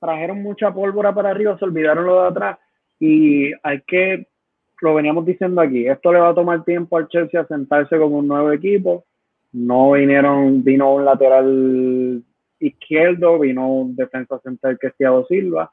trajeron 0.00 0.42
mucha 0.42 0.72
pólvora 0.72 1.12
para 1.12 1.30
arriba, 1.30 1.58
se 1.58 1.64
olvidaron 1.64 2.06
lo 2.06 2.22
de 2.22 2.28
atrás 2.28 2.58
y 3.00 3.52
hay 3.62 3.80
que, 3.82 4.26
lo 4.80 4.94
veníamos 4.94 5.26
diciendo 5.26 5.60
aquí, 5.60 5.86
esto 5.86 6.12
le 6.12 6.20
va 6.20 6.30
a 6.30 6.34
tomar 6.34 6.64
tiempo 6.64 6.96
al 6.96 7.08
Chelsea 7.08 7.40
a 7.40 7.46
sentarse 7.46 7.98
como 7.98 8.18
un 8.18 8.28
nuevo 8.28 8.52
equipo. 8.52 9.04
No 9.56 9.92
vinieron, 9.92 10.62
vino 10.62 10.94
un 10.94 11.04
lateral 11.06 12.22
izquierdo, 12.60 13.38
vino 13.38 13.72
un 13.72 13.96
defensa 13.96 14.38
central 14.40 14.78
que 14.78 14.88
es 14.88 14.96
Thiago 14.96 15.24
Silva. 15.26 15.72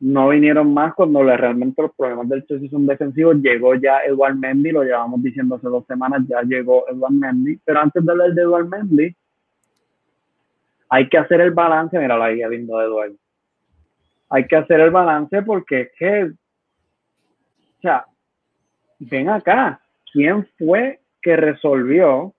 No 0.00 0.28
vinieron 0.30 0.74
más 0.74 0.92
cuando 0.94 1.22
realmente 1.22 1.80
los 1.80 1.94
problemas 1.94 2.28
del 2.28 2.44
Chelsea 2.46 2.68
son 2.68 2.86
defensivos. 2.86 3.36
Llegó 3.36 3.76
ya 3.76 4.00
Eduard 4.00 4.34
Mendy, 4.34 4.72
lo 4.72 4.82
llevamos 4.82 5.22
diciendo 5.22 5.54
hace 5.54 5.68
dos 5.68 5.86
semanas, 5.86 6.22
ya 6.28 6.42
llegó 6.42 6.88
Eduard 6.88 7.12
Mendy. 7.12 7.60
Pero 7.64 7.80
antes 7.80 8.04
de 8.04 8.10
hablar 8.10 8.32
de 8.32 8.42
Eduard 8.42 8.66
Mendy, 8.66 9.16
hay 10.88 11.08
que 11.08 11.18
hacer 11.18 11.40
el 11.40 11.52
balance. 11.52 11.96
Mira 11.98 12.18
la 12.18 12.32
guía 12.32 12.48
lindo 12.48 12.76
de 12.76 12.86
Eduard 12.86 13.12
hay 14.28 14.46
que 14.46 14.56
hacer 14.56 14.80
el 14.80 14.90
balance 14.90 15.42
porque 15.42 15.82
es 15.82 15.90
que, 15.98 16.24
o 16.24 17.80
sea, 17.80 18.06
ven 18.98 19.28
acá, 19.28 19.80
¿quién 20.12 20.46
fue 20.58 21.00
que 21.22 21.36
resolvió 21.36 22.34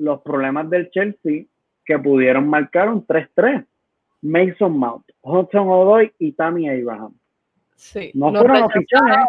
los 0.00 0.20
problemas 0.22 0.68
del 0.70 0.90
Chelsea 0.90 1.44
que 1.84 1.98
pudieron 1.98 2.48
marcar 2.48 2.88
un 2.88 3.06
3-3? 3.06 3.66
Mason 4.22 4.78
Mount, 4.78 5.06
Hudson 5.22 5.68
Odoy 5.68 6.12
y 6.18 6.32
Tammy 6.32 6.68
Abraham. 6.68 7.14
Sí, 7.76 8.10
no 8.14 8.30
fueron 8.32 8.60
los 8.60 8.72
fichajes. 8.72 9.26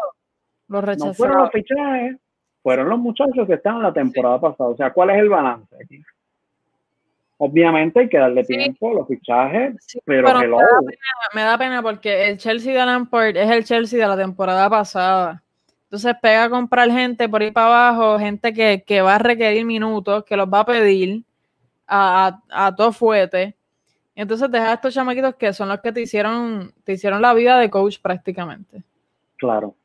no 0.67 1.13
fueron 1.13 1.37
los 1.37 1.51
fichajes, 1.51 2.17
fueron 2.61 2.89
los 2.89 2.99
muchachos 2.99 3.47
que 3.47 3.53
estaban 3.53 3.81
la 3.81 3.93
temporada 3.93 4.39
pasada. 4.41 4.69
O 4.69 4.75
sea, 4.75 4.91
¿cuál 4.91 5.11
es 5.11 5.17
el 5.19 5.29
balance 5.29 5.75
aquí? 5.81 6.03
Obviamente 7.37 8.01
hay 8.01 8.09
que 8.09 8.17
darle 8.17 8.43
tiempo 8.43 8.91
a 8.91 8.93
los 8.95 9.07
fichajes, 9.07 9.75
pero, 10.05 10.27
me, 11.33 11.41
da 11.41 11.57
pena, 11.57 11.81
porque 11.81 12.29
el 12.29 12.37
Chelsea 12.37 12.71
de 12.71 12.85
Lampard 12.85 13.35
es 13.35 13.49
el 13.49 13.63
Chelsea 13.63 13.99
de 13.99 14.07
la 14.07 14.17
temporada 14.17 14.69
pasada. 14.69 15.41
Entonces 15.91 16.15
pega 16.21 16.45
a 16.45 16.49
comprar 16.49 16.89
gente 16.89 17.27
por 17.27 17.41
ahí 17.41 17.51
para 17.51 17.67
abajo, 17.67 18.17
gente 18.17 18.53
que, 18.53 19.01
va 19.01 19.15
a 19.15 19.17
requerir 19.17 19.65
minutos, 19.65 20.23
que 20.23 20.37
los 20.37 20.47
va 20.47 20.61
a 20.61 20.65
pedir 20.65 21.25
a, 21.85 22.39
a, 22.49 22.73
todo 22.73 22.93
fuete. 22.93 23.57
Entonces 24.15 24.49
deja 24.49 24.71
a 24.71 24.73
estos 24.75 24.93
chamaquitos 24.93 25.35
que 25.35 25.51
son 25.51 25.67
los 25.67 25.81
que 25.81 25.91
te 25.91 25.99
hicieron, 25.99 26.73
te 26.85 26.93
hicieron 26.93 27.21
la 27.21 27.33
vida 27.33 27.59
de 27.59 27.69
coach 27.69 27.97
prácticamente. 28.01 28.83
Claro. 29.35 29.75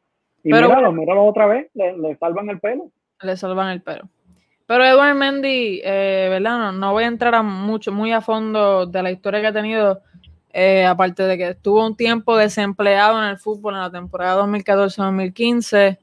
Y 0.45 0.53
míralo, 0.53 0.93
míralo 0.93 1.25
otra 1.25 1.47
vez, 1.47 1.71
le, 1.75 1.99
le 1.99 2.15
salvan 2.19 2.51
el 2.51 2.61
pelo. 2.61 2.89
Le 3.23 3.37
salvan 3.37 3.71
el 3.71 3.83
pelo. 3.83 4.09
Pero 4.65 4.85
Edward 4.85 5.17
Mendy, 5.17 5.81
eh, 5.83 6.29
¿verdad? 6.31 6.71
No, 6.71 6.93
voy 6.93 7.03
a 7.03 7.09
entrar 7.09 7.35
a 7.35 7.43
mucho, 7.43 7.91
muy 7.91 8.13
a 8.13 8.21
fondo 8.21 8.87
de 8.87 9.03
la 9.03 9.11
historia 9.11 9.41
que 9.41 9.49
ha 9.49 9.53
tenido, 9.53 10.03
eh, 10.59 10.87
aparte 10.87 11.25
de 11.25 11.37
que 11.37 11.49
estuvo 11.51 11.85
un 11.85 11.95
tiempo 11.95 12.35
desempleado 12.35 13.23
en 13.23 13.29
el 13.29 13.37
fútbol 13.37 13.75
en 13.75 13.81
la 13.81 13.91
temporada 13.91 14.43
2014-2015, 14.43 15.99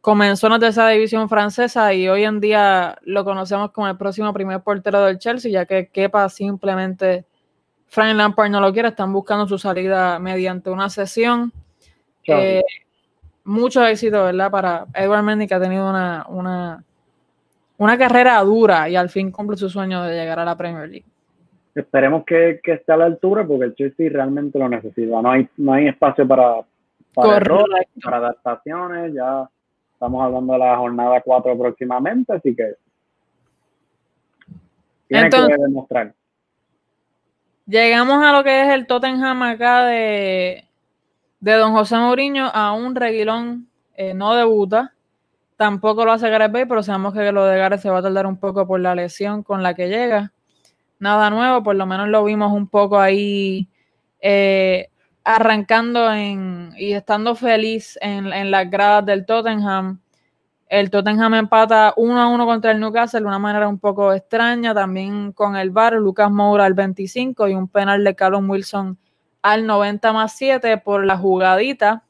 comenzó 0.00 0.46
en 0.46 0.52
la 0.54 0.58
tercera 0.58 0.88
división 0.88 1.28
francesa 1.28 1.92
y 1.92 2.08
hoy 2.08 2.24
en 2.24 2.40
día 2.40 2.98
lo 3.02 3.22
conocemos 3.22 3.70
como 3.72 3.86
el 3.86 3.98
próximo 3.98 4.32
primer 4.32 4.62
portero 4.62 5.04
del 5.04 5.18
Chelsea, 5.18 5.52
ya 5.52 5.66
que 5.66 5.88
Kepa 5.88 6.30
simplemente, 6.30 7.26
Frank 7.86 8.16
Lampard 8.16 8.50
no 8.50 8.60
lo 8.60 8.72
quiere, 8.72 8.88
están 8.88 9.12
buscando 9.12 9.46
su 9.46 9.58
salida 9.58 10.18
mediante 10.18 10.70
una 10.70 10.88
sesión. 10.88 11.52
Eh, 12.26 12.62
mucho 13.44 13.84
éxito, 13.84 14.24
¿verdad? 14.24 14.50
Para 14.50 14.86
Edward 14.94 15.22
Mendy, 15.22 15.46
que 15.46 15.54
ha 15.54 15.60
tenido 15.60 15.90
una, 15.90 16.24
una 16.28 16.82
una 17.80 17.96
carrera 17.96 18.38
dura 18.42 18.88
y 18.90 18.96
al 18.96 19.08
fin 19.08 19.30
cumple 19.30 19.56
su 19.56 19.70
sueño 19.70 20.02
de 20.02 20.14
llegar 20.14 20.38
a 20.38 20.44
la 20.44 20.54
Premier 20.54 20.88
League. 20.88 21.06
Esperemos 21.74 22.24
que, 22.24 22.60
esté 22.64 22.92
a 22.92 22.96
la 22.96 23.04
altura 23.04 23.46
porque 23.46 23.64
el 23.66 23.74
Chelsea 23.74 24.10
realmente 24.10 24.58
lo 24.58 24.68
necesita. 24.68 25.22
No 25.22 25.30
hay, 25.30 25.48
no 25.56 25.72
hay 25.72 25.88
espacio 25.88 26.26
para, 26.26 26.62
para, 27.14 27.44
para 28.02 28.16
adaptaciones. 28.16 29.14
Ya 29.14 29.48
estamos 29.92 30.24
hablando 30.24 30.52
de 30.52 30.58
la 30.58 30.76
jornada 30.76 31.20
4 31.20 31.58
próximamente, 31.58 32.32
así 32.32 32.54
que 32.54 32.74
tiene 35.06 35.30
que 35.30 35.56
demostrar. 35.58 36.14
Llegamos 37.66 38.24
a 38.24 38.32
lo 38.32 38.42
que 38.42 38.62
es 38.62 38.68
el 38.68 38.86
Tottenham 38.86 39.42
acá 39.42 39.84
de, 39.84 40.64
de 41.38 41.52
Don 41.52 41.72
José 41.72 41.96
Mourinho 41.96 42.50
a 42.52 42.72
un 42.72 42.94
reguilón 42.96 43.68
eh, 43.96 44.14
no 44.14 44.34
debuta 44.34 44.94
Tampoco 45.60 46.06
lo 46.06 46.12
hace 46.12 46.30
Gareth 46.30 46.52
Bale, 46.52 46.66
pero 46.66 46.82
sabemos 46.82 47.12
que 47.12 47.30
lo 47.32 47.44
de 47.44 47.58
Gareth 47.58 47.80
se 47.80 47.90
va 47.90 47.98
a 47.98 48.02
tardar 48.02 48.26
un 48.26 48.38
poco 48.38 48.66
por 48.66 48.80
la 48.80 48.94
lesión 48.94 49.42
con 49.42 49.62
la 49.62 49.74
que 49.74 49.88
llega. 49.88 50.32
Nada 51.00 51.30
nuevo, 51.30 51.62
por 51.62 51.76
lo 51.76 51.86
menos 51.86 52.08
lo 52.08 52.22
vimos 52.24 52.52
un 52.52 52.68
poco 52.68 53.00
ahí 53.00 53.66
eh, 54.20 54.90
arrancando 55.24 56.12
en, 56.12 56.74
y 56.76 56.92
estando 56.92 57.34
feliz 57.34 57.98
en, 58.02 58.50
las 58.50 58.70
gradas 58.70 59.06
del 59.06 59.24
Tottenham. 59.24 59.98
El 60.68 60.90
Tottenham 60.90 61.34
empata 61.34 61.94
1 61.96 62.20
a 62.20 62.28
1 62.28 62.46
contra 62.46 62.72
el 62.72 62.80
Newcastle 62.80 63.20
de 63.20 63.26
una 63.26 63.38
manera 63.38 63.66
un 63.66 63.78
poco 63.78 64.12
extraña, 64.12 64.74
también 64.74 65.32
con 65.32 65.56
el 65.56 65.70
VAR, 65.70 65.94
Lucas 65.94 66.30
Moura 66.30 66.66
al 66.66 66.74
25 66.74 67.48
y 67.48 67.54
un 67.54 67.66
penal 67.68 68.04
de 68.04 68.14
Callum 68.14 68.48
Wilson 68.50 68.98
al 69.40 69.66
90 69.66 70.12
más 70.12 70.32
7 70.36 70.76
por 70.78 71.06
la 71.06 71.16
jugadita. 71.16 72.04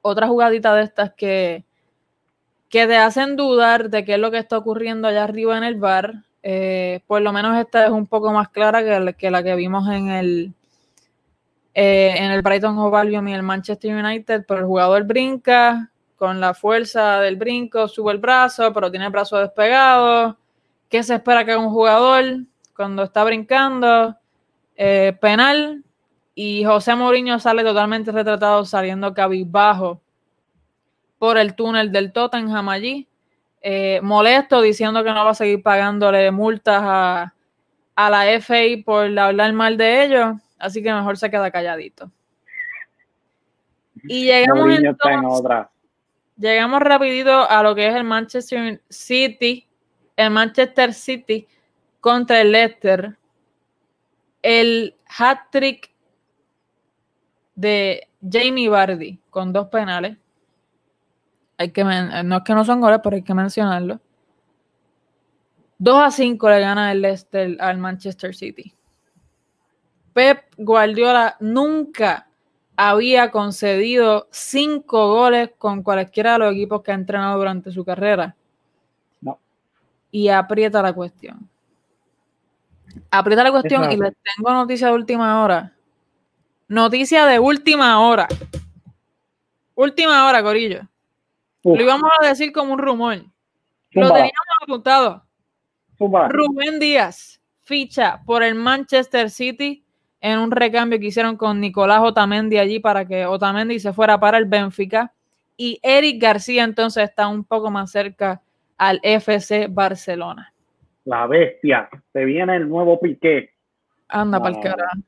Otra 0.00 0.26
jugadita 0.26 0.74
de 0.74 0.84
estas 0.84 1.12
que, 1.12 1.66
que 2.70 2.86
te 2.86 2.96
hacen 2.96 3.36
dudar 3.36 3.90
de 3.90 4.06
qué 4.06 4.14
es 4.14 4.20
lo 4.20 4.30
que 4.30 4.38
está 4.38 4.56
ocurriendo 4.56 5.06
allá 5.06 5.24
arriba 5.24 5.58
en 5.58 5.64
el 5.64 5.76
bar. 5.76 6.25
Eh, 6.42 7.00
por 7.06 7.22
lo 7.22 7.32
menos 7.32 7.58
esta 7.58 7.86
es 7.86 7.90
un 7.90 8.06
poco 8.06 8.32
más 8.32 8.48
clara 8.50 8.84
que, 9.14 9.30
la 9.30 9.42
que 9.42 9.54
vimos 9.56 9.88
en 9.88 10.08
el, 10.08 10.54
eh, 11.74 12.14
en 12.16 12.30
el 12.30 12.42
Brighton 12.42 12.78
Hove 12.78 12.98
Albion 12.98 13.28
y 13.28 13.34
el 13.34 13.42
Manchester 13.42 13.94
United, 13.94 14.44
pero 14.46 14.60
el 14.60 14.66
jugador 14.66 15.04
brinca 15.04 15.90
con 16.16 16.40
la 16.40 16.54
fuerza 16.54 17.20
del 17.20 17.36
brinco, 17.36 17.88
sube 17.88 18.12
el 18.12 18.18
brazo, 18.18 18.72
pero 18.72 18.90
tiene 18.90 19.06
el 19.06 19.12
brazo 19.12 19.36
despegado. 19.38 20.38
¿Qué 20.88 21.02
se 21.02 21.14
espera 21.14 21.44
que 21.44 21.56
un 21.56 21.70
jugador 21.70 22.24
cuando 22.74 23.02
está 23.02 23.24
brincando? 23.24 24.16
Eh, 24.76 25.16
penal. 25.20 25.82
Y 26.34 26.64
José 26.64 26.94
Mourinho 26.94 27.38
sale 27.38 27.62
totalmente 27.64 28.12
retratado 28.12 28.64
saliendo 28.64 29.14
cabizbajo 29.14 30.00
por 31.18 31.38
el 31.38 31.54
túnel 31.54 31.92
del 31.92 32.12
Tottenham 32.12 32.68
allí. 32.68 33.08
Eh, 33.68 34.00
molesto 34.00 34.60
diciendo 34.60 35.02
que 35.02 35.12
no 35.12 35.24
va 35.24 35.32
a 35.32 35.34
seguir 35.34 35.60
pagándole 35.60 36.30
multas 36.30 36.80
a, 36.84 37.32
la 37.96 38.40
FA 38.40 38.54
por 38.84 39.18
hablar 39.18 39.52
mal 39.54 39.76
de 39.76 40.04
ellos, 40.04 40.36
así 40.56 40.84
que 40.84 40.94
mejor 40.94 41.18
se 41.18 41.28
queda 41.28 41.50
calladito. 41.50 42.08
Y 44.04 44.26
llegamos 44.26 44.70
entonces, 44.70 45.66
llegamos 46.36 46.80
rapidito 46.80 47.50
a 47.50 47.60
lo 47.64 47.74
que 47.74 47.88
es 47.88 47.96
el 47.96 48.04
Manchester 48.04 48.80
City, 48.88 49.66
el 50.14 50.30
Manchester 50.30 50.94
City 50.94 51.48
contra 51.98 52.42
el 52.42 52.52
Leicester. 52.52 53.18
el 54.42 54.94
hat 55.18 55.38
trick 55.50 55.90
de 57.56 58.06
Jamie 58.22 58.68
Vardy 58.68 59.18
con 59.28 59.52
dos 59.52 59.66
penales. 59.66 60.16
Hay 61.58 61.70
que 61.70 61.84
no 61.84 62.36
es 62.36 62.42
que 62.42 62.54
no 62.54 62.64
son 62.64 62.80
goles, 62.80 63.00
pero 63.02 63.16
hay 63.16 63.22
que 63.22 63.34
mencionarlo. 63.34 64.00
2 65.78 66.02
a 66.02 66.10
5 66.10 66.50
le 66.50 66.60
gana 66.60 66.92
el 66.92 67.02
Leicester 67.02 67.56
al 67.60 67.78
Manchester 67.78 68.34
City. 68.34 68.74
Pep 70.12 70.44
Guardiola 70.56 71.36
nunca 71.40 72.28
había 72.76 73.30
concedido 73.30 74.28
cinco 74.30 75.08
goles 75.08 75.50
con 75.58 75.82
cualquiera 75.82 76.34
de 76.34 76.38
los 76.38 76.52
equipos 76.52 76.82
que 76.82 76.92
ha 76.92 76.94
entrenado 76.94 77.38
durante 77.38 77.70
su 77.70 77.84
carrera. 77.84 78.34
No. 79.20 79.38
Y 80.10 80.28
aprieta 80.28 80.80
la 80.82 80.92
cuestión. 80.92 81.48
Aprieta 83.10 83.44
la 83.44 83.50
cuestión 83.50 83.92
y 83.92 83.96
les 83.96 84.14
tengo 84.36 84.52
noticia 84.52 84.88
de 84.88 84.94
última 84.94 85.42
hora. 85.42 85.74
Noticia 86.68 87.26
de 87.26 87.38
última 87.38 88.00
hora. 88.00 88.26
Última 89.74 90.26
hora, 90.26 90.42
Corillo. 90.42 90.88
Lo 91.74 91.82
íbamos 91.82 92.10
a 92.20 92.28
decir 92.28 92.52
como 92.52 92.72
un 92.72 92.78
rumor. 92.78 93.16
Lo 93.90 94.08
teníamos 94.08 94.32
apuntado. 94.62 95.24
Rubén 95.98 96.78
Díaz 96.78 97.40
ficha 97.64 98.20
por 98.24 98.42
el 98.44 98.54
Manchester 98.54 99.30
City 99.30 99.84
en 100.20 100.38
un 100.38 100.50
recambio 100.50 101.00
que 101.00 101.06
hicieron 101.06 101.36
con 101.36 101.60
Nicolás 101.60 102.00
Otamendi 102.02 102.58
allí 102.58 102.78
para 102.78 103.04
que 103.04 103.26
Otamendi 103.26 103.80
se 103.80 103.92
fuera 103.92 104.20
para 104.20 104.38
el 104.38 104.44
Benfica. 104.44 105.12
Y 105.56 105.80
Eric 105.82 106.22
García 106.22 106.64
entonces 106.64 107.04
está 107.04 107.26
un 107.28 107.44
poco 107.44 107.70
más 107.70 107.90
cerca 107.90 108.42
al 108.78 109.00
FC 109.02 109.66
Barcelona. 109.68 110.52
La 111.04 111.26
bestia, 111.26 111.88
se 112.12 112.24
viene 112.24 112.56
el 112.56 112.68
nuevo 112.68 113.00
Piqué. 113.00 113.50
Anda 114.08 114.38
para 114.38 114.56
el 114.56 114.62
carajo. 114.62 114.98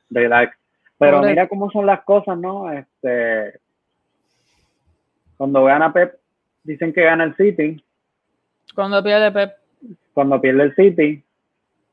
Pero 0.98 1.22
mira 1.22 1.48
cómo 1.48 1.70
son 1.70 1.86
las 1.86 2.02
cosas, 2.02 2.36
¿no? 2.38 2.72
Este, 2.72 3.60
cuando 5.36 5.62
vean 5.62 5.82
a 5.82 5.92
Pep, 5.92 6.18
dicen 6.62 6.92
que 6.92 7.02
gana 7.02 7.24
el 7.24 7.36
City. 7.36 7.82
Cuando 8.74 9.02
pierde 9.02 9.32
Pep. 9.32 9.56
Cuando 10.14 10.40
pierde 10.40 10.64
el 10.64 10.74
City, 10.74 11.22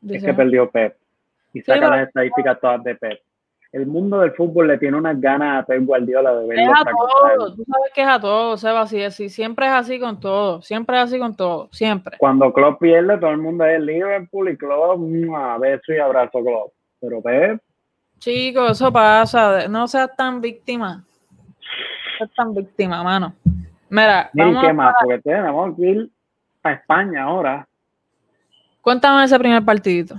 es 0.09 0.23
que 0.23 0.33
perdió 0.33 0.69
Pep 0.69 0.97
y 1.53 1.61
saca 1.61 1.89
las 1.89 2.07
estadísticas 2.07 2.59
todas 2.59 2.83
de 2.83 2.95
Pep. 2.95 3.21
El 3.71 3.87
mundo 3.87 4.19
del 4.19 4.31
fútbol 4.31 4.67
le 4.67 4.77
tiene 4.77 4.97
unas 4.97 5.19
ganas 5.19 5.63
a 5.63 5.65
Pep 5.65 5.83
Guardiola 5.83 6.33
de 6.33 6.47
verlo. 6.47 6.63
Es 6.63 6.79
a 6.79 6.83
todo, 6.85 7.55
tú 7.55 7.65
sabes 7.65 7.91
que 7.93 8.01
es 8.01 8.07
a 8.07 8.19
todo, 8.19 8.57
Seba, 8.57 8.81
así 8.81 9.01
es, 9.01 9.15
siempre 9.15 9.65
es 9.65 9.71
así 9.73 9.99
con 9.99 10.19
todo, 10.19 10.61
siempre 10.61 10.95
es 10.97 11.03
así 11.03 11.19
con 11.19 11.35
todo, 11.35 11.69
siempre. 11.71 12.17
Cuando 12.17 12.53
Klopp 12.53 12.79
pierde, 12.79 13.17
todo 13.17 13.31
el 13.31 13.37
mundo 13.37 13.65
es 13.65 13.81
Liverpool 13.81 14.49
y 14.49 14.57
Klopp, 14.57 15.01
a 15.35 15.57
beso 15.57 15.93
y 15.93 15.97
abrazo 15.97 16.39
Klopp. 16.41 16.73
Pero 17.01 17.21
Pep... 17.21 17.61
Chicos, 18.19 18.71
eso 18.71 18.93
pasa, 18.93 19.67
no 19.67 19.87
seas 19.87 20.15
tan 20.15 20.39
víctima. 20.39 21.03
No 21.05 22.17
seas 22.17 22.33
tan 22.33 22.53
víctima, 22.53 23.03
mano. 23.03 23.35
Mira, 23.95 24.29
Mira 24.33 24.61
¿qué 24.61 24.73
más? 24.73 24.95
Porque 24.99 25.21
tenemos 25.21 25.75
que 25.77 25.81
ir 25.83 26.09
a 26.63 26.73
España 26.73 27.23
ahora. 27.23 27.65
Cuéntame 28.81 29.23
ese 29.23 29.39
primer 29.39 29.63
partidito. 29.63 30.15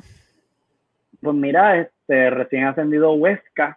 Pues 1.20 1.36
mira, 1.36 1.76
este 1.78 2.30
recién 2.30 2.64
ascendido 2.64 3.12
Huesca 3.12 3.76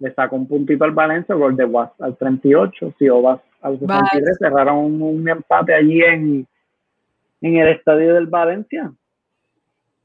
le 0.00 0.12
sacó 0.14 0.34
un 0.34 0.48
puntito 0.48 0.82
al 0.84 0.90
Valencia, 0.90 1.36
gol 1.36 1.56
de 1.56 1.66
Was 1.66 1.92
al 2.00 2.16
38, 2.16 2.94
si 2.98 3.08
vas 3.08 3.40
al 3.62 3.78
63, 3.78 4.38
cerraron 4.38 5.00
un, 5.00 5.28
empate 5.28 5.72
allí 5.74 6.02
en, 6.02 6.46
en 7.42 7.56
el 7.58 7.68
estadio 7.68 8.14
del 8.14 8.26
Valencia. 8.26 8.92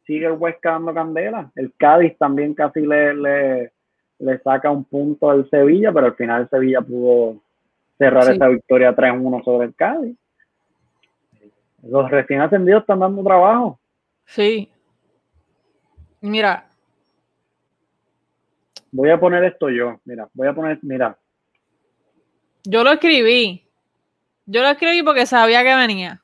Sigue 0.06 0.28
el 0.28 0.34
Huesca 0.34 0.74
dando 0.74 0.94
candela. 0.94 1.50
El 1.56 1.74
Cádiz 1.76 2.16
también 2.20 2.54
casi 2.54 2.82
le, 2.82 3.16
le, 3.16 3.72
le 4.20 4.38
saca 4.40 4.70
un 4.70 4.84
punto 4.84 5.32
al 5.32 5.50
Sevilla, 5.50 5.92
pero 5.92 6.08
al 6.08 6.16
final 6.16 6.44
el 6.44 6.50
Sevilla 6.50 6.82
pudo 6.82 7.42
cerrar 7.98 8.32
esa 8.32 8.48
victoria 8.48 8.96
3-1 8.96 9.44
sobre 9.44 9.68
el 9.68 9.76
Cádiz. 9.76 10.18
Los 11.84 12.10
recién 12.10 12.42
ascendidos 12.42 12.82
están 12.82 13.00
dando 13.00 13.24
trabajo. 13.24 13.80
Sí, 14.26 14.72
Mira. 16.26 16.66
Voy 18.92 19.10
a 19.12 19.20
poner 19.20 19.44
esto 19.44 19.70
yo. 19.70 20.00
Mira, 20.06 20.28
voy 20.34 20.48
a 20.48 20.54
poner, 20.54 20.80
mira. 20.82 21.18
Yo 22.64 22.84
lo 22.84 22.94
escribí. 22.94 23.64
Yo 24.48 24.62
lo 24.62 24.70
escribí 24.70 25.04
porque 25.04 25.28
sabía 25.28 25.64
que 25.64 25.76
venía. 25.76 26.22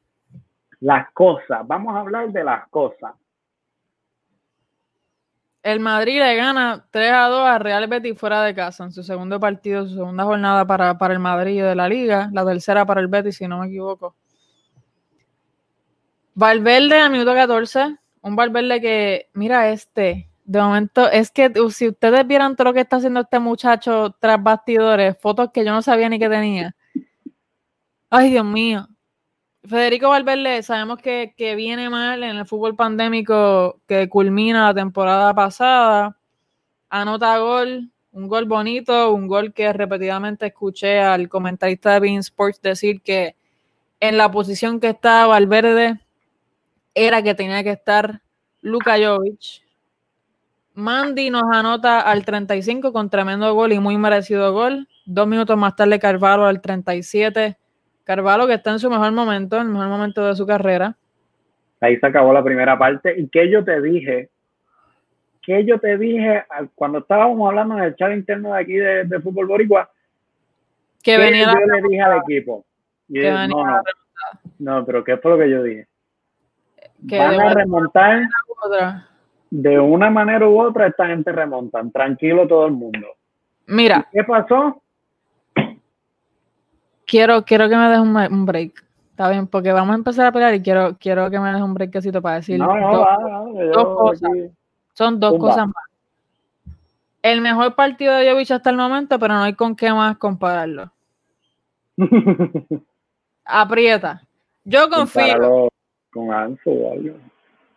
Las 0.80 1.12
cosas. 1.12 1.68
Vamos 1.68 1.96
a 1.96 2.00
hablar 2.00 2.32
de 2.32 2.44
las 2.44 2.68
cosas. 2.70 3.14
El 5.64 5.80
Madrid 5.80 6.20
le 6.20 6.36
gana 6.36 6.86
3 6.90 7.12
a 7.12 7.28
2 7.28 7.40
a 7.48 7.60
Real 7.60 7.88
Betis 7.88 8.18
fuera 8.18 8.44
de 8.44 8.56
casa 8.56 8.84
en 8.84 8.92
su 8.92 9.04
segundo 9.04 9.40
partido, 9.40 9.88
su 9.88 9.96
segunda 9.96 10.24
jornada 10.24 10.66
para, 10.66 10.98
para 10.98 11.14
el 11.14 11.20
Madrid 11.20 11.62
de 11.62 11.76
la 11.76 11.88
liga, 11.88 12.30
la 12.34 12.46
tercera 12.46 12.86
para 12.86 13.02
el 13.02 13.08
Betis, 13.08 13.38
si 13.38 13.48
no 13.48 13.60
me 13.60 13.68
equivoco. 13.68 14.16
Valverde 16.34 17.00
a 17.00 17.10
minuto 17.10 17.34
14 17.34 17.98
un 18.22 18.36
Valverde 18.36 18.80
que, 18.80 19.30
mira 19.34 19.70
este, 19.70 20.30
de 20.46 20.62
momento, 20.62 21.10
es 21.10 21.32
que 21.32 21.52
si 21.72 21.88
ustedes 21.88 22.28
vieran 22.28 22.56
todo 22.56 22.66
lo 22.66 22.74
que 22.74 22.82
está 22.82 22.98
haciendo 22.98 23.22
este 23.22 23.40
muchacho 23.40 24.16
tras 24.20 24.42
bastidores, 24.42 25.18
fotos 25.20 25.50
que 25.52 25.66
yo 25.66 25.72
no 25.72 25.82
sabía 25.82 26.10
ni 26.10 26.20
que 26.20 26.30
tenía. 26.30 26.76
Ay, 28.10 28.32
Dios 28.32 28.46
mío. 28.46 28.88
Federico 29.64 30.10
Valverde, 30.10 30.64
sabemos 30.64 30.98
que, 30.98 31.34
que 31.38 31.56
viene 31.56 31.90
mal 31.90 32.24
en 32.24 32.38
el 32.38 32.46
fútbol 32.48 32.76
pandémico 32.76 33.80
que 33.88 34.10
culmina 34.10 34.68
la 34.68 34.74
temporada 34.74 35.34
pasada. 35.36 36.18
Anota 36.90 37.38
gol, 37.38 37.92
un 38.12 38.28
gol 38.28 38.46
bonito, 38.46 39.14
un 39.14 39.28
gol 39.28 39.54
que 39.54 39.72
repetidamente 39.72 40.48
escuché 40.48 41.00
al 41.00 41.30
comentarista 41.30 41.94
de 41.94 42.00
Bean 42.00 42.18
Sports 42.18 42.62
decir 42.62 43.02
que 43.02 43.36
en 44.00 44.18
la 44.18 44.32
posición 44.32 44.80
que 44.80 44.90
está 44.90 45.28
Valverde 45.28 46.02
era 46.96 47.22
que 47.22 47.36
tenía 47.36 47.64
que 47.64 47.72
estar 47.72 48.22
Luka 48.62 48.98
Jovic. 48.98 49.62
Mandy 50.74 51.30
nos 51.30 51.44
anota 51.54 52.00
al 52.02 52.26
35 52.26 52.92
con 52.92 53.10
tremendo 53.10 53.54
gol 53.54 53.74
y 53.74 53.80
muy 53.80 53.98
merecido 53.98 54.52
gol. 54.54 54.88
Dos 55.06 55.28
minutos 55.28 55.58
más 55.58 55.76
tarde 55.76 56.00
Carvalho 56.00 56.46
al 56.46 56.62
37. 56.62 57.58
Carvalho 58.04 58.48
que 58.48 58.54
está 58.54 58.72
en 58.72 58.80
su 58.80 58.90
mejor 58.90 59.12
momento, 59.12 59.58
en 59.58 59.64
el 59.64 59.70
mejor 59.70 59.88
momento 59.88 60.26
de 60.26 60.36
su 60.36 60.46
carrera. 60.46 60.96
Ahí 61.80 61.98
se 61.98 62.06
acabó 62.06 62.34
la 62.34 62.44
primera 62.44 62.78
parte. 62.78 63.14
¿Y 63.18 63.28
qué 63.28 63.50
yo 63.50 63.64
te 63.64 63.82
dije? 63.82 64.30
¿Qué 65.42 65.66
yo 65.66 65.80
te 65.80 65.98
dije 65.98 66.44
cuando 66.76 67.00
estábamos 67.00 67.48
hablando 67.50 67.78
en 67.78 67.84
el 67.86 67.96
chat 67.96 68.12
interno 68.14 68.54
de 68.54 68.60
aquí 68.60 68.74
de, 68.74 69.20
Fútbol 69.22 69.48
Boricua? 69.48 69.90
Que 71.02 71.18
venía 71.18 71.46
yo 71.46 71.60
le 71.60 71.90
dije 71.90 72.02
al 72.02 72.20
equipo? 72.20 72.64
no, 73.08 73.48
no, 73.48 73.82
no, 74.60 74.86
pero 74.86 75.04
¿qué 75.04 75.18
fue 75.18 75.32
lo 75.32 75.38
que 75.40 75.50
yo 75.50 75.64
dije? 75.64 75.88
van 77.04 77.40
a 77.40 77.54
remontar 77.54 78.22
de 79.50 79.80
una 79.80 80.10
manera 80.10 80.48
u 80.48 80.60
otra, 80.62 80.88
esta 80.88 81.08
gente 81.08 81.32
remontan. 81.32 81.92
Tranquilo 81.92 82.48
todo 82.48 82.68
el 82.68 82.74
mundo. 82.74 83.08
Mira. 83.68 84.08
¿Qué 84.12 84.24
pasó? 84.24 84.81
Quiero, 87.12 87.44
quiero 87.44 87.68
que 87.68 87.76
me 87.76 87.90
des 87.90 88.00
un, 88.00 88.46
break. 88.46 88.86
Está 89.10 89.30
bien, 89.30 89.46
porque 89.46 89.74
vamos 89.74 89.92
a 89.92 89.98
empezar 89.98 90.28
a 90.28 90.32
pelear 90.32 90.56
y 90.56 90.62
quiero, 90.62 90.96
quiero 90.98 91.30
que 91.30 91.42
me 91.42 91.52
des 91.52 91.62
un 91.62 91.74
breakcito 91.74 92.22
para 92.22 92.38
decir 92.38 92.58
no, 92.58 92.74
no, 92.74 93.06
dos, 93.74 93.98
cosas. 93.98 94.32
Son 94.94 95.20
dos 95.20 95.38
cosas 95.38 95.68
más. 95.68 96.74
El 97.22 97.42
mejor 97.42 97.76
partido 97.76 98.16
de 98.16 98.32
Jovic 98.32 98.52
hasta 98.52 98.70
el 98.70 98.78
momento, 98.78 99.20
pero 99.20 99.34
no 99.34 99.44
hay 99.44 99.56
con 99.56 99.76
qué 99.76 99.92
más 99.92 100.18
compararlo. 100.20 100.90
Aprieta. 103.44 104.22
Yo 104.64 104.90
confío 104.90 105.68
con 106.14 106.32
Anso 106.32 106.70
o 106.72 106.94
algo. 106.94 107.18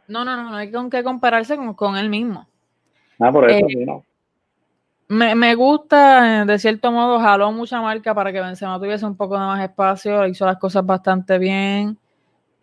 No, 0.06 0.24
no, 0.24 0.36
no, 0.36 0.50
no 0.50 0.56
hay 0.58 0.70
con 0.70 0.88
qué 0.88 1.02
compararse 1.02 1.56
con, 1.56 1.74
con 1.74 1.96
él 1.96 2.08
mismo. 2.08 2.46
Ah, 3.18 3.32
por 3.32 3.50
eso 3.50 3.66
eh, 3.68 3.84
no. 3.84 4.04
Me, 5.08 5.34
me, 5.34 5.54
gusta, 5.54 6.42
eh, 6.42 6.44
de 6.46 6.58
cierto 6.58 6.90
modo, 6.90 7.20
jaló 7.20 7.52
mucha 7.52 7.80
marca 7.80 8.14
para 8.14 8.32
que 8.32 8.40
Benzema 8.40 8.78
tuviese 8.78 9.04
un 9.04 9.16
poco 9.16 9.34
de 9.34 9.40
más 9.40 9.62
espacio, 9.62 10.26
hizo 10.26 10.46
las 10.46 10.56
cosas 10.58 10.84
bastante 10.84 11.38
bien. 11.38 11.98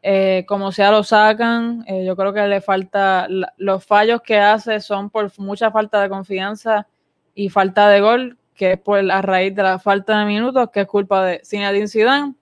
Eh, 0.02 0.46
como 0.48 0.72
sea 0.72 0.92
lo 0.92 1.04
sacan, 1.04 1.86
yo 2.06 2.16
creo 2.16 2.34
que 2.34 2.48
le 2.48 2.60
falta, 2.62 3.28
los 3.58 3.86
fallos 3.86 4.22
que 4.22 4.40
hace 4.40 4.80
son 4.80 5.12
por 5.12 5.32
mucha 5.40 5.70
falta 5.72 6.02
de 6.02 6.10
confianza 6.10 6.88
y 7.36 7.50
falta 7.50 7.88
de 7.90 8.02
gol, 8.02 8.38
que 8.56 8.74
es 8.74 8.80
por 8.80 9.00
a 9.12 9.22
raíz 9.22 9.56
de 9.56 9.64
la 9.64 9.80
falta 9.80 10.20
de 10.20 10.26
minutos, 10.26 10.70
que 10.72 10.82
es 10.82 10.88
culpa 10.88 11.24
de 11.26 11.42
Zinedine 11.46 11.88
Zidane. 11.88 12.36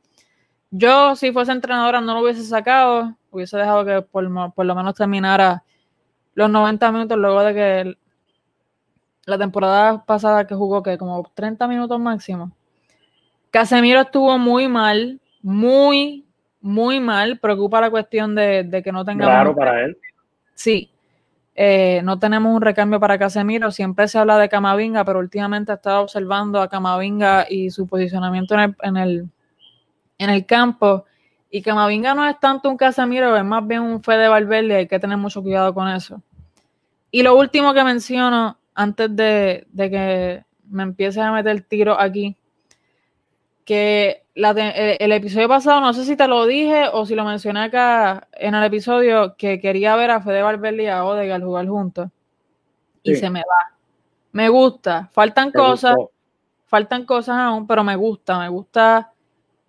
Yo, 0.71 1.15
si 1.15 1.31
fuese 1.31 1.51
entrenadora, 1.51 2.01
no 2.01 2.13
lo 2.13 2.21
hubiese 2.21 2.43
sacado, 2.43 3.15
hubiese 3.31 3.57
dejado 3.57 3.85
que 3.85 4.01
por, 4.03 4.23
lo 4.23 4.75
menos 4.75 4.93
terminara 4.95 5.63
los 6.35 6.49
90 6.49 6.91
minutos 6.91 7.17
luego 7.17 7.41
de 7.43 7.53
que 7.53 7.97
la 9.29 9.37
temporada 9.37 10.03
pasada 10.05 10.45
que 10.47 10.55
jugó, 10.55 10.83
que 10.83 10.97
como 10.97 11.29
30 11.33 11.67
minutos 11.67 11.99
máximo. 11.99 12.51
Casemiro 13.51 14.01
estuvo 14.01 14.37
muy 14.37 14.67
mal, 14.67 15.19
muy, 15.41 16.25
muy 16.61 16.99
mal. 16.99 17.39
Preocupa 17.39 17.81
la 17.81 17.89
cuestión 17.89 18.35
de, 18.35 18.81
que 18.83 18.91
no 18.91 19.03
tenga. 19.03 19.25
Claro 19.25 19.55
para 19.55 19.83
él. 19.83 19.97
Sí. 20.53 20.91
Eh, 21.55 22.01
no 22.03 22.19
tenemos 22.19 22.53
un 22.55 22.61
recambio 22.61 22.99
para 22.99 23.17
Casemiro. 23.17 23.71
Siempre 23.71 24.07
se 24.07 24.17
habla 24.17 24.37
de 24.37 24.49
Camavinga, 24.49 25.03
pero 25.03 25.19
últimamente 25.19 25.71
he 25.71 25.75
estado 25.75 26.01
observando 26.01 26.61
a 26.61 26.69
Camavinga 26.69 27.47
y 27.49 27.69
su 27.69 27.87
posicionamiento 27.87 28.53
en 28.53 28.59
el, 28.61 28.75
en 28.83 28.97
el, 28.97 29.29
en 30.19 30.29
el 30.29 30.45
campo. 30.45 31.05
Y 31.49 31.61
Camavinga 31.61 32.13
no 32.13 32.25
es 32.25 32.39
tanto 32.39 32.69
un 32.69 32.77
Casemiro, 32.77 33.35
es 33.35 33.43
más 33.43 33.65
bien 33.65 33.81
un 33.81 34.03
Fede 34.03 34.27
Valverde. 34.27 34.75
Hay 34.75 34.87
que 34.87 34.99
tener 34.99 35.17
mucho 35.17 35.41
cuidado 35.41 35.73
con 35.73 35.89
eso. 35.89 36.21
Y 37.11 37.23
lo 37.23 37.35
último 37.35 37.73
que 37.73 37.83
menciono 37.83 38.58
antes 38.79 39.13
de, 39.13 39.67
de 39.71 39.89
que 39.89 40.45
me 40.69 40.83
empiece 40.83 41.19
a 41.19 41.33
meter 41.33 41.61
tiro 41.63 41.99
aquí, 41.99 42.37
que 43.65 44.23
el, 44.35 45.11
episodio 45.11 45.49
pasado, 45.49 45.81
no 45.81 45.91
sé 45.91 46.05
si 46.05 46.15
te 46.15 46.29
lo 46.29 46.45
dije 46.45 46.85
o 46.93 47.05
si 47.05 47.13
lo 47.13 47.25
mencioné 47.25 47.65
acá 47.65 48.29
en 48.31 48.55
el 48.55 48.63
episodio, 48.63 49.35
que 49.35 49.59
quería 49.59 49.97
ver 49.97 50.11
a 50.11 50.21
Fede 50.21 50.41
Valverde 50.41 50.83
y 50.83 50.87
a 50.87 51.03
Odegaard 51.03 51.43
jugar 51.43 51.67
juntos. 51.67 52.09
Y 53.03 53.15
se 53.15 53.29
me 53.29 53.41
va. 53.41 53.75
Me 54.31 54.47
gusta. 54.47 55.09
Faltan 55.11 55.51
cosas, 55.51 55.97
faltan 56.67 57.03
cosas 57.03 57.35
aún, 57.35 57.67
pero 57.67 57.83
me 57.83 57.97
gusta. 57.97 58.39
Me 58.39 58.47
gusta 58.47 59.11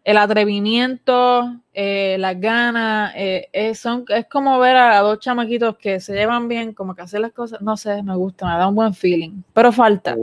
el 0.05 0.17
atrevimiento, 0.17 1.61
eh, 1.73 2.17
las 2.19 2.41
ganas. 2.41 3.13
Eh, 3.17 3.49
es, 3.53 3.85
es 4.09 4.27
como 4.27 4.59
ver 4.59 4.77
a, 4.77 4.99
dos 5.01 5.19
chamaquitos 5.21 5.77
que 5.77 6.01
se 6.01 6.15
llevan 6.15 6.49
bien, 6.49 6.73
como 6.73 6.95
que 6.95 7.03
hacen 7.03 7.23
las 7.23 7.33
cosas. 7.33 7.61
No 7.61 7.77
sé, 7.77 8.03
me 8.03 8.17
gusta, 8.17 8.47
me 8.47 8.59
da 8.59 8.69
un 8.69 8.75
buen 8.75 8.95
feeling. 8.95 9.43
Pero 9.53 9.73
falta. 9.73 10.17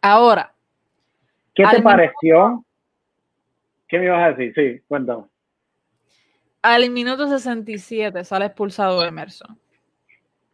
Ahora. 0.00 0.52
¿Qué 1.54 1.64
te 1.70 1.82
pareció? 1.82 2.64
¿Qué 3.88 3.98
me 3.98 4.06
ibas 4.06 4.22
a 4.24 4.32
decir? 4.32 4.54
Sí, 4.54 4.82
cuéntame. 4.88 5.24
Al 6.62 6.88
minuto 6.90 7.28
67 7.28 8.24
sale 8.24 8.46
expulsado 8.46 9.04
Emerson. 9.04 9.58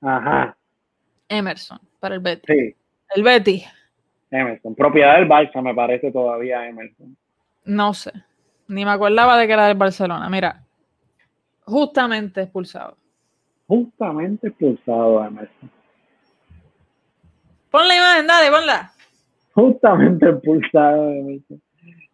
Ajá. 0.01 0.57
Emerson, 1.29 1.79
para 2.01 2.15
el 2.15 2.21
Betty. 2.21 2.53
Sí. 2.53 2.77
El 3.15 3.23
Betty. 3.23 3.65
Emerson. 4.31 4.75
Propiedad 4.75 5.17
del 5.17 5.29
Barça, 5.29 5.63
me 5.63 5.75
parece 5.75 6.11
todavía 6.11 6.67
Emerson. 6.67 7.17
No 7.69 7.93
sé. 7.93 8.13
Ni 8.67 8.85
me 8.85 8.91
acordaba 8.91 9.37
de 9.37 9.47
que 9.47 9.53
era 9.53 9.67
del 9.67 9.77
Barcelona. 9.77 10.29
Mira, 10.29 10.65
justamente 11.65 12.43
expulsado. 12.43 12.97
Justamente 13.67 14.49
expulsado 14.49 15.25
Emerson. 15.25 15.71
Pon 17.71 17.87
la 17.87 17.97
imagen, 17.97 18.27
dale, 18.27 18.51
ponla. 18.51 18.93
Justamente 19.53 20.31
expulsado 20.31 21.11
Emerson. 21.11 21.63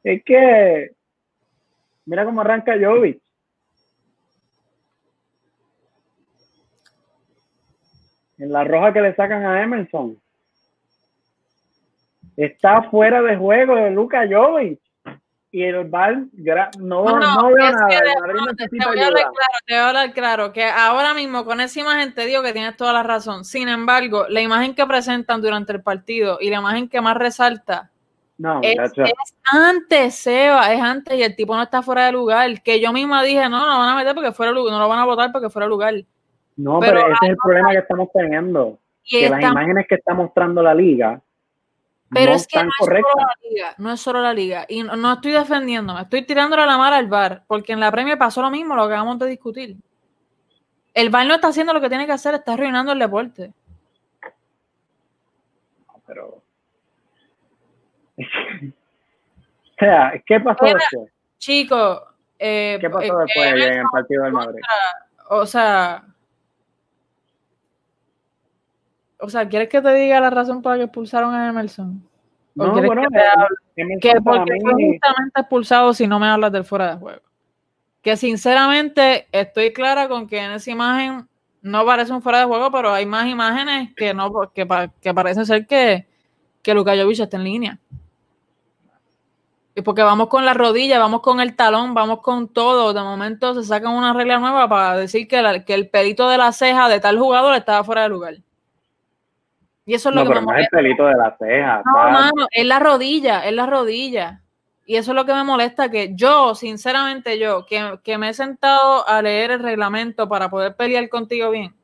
Es 0.02 0.22
que 0.24 0.94
Mira 2.06 2.24
cómo 2.24 2.40
arranca 2.40 2.74
Jovic. 2.78 3.22
En 8.38 8.52
la 8.52 8.64
roja 8.64 8.92
que 8.92 9.00
le 9.00 9.14
sacan 9.14 9.46
a 9.46 9.62
Emerson. 9.62 10.20
Está 12.36 12.82
fuera 12.90 13.22
de 13.22 13.36
juego 13.36 13.76
de 13.76 13.92
Luca 13.92 14.26
Jovic. 14.28 14.80
Y 15.54 15.62
el 15.62 15.84
Bar 15.84 16.16
no, 16.80 17.04
no, 17.04 17.16
no, 17.16 17.46
veo 17.46 17.70
nada. 17.70 17.86
te, 17.86 18.66
voy 18.84 18.98
a 18.98 19.06
hablar 19.06 19.22
claro, 19.22 19.54
te 19.64 19.74
voy 19.74 19.80
a 19.80 19.88
hablar 19.88 20.12
claro 20.12 20.52
que 20.52 20.64
ahora 20.64 21.14
mismo 21.14 21.44
con 21.44 21.60
esa 21.60 21.78
imagen 21.78 22.12
te 22.12 22.26
digo 22.26 22.42
que 22.42 22.52
tienes 22.52 22.76
toda 22.76 22.92
la 22.92 23.04
razón. 23.04 23.44
Sin 23.44 23.68
embargo, 23.68 24.26
la 24.28 24.40
imagen 24.40 24.74
que 24.74 24.84
presentan 24.84 25.40
durante 25.40 25.72
el 25.72 25.80
partido 25.80 26.38
y 26.40 26.50
la 26.50 26.56
imagen 26.56 26.88
que 26.88 27.00
más 27.00 27.16
resalta 27.16 27.92
no, 28.36 28.62
es, 28.64 28.76
antes, 29.52 30.16
Seba, 30.16 30.74
es 30.74 30.82
antes 30.82 31.16
y 31.16 31.22
el 31.22 31.36
tipo 31.36 31.54
no 31.54 31.62
está 31.62 31.82
fuera 31.82 32.06
de 32.06 32.10
lugar. 32.10 32.60
Que 32.64 32.80
yo 32.80 32.92
misma 32.92 33.22
dije, 33.22 33.48
no, 33.48 33.60
no 33.60 33.74
lo 33.74 33.78
van 33.78 33.90
a 33.90 33.94
meter 33.94 34.12
porque 34.12 34.32
fuera 34.32 34.50
lugar, 34.50 34.72
no 34.72 34.80
lo 34.80 34.88
van 34.88 34.98
a 34.98 35.04
votar 35.04 35.30
porque 35.30 35.50
fuera 35.50 35.68
lugar. 35.68 35.94
No, 36.56 36.80
pero, 36.80 36.98
ese 36.98 37.12
es 37.22 37.30
el 37.30 37.36
problema 37.36 37.70
que 37.70 37.78
estamos 37.78 38.08
teniendo. 38.12 38.80
Que 39.04 39.30
las 39.30 39.40
imágenes 39.40 39.86
que 39.88 39.94
está 39.94 40.14
mostrando 40.14 40.64
la 40.64 40.74
liga 40.74 41.20
pero 42.10 42.32
es 42.32 42.46
que 42.46 42.62
no 42.62 42.70
es, 42.70 42.76
solo 42.78 43.00
la 43.16 43.50
liga, 43.50 43.74
no 43.78 43.92
es 43.92 44.00
solo 44.00 44.20
la 44.20 44.32
liga. 44.32 44.66
Y 44.68 44.82
no, 44.82 45.12
estoy 45.12 45.32
defendiéndome, 45.32 46.02
estoy 46.02 46.24
tirándole 46.24 46.64
la 46.66 46.78
mala 46.78 46.98
al 46.98 47.08
bar, 47.08 47.44
porque 47.46 47.72
en 47.72 47.80
la 47.80 47.90
premia 47.90 48.16
pasó 48.16 48.42
lo 48.42 48.50
mismo, 48.50 48.74
lo 48.74 48.86
que 48.86 48.94
acabamos 48.94 49.18
de 49.18 49.26
discutir. 49.28 49.76
El 50.92 51.10
bar 51.10 51.26
no 51.26 51.34
está 51.34 51.48
haciendo 51.48 51.72
lo 51.72 51.80
que 51.80 51.88
tiene 51.88 52.06
que 52.06 52.12
hacer, 52.12 52.34
está 52.34 52.52
arruinando 52.52 52.92
el 52.92 52.98
deporte. 52.98 53.52
Pero 56.06 56.42
o 58.18 59.78
sea, 59.78 60.12
¿qué 60.24 60.40
pasó 60.40 60.64
después? 60.64 61.12
Chico, 61.38 62.02
eh, 62.38 62.78
¿qué 62.80 62.90
pasó 62.90 63.18
después 63.18 63.52
en 63.54 63.78
el 63.78 63.86
partido 63.90 64.24
del 64.24 64.32
Madrid? 64.32 64.60
O 65.30 65.46
sea, 65.46 66.04
o 69.24 69.30
sea, 69.30 69.48
¿quieres 69.48 69.68
que 69.68 69.80
te 69.80 69.94
diga 69.94 70.20
la 70.20 70.30
razón 70.30 70.60
por 70.60 70.72
la 70.72 70.78
que 70.78 70.84
expulsaron 70.84 71.34
a 71.34 71.48
Emerson? 71.48 72.06
no, 72.54 72.72
bueno, 72.72 73.02
que, 73.74 73.84
que 74.00 74.20
porque 74.22 74.52
fue 74.60 74.72
justamente 74.72 75.40
expulsado 75.40 75.92
si 75.92 76.06
no 76.06 76.20
me 76.20 76.28
hablas 76.28 76.52
del 76.52 76.64
fuera 76.64 76.94
de 76.94 77.00
juego. 77.00 77.22
Que 78.02 78.16
sinceramente 78.16 79.26
estoy 79.32 79.72
clara 79.72 80.08
con 80.08 80.26
que 80.28 80.38
en 80.38 80.52
esa 80.52 80.70
imagen 80.70 81.26
no 81.62 81.86
parece 81.86 82.12
un 82.12 82.22
fuera 82.22 82.40
de 82.40 82.44
juego, 82.44 82.70
pero 82.70 82.92
hay 82.92 83.06
más 83.06 83.26
imágenes 83.26 83.94
que 83.96 84.12
no 84.12 84.52
que, 84.54 84.68
que 85.00 85.14
parece 85.14 85.46
ser 85.46 85.66
que, 85.66 86.06
que 86.62 86.74
Luka 86.74 86.94
Jovic 86.94 87.20
está 87.20 87.38
en 87.38 87.44
línea. 87.44 87.78
Y 89.74 89.82
porque 89.82 90.02
vamos 90.02 90.28
con 90.28 90.44
la 90.44 90.54
rodilla, 90.54 91.00
vamos 91.00 91.22
con 91.22 91.40
el 91.40 91.56
talón, 91.56 91.94
vamos 91.94 92.20
con 92.20 92.48
todo. 92.48 92.92
De 92.92 93.00
momento 93.00 93.54
se 93.54 93.64
sacan 93.64 93.92
una 93.92 94.12
regla 94.12 94.38
nueva 94.38 94.68
para 94.68 94.96
decir 94.96 95.26
que, 95.26 95.64
que 95.66 95.74
el 95.74 95.88
pelito 95.88 96.28
de 96.28 96.38
la 96.38 96.52
ceja 96.52 96.88
de 96.88 97.00
tal 97.00 97.18
jugador 97.18 97.54
estaba 97.54 97.82
fuera 97.82 98.02
de 98.02 98.10
lugar. 98.10 98.34
Y 99.86 99.94
eso 99.94 100.08
es 100.08 100.14
lo 100.14 100.24
que 100.24 100.34
me 100.34 100.40
molesta. 100.40 100.60
es 100.60 100.68
el 100.72 100.78
pelito 100.78 101.06
de 101.06 101.14
la 101.14 101.36
ceja. 101.38 101.82
No, 101.84 101.92
mano, 102.10 102.46
es 102.50 102.64
la 102.64 102.78
rodilla, 102.78 103.44
es 103.46 103.52
la 103.52 103.66
rodilla. 103.66 104.40
Y 104.86 104.96
eso 104.96 105.12
es 105.12 105.16
lo 105.16 105.24
que 105.24 105.32
me 105.32 105.44
molesta, 105.44 105.90
que 105.90 106.12
yo, 106.14 106.54
sinceramente 106.54 107.38
yo, 107.38 107.64
que, 107.66 108.18
me 108.18 108.28
he 108.28 108.34
sentado 108.34 109.06
a 109.08 109.22
leer 109.22 109.50
el 109.52 109.60
reglamento 109.60 110.28
para 110.28 110.50
poder 110.50 110.76
pelear 110.76 111.08
contigo 111.08 111.50
bien, 111.50 111.74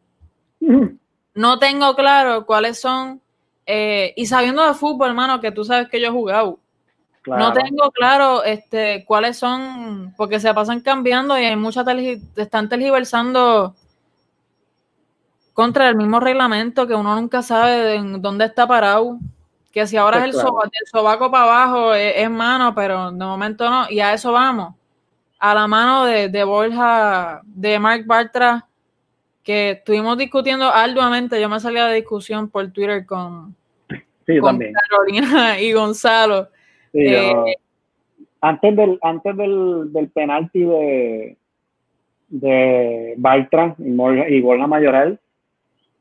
no 1.34 1.59
tengo 1.59 1.94
claro 1.94 2.44
cuáles 2.44 2.78
son, 2.78 3.22
eh, 3.64 4.12
y 4.16 4.26
sabiendo 4.26 4.66
de 4.66 4.74
fútbol, 4.74 5.09
hermano, 5.09 5.40
que 5.40 5.51
tú 5.51 5.64
sabes 5.64 5.88
que 5.88 5.98
yo 5.98 6.09
he 6.09 6.11
jugado, 6.11 6.59
no 7.26 7.53
tengo 7.53 7.90
claro 7.90 8.44
este, 8.44 9.05
cuáles 9.07 9.38
son, 9.38 10.12
porque 10.16 10.40
se 10.40 10.53
pasan 10.53 10.80
cambiando 10.80 11.38
y 11.38 11.44
hay 11.44 11.57
muchas, 11.57 11.86
están 12.36 12.68
tergiversando 12.68 13.74
contra 15.61 15.91
el 15.91 15.97
mismo 15.97 16.21
reglamento 16.21 16.87
que 16.87 16.95
uno 16.95 17.15
nunca 17.15 17.43
sabe 17.43 17.97
en 17.97 18.23
dónde 18.23 18.47
está 18.47 18.67
parado. 18.67 19.19
Que 19.71 19.87
si 19.87 19.99
ahora 19.99 20.25
es 20.25 20.35
el, 20.35 20.41
sobaco 20.91 21.31
para 21.31 21.45
abajo 21.45 21.93
es, 21.93 22.31
mano, 22.31 22.75
pero 22.75 23.13
de 23.13 23.25
momento 23.27 23.69
no. 23.69 23.85
Y 23.91 24.01
a 24.01 24.15
eso 24.15 24.33
vamos. 24.33 24.75
A 25.39 25.55
la 25.55 25.67
mano 25.67 26.07
de, 26.07 26.31
de 26.31 26.45
Borja, 26.45 27.43
de 27.45 27.79
Mark 27.79 28.07
Bartra, 28.07 28.67
que 29.43 29.73
estuvimos 29.73 30.17
discutiendo 30.17 30.65
arduamente. 30.65 31.39
Yo 31.39 31.51
me 31.51 31.61
salí 31.61 31.77
a 31.77 31.89
la 31.89 31.93
discusión 31.93 32.49
por 32.49 32.73
Twitter 32.73 33.05
con, 33.05 33.55
con 34.41 34.59
Carolina 34.59 35.61
y 35.61 35.75
Gonzalo 35.75 36.49
eh, 36.95 37.35
antes 38.41 38.77
del, 38.77 38.99
antes 39.03 39.37
del, 39.37 39.93
del 39.93 40.09
penalti 40.09 40.61
de, 40.65 41.37
de 42.29 43.15
Bartra 43.19 43.75
y, 43.79 44.41
Borja 44.41 44.67
Mayoral, 44.67 45.21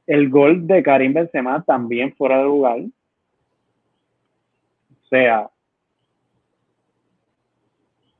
el 0.10 0.28
gol 0.28 0.66
de 0.66 0.82
Karim 0.82 1.14
Benzema 1.14 1.64
también 1.64 2.16
fuera 2.16 2.40
de 2.40 2.46
lugar. 2.46 2.80
O 2.80 2.90
sea, 5.08 5.48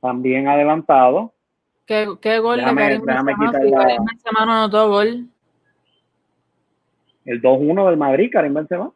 también 0.00 0.46
adelantado. 0.46 1.34
¿Qué, 1.84 2.06
qué 2.20 2.38
gol 2.38 2.58
de 2.58 2.62
Karim 2.62 3.04
Benzema? 3.04 3.34
Karim 3.34 4.04
Benzema 4.04 4.46
no 4.46 4.52
anotó 4.52 4.88
gol. 4.88 5.26
El 7.24 7.42
2-1 7.42 7.88
del 7.88 7.96
Madrid, 7.96 8.30
Karim 8.32 8.54
Benzema. 8.54 8.92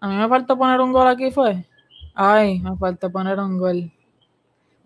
A 0.00 0.08
mí 0.08 0.16
me 0.16 0.28
faltó 0.28 0.58
poner 0.58 0.82
un 0.82 0.92
gol 0.92 1.08
aquí, 1.08 1.30
fue. 1.30 1.64
Ay, 2.14 2.60
me 2.60 2.76
faltó 2.76 3.10
poner 3.10 3.38
un 3.38 3.58
gol. 3.58 3.90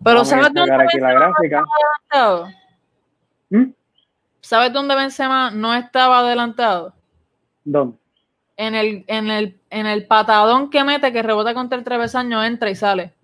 Pero 0.01 0.23
¿sabes 0.23 0.53
dónde 0.53 0.77
no 0.77 0.81
estaba 0.81 1.11
adelantado? 1.11 2.47
¿Mm? 3.49 3.82
¿Sabes 4.43 4.71
dónde 4.71 4.95
Benzema 4.95 5.49
no 5.49 5.73
estaba 5.73 6.19
adelantado? 6.19 6.93
¿Dónde? 7.63 7.97
En 8.55 8.75
el, 8.75 9.03
en 9.07 9.31
el, 9.31 9.59
en 9.71 9.87
el 9.87 10.05
patadón 10.05 10.69
que 10.69 10.83
mete, 10.83 11.11
que 11.11 11.23
rebota 11.23 11.55
contra 11.55 11.77
el 11.77 11.83
travesaño, 11.83 12.43
entra 12.43 12.69
y 12.69 12.75
sale. 12.75 13.15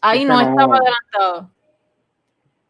Ahí 0.00 0.24
no, 0.24 0.40
estaba 0.40 0.78
adelantado. 0.78 1.50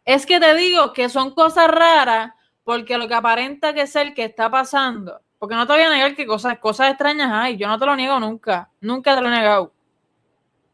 Es 0.05 0.27
que 0.27 0.41
te 0.41 0.53
digo 0.57 0.93
que 0.93 1.09
son 1.09 1.31
cosas 1.33 1.69
raras 1.69 2.33
porque 2.65 2.99
lo 2.99 3.07
que 3.07 3.15
aparenta 3.15 3.73
que 3.73 3.83
es 3.83 3.95
el 3.95 4.13
que 4.15 4.25
está 4.25 4.51
pasando 4.51 5.21
porque 5.41 5.55
no 5.55 5.67
te 5.67 5.73
voy 5.73 5.83
a 5.83 5.89
negar 5.89 6.15
que 6.15 6.27
cosas, 6.27 6.59
cosas 6.59 6.91
extrañas 6.91 7.33
hay. 7.33 7.57
Yo 7.57 7.67
no 7.67 7.79
te 7.79 7.87
lo 7.87 7.97
niego 7.97 8.21
nunca. 8.21 8.69
Nunca 8.83 9.17
te 9.17 9.23
lo 9.23 9.29
he 9.29 9.31
negado. 9.31 9.73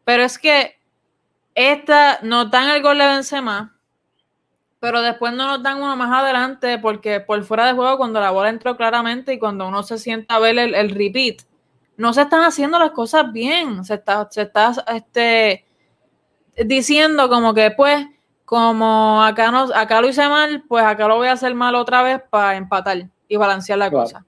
Pero 0.04 0.24
es 0.24 0.36
que 0.40 0.76
esta 1.54 2.18
nos 2.22 2.50
dan 2.50 2.70
el 2.70 2.82
gol 2.82 2.98
de 2.98 3.07
Benzema. 3.07 3.76
Pero 4.87 5.03
después 5.03 5.32
no 5.32 5.49
nos 5.49 5.64
dan 5.64 5.82
uno 5.82 5.97
más 5.97 6.12
adelante 6.12 6.78
porque 6.78 7.18
por 7.18 7.43
fuera 7.43 7.66
de 7.66 7.72
juego 7.72 7.97
cuando 7.97 8.20
la 8.20 8.30
bola 8.30 8.51
entró 8.51 8.76
claramente 8.76 9.32
y 9.32 9.39
cuando 9.41 9.66
uno 9.66 9.82
se 9.82 9.99
sienta 9.99 10.37
a 10.37 10.39
ver 10.39 10.57
el, 10.57 10.76
el 10.76 10.91
repeat, 10.91 11.39
no 11.97 12.12
se 12.12 12.22
están 12.22 12.45
haciendo 12.45 12.78
las 12.78 12.93
cosas 12.93 13.32
bien, 13.32 13.84
se 13.84 13.95
está, 13.95 14.28
se 14.30 14.43
está 14.43 14.72
este, 14.95 15.66
diciendo 16.64 17.28
como 17.28 17.53
que 17.53 17.72
pues 17.72 18.07
como 18.45 19.24
acá 19.24 19.51
no, 19.51 19.68
acá 19.74 20.01
lo 20.01 20.09
hice 20.09 20.28
mal, 20.28 20.62
pues 20.68 20.84
acá 20.84 21.09
lo 21.09 21.16
voy 21.16 21.26
a 21.26 21.32
hacer 21.32 21.53
mal 21.57 21.74
otra 21.74 22.05
vez 22.05 22.22
para 22.30 22.57
empatar 22.57 23.09
y 23.26 23.37
balancear 23.37 23.80
la 23.80 23.91
cosa. 23.91 24.24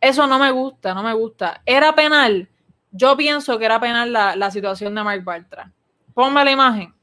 Eso 0.00 0.28
no 0.28 0.38
me 0.38 0.52
gusta, 0.52 0.94
no 0.94 1.02
me 1.02 1.12
gusta. 1.12 1.60
Era 1.66 1.92
penal. 1.92 2.48
Yo 2.92 3.16
pienso 3.16 3.58
que 3.58 3.64
era 3.64 3.80
penal 3.80 4.12
la, 4.12 4.36
la 4.36 4.52
situación 4.52 4.94
de 4.94 5.02
Mark 5.02 5.24
Bartra. 5.24 5.72
Ponme 6.14 6.44
la 6.44 6.52
imagen. 6.52 6.95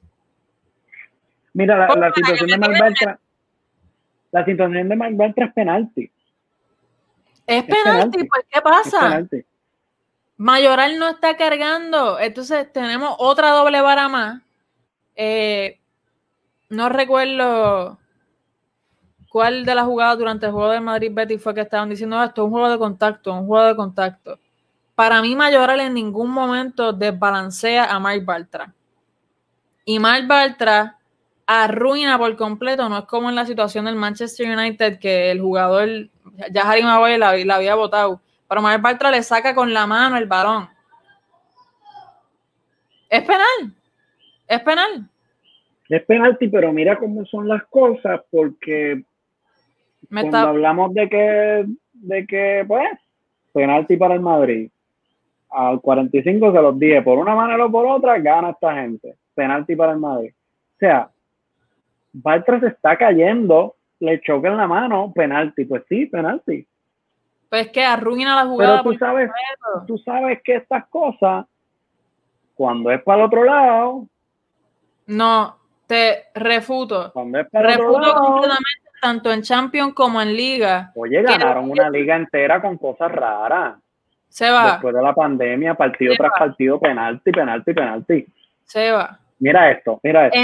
Mira, 1.53 1.87
la, 1.95 2.13
situación 2.13 2.49
de 2.49 2.57
Mark 2.57 2.79
Bartra, 2.79 3.19
la 4.31 4.45
situación 4.45 4.89
de 4.89 4.95
Mark 4.95 5.15
Bartra 5.15 5.45
es 5.45 5.53
penalti. 5.53 6.11
Es, 7.45 7.63
penalti, 7.63 8.23
pues 8.23 8.45
¿qué 8.49 8.61
pasa? 8.61 9.23
Mayoral 10.37 10.97
no 10.97 11.09
está 11.09 11.37
cargando, 11.37 12.19
entonces 12.19 12.71
tenemos 12.73 13.15
otra 13.19 13.51
doble 13.51 13.81
vara 13.81 14.09
más. 14.09 14.41
Eh, 15.15 15.79
no 16.69 16.89
recuerdo 16.89 17.99
cuál 19.29 19.63
de 19.63 19.75
las 19.75 19.85
jugadas 19.85 20.17
durante 20.17 20.47
el 20.47 20.51
juego 20.51 20.71
de 20.71 20.79
Madrid 20.79 21.11
Betty 21.13 21.37
fue 21.37 21.53
que 21.53 21.61
estaban 21.61 21.89
diciendo 21.89 22.21
esto 22.23 22.41
es 22.41 22.45
un 22.45 22.51
juego 22.51 22.69
de 22.69 22.77
contacto, 22.79 23.33
un 23.33 23.45
juego 23.45 23.67
de 23.67 23.75
contacto. 23.75 24.39
Para 24.95 25.21
mí, 25.21 25.35
Mayoral 25.35 25.79
en 25.81 25.93
ningún 25.93 26.29
momento 26.29 26.93
desbalancea 26.93 27.85
a 27.85 27.99
Mark 27.99 28.23
Bartra. 28.25 28.73
Y 29.85 29.99
Mark 29.99 30.27
Bartra 30.27 30.97
arruina 31.45 32.17
por 32.17 32.35
completo, 32.35 32.87
no 32.89 32.99
es 32.99 33.05
como 33.05 33.29
en 33.29 33.35
la 33.35 33.45
situación 33.45 33.85
del 33.85 33.95
Manchester 33.95 34.57
United 34.57 34.99
que 34.99 35.31
el 35.31 35.41
jugador, 35.41 35.87
ya 36.51 36.61
Harry 36.61 36.83
Maguire 36.83 37.17
la, 37.17 37.35
la 37.37 37.55
había 37.55 37.75
votado, 37.75 38.21
pero 38.47 38.61
Mark 38.61 38.81
Bartra 38.81 39.11
le 39.11 39.23
saca 39.23 39.53
con 39.55 39.73
la 39.73 39.87
mano 39.87 40.17
el 40.17 40.25
balón. 40.25 40.69
Es 43.09 43.21
penal, 43.21 43.73
es 44.47 44.59
penal. 44.61 45.09
Es 45.89 46.03
penalti, 46.03 46.47
pero 46.47 46.73
mira 46.73 46.97
cómo 46.97 47.25
son 47.25 47.47
las 47.47 47.63
cosas, 47.65 48.21
porque 48.31 49.03
cuando 50.09 50.37
hablamos 50.37 50.93
de 50.93 51.09
que, 51.09 51.65
de 51.93 52.25
que, 52.25 52.65
pues, 52.67 52.89
penalti 53.53 53.97
para 53.97 54.15
el 54.15 54.21
Madrid, 54.21 54.69
al 55.49 55.81
45 55.81 56.51
se 56.51 56.61
los 56.61 56.79
dije, 56.79 57.01
por 57.01 57.19
una 57.19 57.35
manera 57.35 57.65
o 57.65 57.71
por 57.71 57.85
otra, 57.85 58.17
gana 58.17 58.51
esta 58.51 58.73
gente. 58.73 59.15
Penalti 59.35 59.75
para 59.75 59.93
el 59.93 59.99
Madrid. 59.99 60.31
O 60.31 60.79
sea, 60.79 61.09
Bartra 62.13 62.59
se 62.59 62.67
está 62.67 62.95
cayendo, 62.95 63.75
le 63.99 64.21
choca 64.21 64.47
en 64.47 64.57
la 64.57 64.67
mano, 64.67 65.11
penalti. 65.13 65.65
Pues 65.65 65.83
sí, 65.89 66.05
penalti. 66.05 66.65
Pues 67.49 67.69
que 67.69 67.83
arruina 67.83 68.35
la 68.35 68.45
jugada. 68.45 68.81
Pero 68.81 68.93
tú 68.93 68.99
sabes, 68.99 69.31
tú 69.87 69.97
sabes 69.97 70.41
que 70.43 70.55
estas 70.55 70.87
cosas, 70.87 71.45
cuando 72.55 72.91
es 72.91 73.01
para 73.03 73.19
el 73.19 73.25
otro 73.25 73.43
lado. 73.43 74.07
No, 75.07 75.57
te 75.85 76.25
refuto. 76.33 77.11
Cuando 77.13 77.39
es 77.39 77.49
para 77.49 77.69
refuto 77.69 77.97
otro 77.97 78.01
lado, 78.01 78.15
completamente 78.15 78.83
tanto 79.01 79.31
en 79.31 79.41
Champions 79.41 79.93
como 79.93 80.21
en 80.21 80.33
Liga. 80.33 80.91
Oye, 80.95 81.21
ganaron 81.21 81.69
una 81.69 81.89
liga 81.89 82.15
entera 82.15 82.61
con 82.61 82.77
cosas 82.77 83.11
raras. 83.11 83.75
Se 84.29 84.49
va. 84.49 84.71
Después 84.71 84.95
de 84.95 85.01
la 85.01 85.13
pandemia, 85.13 85.75
partido 85.75 86.15
tras 86.15 86.31
partido, 86.31 86.79
penalti, 86.79 87.31
penalti, 87.31 87.73
penalti. 87.73 88.25
Se 88.63 88.91
va. 88.91 89.19
Mira 89.39 89.69
esto, 89.69 89.99
mira 90.01 90.27
esto. 90.27 90.39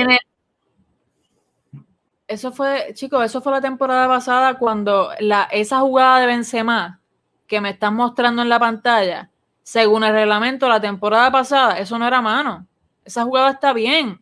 Eso 2.30 2.52
fue, 2.52 2.94
chicos, 2.94 3.26
eso 3.26 3.42
fue 3.42 3.52
la 3.52 3.60
temporada 3.60 4.08
pasada 4.08 4.60
cuando 4.60 5.10
la, 5.20 5.48
esa 5.52 5.80
jugada 5.80 6.20
de 6.20 6.28
Benzema 6.28 7.00
que 7.48 7.60
me 7.60 7.72
están 7.72 7.96
mostrando 7.96 8.44
en 8.44 8.50
la 8.50 8.60
pantalla, 8.60 9.32
según 9.64 10.04
el 10.04 10.14
reglamento 10.14 10.70
la 10.70 10.80
temporada 10.80 11.32
pasada, 11.32 11.80
eso 11.80 11.98
no 11.98 12.06
era 12.08 12.22
mano. 12.22 12.68
Esa 13.04 13.24
jugada 13.24 13.50
está 13.50 13.74
bien. 13.74 14.20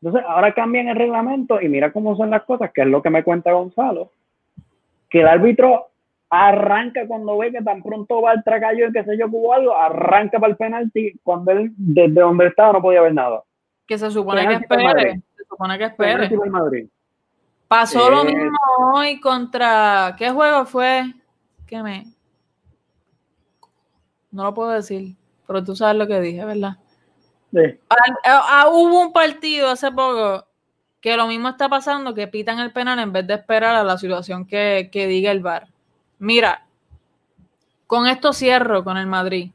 Entonces, 0.00 0.24
ahora 0.26 0.54
cambian 0.54 0.88
el 0.88 0.96
reglamento 0.96 1.60
y 1.60 1.68
mira 1.68 1.92
cómo 1.92 2.16
son 2.16 2.30
las 2.30 2.44
cosas, 2.44 2.70
que 2.72 2.80
es 2.80 2.86
lo 2.86 3.02
que 3.02 3.10
me 3.10 3.24
cuenta 3.24 3.52
Gonzalo, 3.52 4.12
que 5.10 5.20
el 5.20 5.28
árbitro 5.28 5.90
arranca 6.30 7.06
cuando 7.06 7.36
ve 7.36 7.52
que 7.52 7.60
tan 7.60 7.82
pronto 7.82 8.22
va 8.22 8.32
el 8.32 8.42
tracayo 8.42 8.88
y 8.88 8.92
que 8.92 9.04
sé 9.04 9.18
yo 9.18 9.26
hubo 9.30 9.52
algo, 9.52 9.76
arranca 9.76 10.38
para 10.38 10.52
el 10.52 10.56
penalti 10.56 11.12
cuando 11.22 11.50
él 11.50 11.72
desde 11.76 12.22
donde 12.22 12.46
estaba 12.46 12.72
no 12.72 12.80
podía 12.80 13.02
ver 13.02 13.12
nada. 13.12 13.42
Que 13.86 13.98
se 13.98 14.10
supone 14.10 14.48
que 14.48 14.60
se 14.60 15.20
supone 15.50 15.76
que 15.76 15.84
espere. 15.84 16.30
Pasó 17.68 18.10
lo 18.10 18.22
eh, 18.22 18.34
mismo 18.34 18.58
hoy 18.94 19.20
contra, 19.20 20.14
¿qué 20.16 20.30
juego 20.30 20.64
fue? 20.64 21.12
¿Qué 21.66 21.82
me? 21.82 22.06
No 24.30 24.44
lo 24.44 24.54
puedo 24.54 24.70
decir, 24.70 25.16
pero 25.46 25.62
tú 25.62 25.76
sabes 25.76 25.96
lo 25.96 26.06
que 26.06 26.20
dije, 26.20 26.44
¿verdad? 26.44 26.78
Ah, 28.24 28.42
ah, 28.48 28.68
hubo 28.68 29.00
un 29.00 29.12
partido 29.12 29.68
hace 29.68 29.90
poco 29.90 30.46
que 31.00 31.16
lo 31.16 31.26
mismo 31.26 31.48
está 31.48 31.68
pasando, 31.68 32.14
que 32.14 32.28
pitan 32.28 32.58
el 32.58 32.72
penal 32.72 32.98
en 32.98 33.12
vez 33.12 33.26
de 33.26 33.34
esperar 33.34 33.74
a 33.74 33.84
la 33.84 33.98
situación 33.98 34.46
que, 34.46 34.88
diga 34.92 35.30
el 35.30 35.40
VAR. 35.40 35.68
Mira, 36.18 36.66
con 37.86 38.06
esto 38.06 38.32
cierro 38.32 38.84
con 38.84 38.96
el 38.96 39.06
Madrid. 39.06 39.50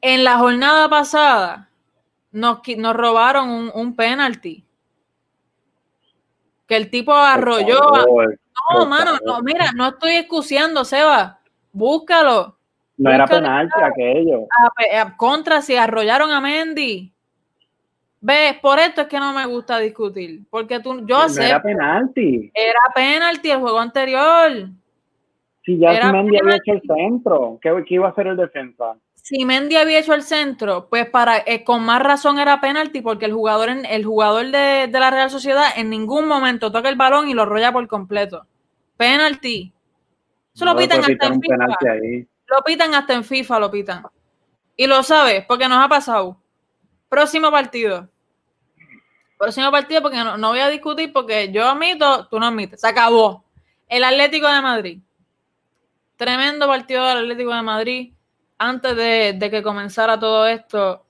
En 0.00 0.24
la 0.24 0.38
jornada 0.38 0.88
pasada 0.88 1.70
nos, 2.36 2.60
nos 2.76 2.94
robaron 2.94 3.48
un, 3.48 3.70
un 3.74 3.96
penalti. 3.96 4.62
Que 6.66 6.76
el 6.76 6.90
tipo 6.90 7.14
arrolló. 7.14 7.80
no, 8.74 8.86
mano, 8.86 9.12
no, 9.24 9.40
mira, 9.40 9.72
no 9.74 9.88
estoy 9.88 10.16
excusiando, 10.16 10.84
Seba. 10.84 11.40
Búscalo. 11.72 12.56
No 12.98 13.10
era 13.10 13.26
penalti 13.26 13.80
aquello. 13.82 14.46
A, 14.94 15.16
contra 15.16 15.62
si 15.62 15.76
arrollaron 15.76 16.30
a 16.30 16.40
Mendy. 16.40 17.12
Ves, 18.20 18.58
por 18.60 18.78
esto 18.78 19.02
es 19.02 19.06
que 19.06 19.20
no 19.20 19.32
me 19.32 19.46
gusta 19.46 19.78
discutir. 19.78 20.42
Porque 20.50 20.80
tú, 20.80 21.06
yo 21.06 21.28
sé. 21.28 21.46
era 21.46 21.62
penalti. 21.62 22.50
Era 22.54 22.80
penalti 22.94 23.50
el 23.50 23.60
juego 23.60 23.78
anterior. 23.78 24.68
Si 25.64 25.78
ya 25.78 26.12
Mendy 26.12 26.38
había 26.38 26.56
hecho 26.56 26.72
el 26.72 26.82
centro, 26.82 27.58
¿qué, 27.62 27.84
iba 27.88 28.08
a 28.08 28.10
hacer 28.10 28.26
el 28.26 28.36
defensa? 28.36 28.96
Si 29.28 29.44
Mendy 29.44 29.74
había 29.74 29.98
hecho 29.98 30.14
el 30.14 30.22
centro, 30.22 30.86
pues 30.88 31.10
para 31.10 31.38
eh, 31.38 31.64
con 31.64 31.84
más 31.84 32.00
razón 32.00 32.38
era 32.38 32.60
penalti, 32.60 33.00
porque 33.00 33.24
el 33.24 33.32
jugador, 33.32 33.70
el 33.70 34.04
jugador 34.04 34.52
de, 34.52 34.88
la 34.88 35.10
Real 35.10 35.30
Sociedad 35.30 35.64
en 35.74 35.90
ningún 35.90 36.28
momento 36.28 36.70
toca 36.70 36.88
el 36.88 36.94
balón 36.94 37.28
y 37.28 37.34
lo 37.34 37.44
rolla 37.44 37.72
por 37.72 37.88
completo. 37.88 38.46
Penalti. 38.96 39.72
Eso 40.54 40.64
lo 40.64 40.76
pitan 40.76 41.00
hasta 41.00 41.26
en 41.26 41.40
FIFA. 41.40 41.56
Lo 42.46 42.62
pitan 42.64 42.94
hasta 42.94 43.14
en 43.14 43.24
FIFA, 43.24 43.58
lo 43.58 43.68
pitan. 43.68 44.04
Y 44.76 44.86
lo 44.86 45.02
sabes, 45.02 45.44
porque 45.44 45.66
nos 45.66 45.84
ha 45.84 45.88
pasado. 45.88 46.40
Próximo 47.08 47.50
partido. 47.50 48.08
Próximo 49.36 49.72
partido, 49.72 50.02
porque 50.02 50.18
no, 50.18 50.48
voy 50.50 50.60
a 50.60 50.68
discutir, 50.68 51.12
porque 51.12 51.50
yo 51.50 51.66
admito, 51.66 52.28
tú 52.28 52.38
no 52.38 52.46
admites. 52.46 52.80
Se 52.80 52.86
acabó. 52.86 53.44
El 53.88 54.04
Atlético 54.04 54.46
de 54.46 54.62
Madrid. 54.62 55.00
Tremendo 56.14 56.68
partido 56.68 57.04
del 57.08 57.18
Atlético 57.18 57.52
de 57.52 57.62
Madrid. 57.62 58.12
Antes 58.58 58.96
de, 58.96 59.48
que 59.50 59.62
comenzara 59.62 60.18
todo 60.18 60.46
esto, 60.46 61.04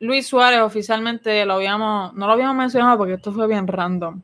Luis 0.00 0.26
Suárez 0.26 0.60
oficialmente 0.60 1.44
lo 1.44 1.54
habíamos, 1.54 2.12
no 2.14 2.26
lo 2.26 2.32
habíamos 2.32 2.56
mencionado 2.56 2.98
porque 2.98 3.14
esto 3.14 3.32
fue 3.32 3.46
bien 3.46 3.66
random. 3.66 4.20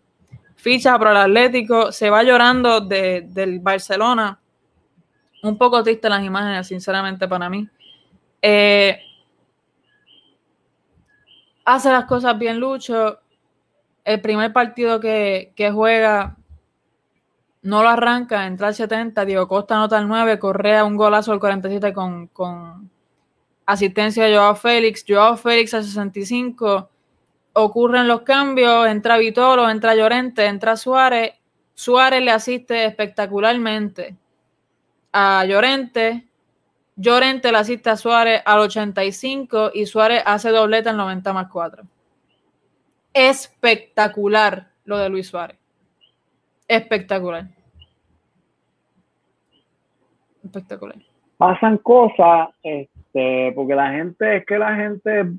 Ficha 0.56 0.98
para 0.98 1.10
el 1.10 1.16
Atlético, 1.16 1.92
se 1.92 2.10
va 2.10 2.22
llorando 2.22 2.80
del 2.80 3.60
Barcelona 3.60 4.38
un 5.42 5.58
poco 5.58 5.82
triste 5.82 6.08
las 6.08 6.24
imágenes, 6.24 6.66
sinceramente, 6.66 7.26
para 7.26 7.50
mí. 7.50 7.68
Eh, 8.40 9.00
hace 11.64 11.90
las 11.90 12.04
cosas 12.04 12.38
bien 12.38 12.58
Lucho. 12.58 13.18
El 14.04 14.20
primer 14.20 14.52
partido 14.52 15.00
que, 15.00 15.52
juega 15.72 16.36
no 17.62 17.82
lo 17.82 17.88
arranca, 17.88 18.46
entra 18.46 18.68
al 18.68 18.74
70, 18.74 19.24
Diego 19.24 19.48
Costa 19.48 19.76
anota 19.76 19.98
el 19.98 20.08
9, 20.08 20.38
Correa 20.38 20.84
un 20.84 20.96
golazo 20.96 21.32
al 21.32 21.40
47 21.40 21.92
con, 21.92 22.26
con 22.28 22.90
asistencia 23.66 24.24
de 24.24 24.36
Joao 24.36 24.56
Félix, 24.56 25.04
Joao 25.06 25.36
Félix 25.36 25.74
al 25.74 25.84
65, 25.84 26.90
ocurren 27.54 28.08
los 28.08 28.22
cambios, 28.22 28.86
entra 28.88 29.18
Vitolo, 29.18 29.68
entra 29.68 29.94
Llorente, 29.94 30.46
entra 30.46 30.76
Suárez, 30.76 31.34
Suárez 31.74 32.22
le 32.22 32.30
asiste 32.30 32.84
espectacularmente 32.84 34.16
a 35.12 35.44
Llorente. 35.44 36.28
Llorente 36.96 37.50
le 37.50 37.58
asiste 37.58 37.90
a 37.90 37.96
Suárez 37.96 38.42
al 38.44 38.60
85 38.60 39.72
y 39.74 39.86
Suárez 39.86 40.22
hace 40.26 40.50
dobleta 40.50 40.90
al 40.90 40.96
90 40.96 41.32
más 41.32 41.48
4. 41.50 41.84
Espectacular 43.14 44.70
lo 44.84 44.98
de 44.98 45.08
Luis 45.08 45.28
Suárez. 45.28 45.58
Espectacular. 46.72 47.44
Espectacular. 50.42 50.96
Pasan 51.36 51.76
cosas, 51.78 52.48
este, 52.62 53.52
porque 53.54 53.74
la 53.74 53.90
gente, 53.90 54.38
es 54.38 54.46
que 54.46 54.58
la 54.58 54.74
gente 54.74 55.32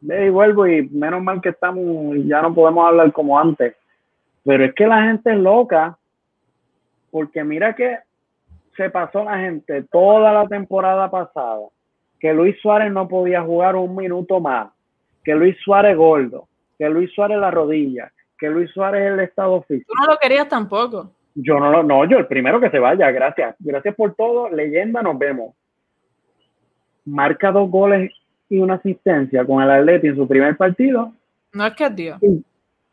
y 0.00 0.28
vuelvo 0.28 0.64
y 0.68 0.88
menos 0.90 1.20
mal 1.24 1.40
que 1.40 1.48
estamos, 1.48 2.16
ya 2.24 2.40
no 2.40 2.54
podemos 2.54 2.86
hablar 2.86 3.12
como 3.12 3.36
antes. 3.36 3.74
Pero 4.44 4.64
es 4.64 4.74
que 4.74 4.86
la 4.86 5.02
gente 5.02 5.32
es 5.32 5.38
loca, 5.38 5.98
porque 7.10 7.42
mira 7.42 7.74
que 7.74 7.98
se 8.76 8.90
pasó 8.90 9.24
la 9.24 9.38
gente 9.38 9.82
toda 9.90 10.32
la 10.32 10.46
temporada 10.46 11.10
pasada, 11.10 11.66
que 12.20 12.32
Luis 12.32 12.56
Suárez 12.60 12.92
no 12.92 13.08
podía 13.08 13.42
jugar 13.42 13.74
un 13.74 13.96
minuto 13.96 14.38
más, 14.38 14.70
que 15.24 15.34
Luis 15.34 15.56
Suárez 15.64 15.96
gordo, 15.96 16.46
que 16.78 16.88
Luis 16.88 17.12
Suárez 17.12 17.38
la 17.38 17.50
rodilla, 17.50 18.12
que 18.38 18.48
Luis 18.48 18.70
Suárez 18.70 19.12
el 19.12 19.20
estado 19.20 19.62
físico. 19.62 19.92
Tú 19.92 20.06
no 20.06 20.12
lo 20.12 20.18
querías 20.18 20.48
tampoco. 20.48 21.10
Yo 21.34 21.58
no 21.58 21.70
lo, 21.70 21.82
no, 21.82 22.04
yo 22.04 22.18
el 22.18 22.26
primero 22.26 22.60
que 22.60 22.70
se 22.70 22.78
vaya, 22.78 23.10
gracias. 23.10 23.54
Gracias 23.58 23.94
por 23.94 24.14
todo, 24.14 24.50
leyenda, 24.50 25.02
nos 25.02 25.18
vemos. 25.18 25.54
Marca 27.04 27.52
dos 27.52 27.70
goles 27.70 28.12
y 28.48 28.58
una 28.58 28.74
asistencia 28.74 29.44
con 29.44 29.62
el 29.62 29.70
Atleti 29.70 30.08
en 30.08 30.16
su 30.16 30.26
primer 30.26 30.56
partido. 30.56 31.12
No 31.52 31.66
es 31.66 31.74
que 31.74 31.84
es 31.84 31.96
Dios. 31.96 32.18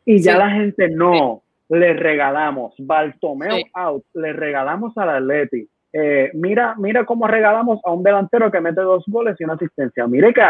Y, 0.04 0.22
ya 0.22 0.38
la 0.38 0.50
gente 0.50 0.88
no, 0.88 1.42
le 1.68 1.92
regalamos, 1.94 2.74
Baltomeo 2.78 3.56
out, 3.74 4.04
le 4.14 4.32
regalamos 4.32 4.96
al 4.96 5.10
Atleti. 5.10 5.68
Eh, 5.92 6.30
mira, 6.34 6.74
mira 6.78 7.04
cómo 7.04 7.26
regalamos 7.26 7.80
a 7.84 7.90
un 7.90 8.02
delantero 8.02 8.50
que 8.50 8.60
mete 8.60 8.82
dos 8.82 9.04
goles 9.06 9.36
y 9.38 9.44
una 9.44 9.54
asistencia. 9.54 10.06
Mire 10.06 10.32
que 10.32 10.42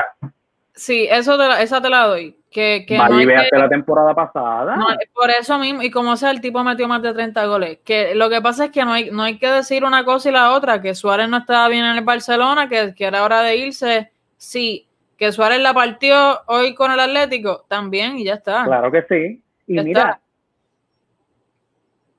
Sí, 0.77 1.09
eso 1.11 1.39
te 1.39 1.49
la, 1.49 1.63
esa 1.63 1.81
te 1.81 1.89
la 1.89 2.07
doy. 2.07 2.37
Que, 2.51 2.85
que 2.87 2.97
no 2.97 3.09
la 3.09 3.69
temporada 3.69 4.15
pasada. 4.15 4.77
por 5.15 5.31
eso 5.31 5.59
mismo, 5.59 5.83
y 5.83 5.91
como 5.91 6.17
sea, 6.17 6.31
el 6.31 6.41
tipo 6.41 6.63
metió 6.63 6.87
más 6.87 7.03
de 7.03 7.13
30 7.13 7.47
goles. 7.47 7.79
Que 7.85 8.15
lo 8.15 8.31
que 8.31 8.41
pasa 8.41 8.67
es 8.67 8.71
que 8.71 8.85
no 8.85 8.93
hay, 8.93 9.11
no 9.11 9.23
hay 9.23 9.39
que 9.39 9.49
decir 9.49 9.85
una 9.85 10.05
cosa 10.05 10.29
y 10.29 10.33
la 10.33 10.53
otra, 10.53 10.81
que 10.81 10.95
Suárez 10.95 11.29
no 11.29 11.39
estaba 11.39 11.69
bien 11.69 11.85
en 11.85 11.97
el 11.97 12.05
Barcelona, 12.05 12.69
que, 12.69 12.95
que 12.95 13.05
era 13.05 13.25
hora 13.25 13.43
de 13.43 13.57
irse. 13.57 14.11
Sí, 14.37 14.87
que 15.19 15.33
Suárez 15.33 15.61
la 15.61 15.75
partió 15.75 16.41
hoy 16.47 16.75
con 16.75 16.93
el 16.93 17.01
Atlético, 17.01 17.65
también, 17.69 18.19
y 18.19 18.25
ya 18.25 18.35
está. 18.35 18.65
Claro 18.65 18.91
que 18.91 19.03
sí. 19.03 19.43
Y 19.67 19.81
mira, 19.83 20.21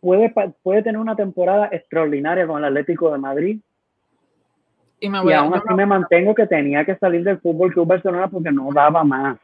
puede, 0.02 0.34
puede 0.64 0.84
tener 0.84 1.00
una 1.00 1.16
temporada 1.16 1.70
extraordinaria 1.72 2.46
con 2.46 2.58
el 2.60 2.66
Atlético 2.66 3.12
de 3.12 3.18
Madrid 3.18 3.60
y, 5.00 5.08
aún 5.08 5.54
así 5.54 5.74
me 5.76 5.86
mantengo 5.86 6.34
que 6.34 6.48
tenía 6.48 6.84
que 6.84 6.96
salir 6.96 7.24
del 7.24 7.40
Fútbol 7.40 7.72
Club 7.72 7.88
Barcelona 7.88 8.28
porque 8.28 8.52
no 8.52 8.70
daba 8.74 9.04
más. 9.04 9.38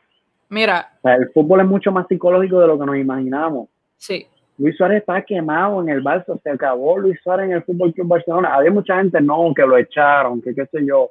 Mira. 0.50 0.92
el 1.04 1.30
fútbol 1.32 1.62
es 1.62 1.68
mucho 1.68 1.92
más 1.92 2.08
psicológico 2.08 2.60
de 2.60 2.68
lo 2.68 2.78
que 2.78 2.86
nos 2.86 2.98
imaginamos. 2.98 3.70
Sí. 3.98 4.28
Luis 4.58 4.78
Suárez 4.78 5.00
está 5.00 5.22
quemado 5.24 5.82
en 5.82 5.90
el 5.90 6.04
Barça, 6.04 6.40
se 6.42 6.50
acabó 6.50 6.98
Luis 6.98 7.20
Suárez 7.24 7.48
en 7.48 7.54
el 7.54 7.64
Fútbol 7.64 7.94
Club 7.94 8.08
Barcelona. 8.08 8.54
Había 8.54 8.72
mucha 8.72 8.98
gente, 8.98 9.20
no, 9.20 9.52
que 9.56 9.64
lo 9.64 9.78
echaron, 9.78 10.42
que 10.42 10.54
qué 10.54 10.66
sé 10.68 10.86
yo. 10.86 11.10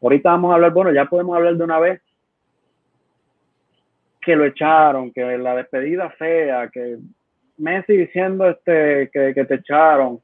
Ahorita 0.00 0.30
vamos 0.30 0.50
a 0.50 0.54
hablar, 0.54 0.72
bueno, 0.72 0.92
ya 0.92 1.04
podemos 1.04 1.36
hablar 1.36 1.56
de 1.56 1.64
una 1.64 1.78
vez 1.78 2.02
que 4.20 4.34
lo 4.34 4.44
echaron, 4.44 5.12
que 5.12 5.38
la 5.38 5.54
despedida 5.54 6.10
fea, 6.10 6.68
que 6.68 6.98
Messi 7.58 7.96
diciendo 7.96 8.48
este 8.48 9.10
que, 9.12 9.32
que 9.34 9.44
te 9.44 9.54
echaron. 9.54 10.20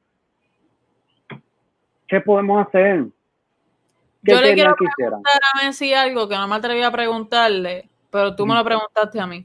¿Qué 2.09 2.21
podemos 2.21 2.67
hacer? 2.67 3.07
Yo 4.23 4.41
le 4.41 4.55
quiero 4.55 4.75
preguntar 4.75 5.41
a 5.55 5.64
Messi 5.64 5.95
algo 5.95 6.29
que 6.29 6.35
no 6.35 6.49
me 6.49 6.57
atreví 6.57 6.83
a 6.83 6.91
preguntarle, 6.91 7.89
pero 8.11 8.35
tú 8.35 8.47
me 8.47 8.55
lo 8.55 8.64
preguntaste 8.64 9.21
a 9.21 9.27
mí. 9.27 9.45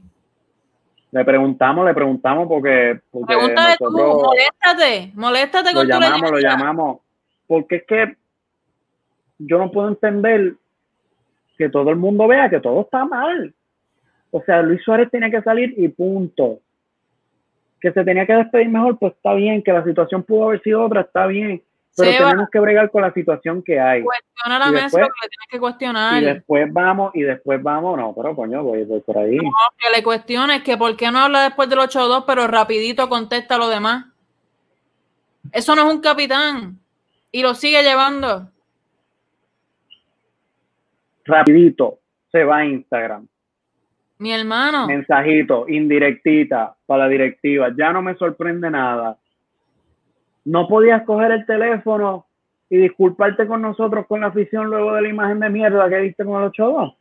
Le 1.12 1.24
preguntamos, 1.24 1.86
le 1.86 1.94
preguntamos 1.94 2.48
porque. 2.48 3.00
porque 3.10 3.34
Pregúntale 3.34 3.76
tú, 3.78 3.90
moléstate, 3.90 5.12
moléstate 5.14 5.72
con 5.72 5.86
Lo 5.86 6.00
llamamos, 6.00 6.30
lo 6.30 6.38
llamamos. 6.38 6.98
Porque 7.46 7.76
es 7.76 7.84
que 7.86 8.16
yo 9.38 9.58
no 9.58 9.70
puedo 9.70 9.88
entender 9.88 10.54
que 11.56 11.68
todo 11.68 11.90
el 11.90 11.96
mundo 11.96 12.26
vea 12.26 12.50
que 12.50 12.58
todo 12.58 12.80
está 12.80 13.04
mal. 13.04 13.54
O 14.32 14.42
sea, 14.42 14.60
Luis 14.62 14.82
Suárez 14.82 15.08
tenía 15.10 15.30
que 15.30 15.42
salir 15.42 15.72
y 15.76 15.86
punto. 15.86 16.58
Que 17.80 17.92
se 17.92 18.02
tenía 18.02 18.26
que 18.26 18.34
despedir 18.34 18.68
mejor, 18.68 18.98
pues 18.98 19.12
está 19.12 19.34
bien. 19.34 19.62
Que 19.62 19.72
la 19.72 19.84
situación 19.84 20.24
pudo 20.24 20.46
haber 20.46 20.62
sido 20.62 20.82
otra, 20.82 21.02
está 21.02 21.28
bien 21.28 21.62
pero 21.96 22.10
tenemos 22.10 22.48
que 22.50 22.58
bregar 22.58 22.90
con 22.90 23.02
la 23.02 23.12
situación 23.12 23.62
que 23.62 23.78
hay. 23.78 24.02
Cuestiona 24.02 24.58
la 24.58 24.72
mesa 24.72 24.98
que 24.98 25.04
le 25.04 25.28
tienes 25.28 25.48
que 25.48 25.60
cuestionar. 25.60 26.22
Y 26.22 26.26
después 26.26 26.72
vamos, 26.72 27.14
y 27.14 27.22
después 27.22 27.62
vamos, 27.62 27.96
no, 27.96 28.12
pero 28.14 28.34
coño, 28.34 28.62
voy, 28.62 28.84
por 28.84 29.18
ahí. 29.18 29.36
No, 29.36 29.50
que 29.78 29.96
le 29.96 30.02
cuestiones 30.02 30.62
que 30.62 30.76
por 30.76 30.96
qué 30.96 31.10
no 31.10 31.18
habla 31.20 31.44
después 31.44 31.68
del 31.68 31.78
8-2, 31.78 32.24
pero 32.26 32.46
rapidito 32.46 33.08
contesta 33.08 33.58
lo 33.58 33.68
demás. 33.68 34.06
Eso 35.52 35.76
no 35.76 35.86
es 35.86 35.94
un 35.94 36.00
capitán. 36.00 36.78
Y 37.30 37.42
lo 37.42 37.54
sigue 37.54 37.82
llevando. 37.82 38.48
Rapidito, 41.24 41.98
se 42.30 42.44
va 42.44 42.58
a 42.58 42.64
Instagram. 42.66 43.26
Mi 44.18 44.32
hermano. 44.32 44.86
Mensajito, 44.86 45.66
indirectita 45.68 46.76
para 46.86 47.04
la 47.04 47.08
directiva. 47.08 47.72
Ya 47.76 47.92
no 47.92 48.02
me 48.02 48.14
sorprende 48.14 48.70
nada 48.70 49.18
no 50.44 50.68
podías 50.68 51.02
coger 51.04 51.32
el 51.32 51.46
teléfono 51.46 52.26
y 52.68 52.76
disculparte 52.78 53.46
con 53.46 53.62
nosotros 53.62 54.06
con 54.06 54.20
la 54.20 54.28
afición 54.28 54.66
luego 54.66 54.94
de 54.94 55.02
la 55.02 55.08
imagen 55.08 55.40
de 55.40 55.50
mierda 55.50 55.88
que 55.88 56.00
viste 56.00 56.24
con 56.24 56.42
el 56.42 56.50
8-2. 56.50 56.96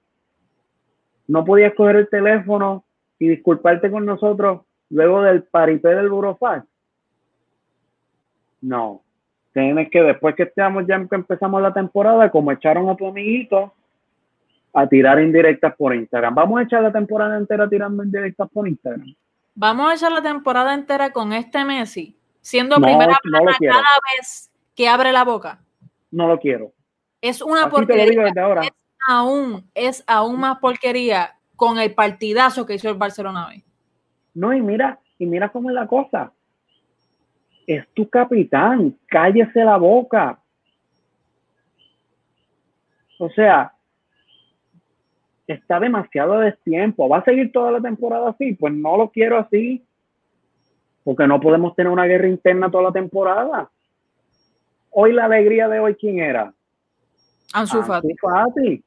No 1.27 1.45
podías 1.45 1.73
coger 1.73 1.97
el 1.97 2.09
teléfono 2.09 2.85
y 3.19 3.27
disculparte 3.27 3.89
con 3.89 4.05
nosotros 4.05 4.61
luego 4.89 5.21
del 5.21 5.43
paripé 5.43 5.89
del 5.89 6.09
Burofax. 6.09 6.65
No. 8.61 9.01
Tienes 9.53 9.89
que 9.89 10.01
después 10.01 10.35
que 10.35 10.43
estamos 10.43 10.85
ya 10.87 11.05
que 11.05 11.15
empezamos 11.15 11.61
la 11.61 11.73
temporada, 11.73 12.29
como 12.31 12.51
echaron 12.51 12.89
a 12.89 12.95
tu 12.95 13.07
amiguito, 13.07 13.73
a 14.73 14.87
tirar 14.87 15.21
indirectas 15.21 15.75
por 15.75 15.93
Instagram. 15.93 16.33
Vamos 16.33 16.59
a 16.59 16.63
echar 16.63 16.81
la 16.81 16.91
temporada 16.91 17.37
entera 17.37 17.69
tirando 17.69 18.03
indirectas 18.03 18.49
por 18.49 18.67
Instagram. 18.67 19.13
Vamos 19.55 19.91
a 19.91 19.93
echar 19.93 20.11
la 20.11 20.21
temporada 20.21 20.73
entera 20.73 21.11
con 21.11 21.33
este 21.33 21.63
Messi 21.63 22.17
siendo 22.43 22.75
primera 22.75 23.17
plana 23.23 23.55
cada 23.59 23.99
vez 24.15 24.51
que 24.75 24.87
abre 24.87 25.11
la 25.11 25.23
boca. 25.23 25.59
No 26.11 26.27
lo 26.27 26.39
quiero. 26.39 26.73
Es 27.21 27.41
una 27.41 27.69
porquería. 27.69 28.27
Es 28.61 28.71
aún, 29.07 29.69
es 29.73 30.03
aún 30.05 30.39
más 30.39 30.59
porquería 30.59 31.35
con 31.55 31.79
el 31.79 31.93
partidazo 31.93 32.65
que 32.65 32.75
hizo 32.75 32.89
el 32.89 32.97
Barcelona 32.97 33.47
hoy. 33.47 33.63
No, 34.33 34.53
y 34.53 34.61
mira, 34.61 34.99
y 35.17 35.25
mira 35.25 35.49
cómo 35.49 35.69
es 35.69 35.75
la 35.75 35.87
cosa. 35.87 36.33
Es 37.65 37.87
tu 37.93 38.09
capitán, 38.09 38.97
cállese 39.07 39.63
la 39.63 39.77
boca. 39.77 40.39
O 43.19 43.29
sea, 43.29 43.73
está 45.47 45.79
demasiado 45.79 46.39
destiempo. 46.39 47.07
¿Va 47.07 47.19
a 47.19 47.23
seguir 47.23 47.53
toda 47.53 47.71
la 47.71 47.79
temporada 47.79 48.31
así? 48.31 48.53
Pues 48.53 48.73
no 48.73 48.97
lo 48.97 49.09
quiero 49.11 49.37
así 49.37 49.85
porque 51.03 51.27
no 51.27 51.39
podemos 51.39 51.75
tener 51.75 51.91
una 51.91 52.05
guerra 52.05 52.27
interna 52.27 52.71
toda 52.71 52.85
la 52.85 52.91
temporada. 52.91 53.69
Hoy 54.91 55.13
la 55.13 55.25
alegría 55.25 55.67
de 55.67 55.79
hoy, 55.79 55.95
¿quién 55.95 56.19
era? 56.19 56.53
Ansu 57.53 57.81
Fati. 57.83 58.83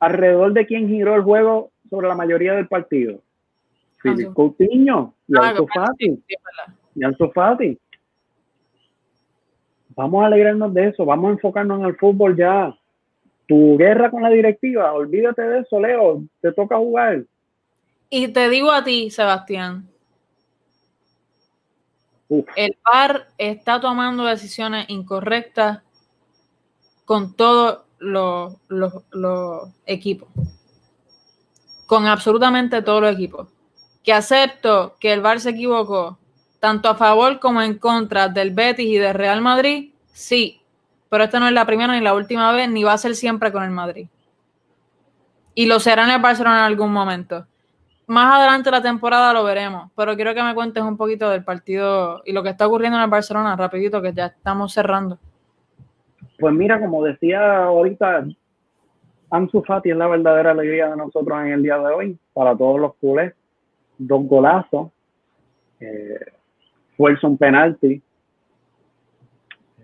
Alrededor 0.00 0.52
de 0.52 0.66
quién 0.66 0.88
giró 0.88 1.14
el 1.14 1.22
juego 1.22 1.70
sobre 1.88 2.08
la 2.08 2.14
mayoría 2.14 2.54
del 2.54 2.68
partido. 2.68 3.20
Filipe 3.98 4.32
Coutinho 4.32 5.14
y 5.28 5.34
ah, 5.36 5.50
Ansu 5.50 5.66
Fati. 5.66 6.22
y 6.94 7.04
Ansu 7.04 7.30
Fati. 7.30 7.78
Vamos 9.94 10.22
a 10.22 10.26
alegrarnos 10.26 10.72
de 10.72 10.88
eso, 10.88 11.04
vamos 11.04 11.28
a 11.28 11.32
enfocarnos 11.32 11.80
en 11.80 11.86
el 11.86 11.96
fútbol 11.96 12.36
ya. 12.36 12.74
Tu 13.46 13.76
guerra 13.76 14.10
con 14.10 14.22
la 14.22 14.30
directiva, 14.30 14.92
olvídate 14.92 15.42
de 15.42 15.58
eso, 15.60 15.80
Leo, 15.80 16.22
te 16.40 16.52
toca 16.52 16.76
jugar. 16.76 17.24
Y 18.12 18.26
te 18.28 18.48
digo 18.48 18.72
a 18.72 18.82
ti, 18.82 19.08
Sebastián, 19.08 19.88
el 22.56 22.76
VAR 22.84 23.28
está 23.38 23.80
tomando 23.80 24.24
decisiones 24.24 24.86
incorrectas 24.88 25.82
con 27.04 27.34
todos 27.34 27.82
los, 28.00 28.54
equipos. 29.86 30.28
Con 31.86 32.06
absolutamente 32.06 32.82
todos 32.82 33.00
los 33.00 33.14
equipos. 33.14 33.48
Que 34.02 34.12
acepto 34.12 34.96
que 34.98 35.12
el 35.12 35.20
VAR 35.20 35.38
se 35.38 35.50
equivocó, 35.50 36.18
tanto 36.58 36.88
a 36.88 36.96
favor 36.96 37.38
como 37.38 37.62
en 37.62 37.78
contra 37.78 38.26
del 38.26 38.50
Betis 38.50 38.88
y 38.88 38.98
del 38.98 39.14
Real 39.14 39.40
Madrid, 39.40 39.92
sí. 40.12 40.60
Pero 41.08 41.24
esta 41.24 41.38
no 41.38 41.46
es 41.46 41.52
la 41.52 41.66
primera 41.66 41.92
ni 41.92 42.00
la 42.00 42.14
última 42.14 42.50
vez, 42.50 42.68
ni 42.68 42.82
va 42.82 42.94
a 42.94 42.98
ser 42.98 43.14
siempre 43.14 43.52
con 43.52 43.62
el 43.62 43.70
Madrid. 43.70 44.08
Y 45.54 45.66
lo 45.66 45.78
será 45.78 46.04
en 46.04 46.10
el 46.10 46.20
Barcelona 46.20 46.58
en 46.58 46.64
algún 46.64 46.92
momento 46.92 47.46
más 48.10 48.40
adelante 48.40 48.72
la 48.72 48.82
temporada 48.82 49.32
lo 49.32 49.44
veremos, 49.44 49.88
pero 49.96 50.16
quiero 50.16 50.34
que 50.34 50.42
me 50.42 50.52
cuentes 50.52 50.82
un 50.82 50.96
poquito 50.96 51.30
del 51.30 51.44
partido 51.44 52.22
y 52.24 52.32
lo 52.32 52.42
que 52.42 52.48
está 52.48 52.66
ocurriendo 52.66 52.98
en 52.98 53.04
el 53.04 53.10
Barcelona, 53.10 53.54
rapidito, 53.54 54.02
que 54.02 54.12
ya 54.12 54.26
estamos 54.26 54.72
cerrando. 54.72 55.16
Pues 56.40 56.52
mira, 56.52 56.80
como 56.80 57.04
decía 57.04 57.66
ahorita, 57.66 58.26
Ansu 59.30 59.62
Fati 59.62 59.90
es 59.90 59.96
la 59.96 60.08
verdadera 60.08 60.50
alegría 60.50 60.88
de 60.88 60.96
nosotros 60.96 61.40
en 61.40 61.52
el 61.52 61.62
día 61.62 61.78
de 61.78 61.94
hoy, 61.94 62.18
para 62.32 62.56
todos 62.56 62.80
los 62.80 62.96
culés. 62.96 63.32
Dos 63.96 64.26
golazos, 64.26 64.90
eh, 65.78 66.32
fuerza 66.96 67.28
un 67.28 67.38
penalti. 67.38 68.02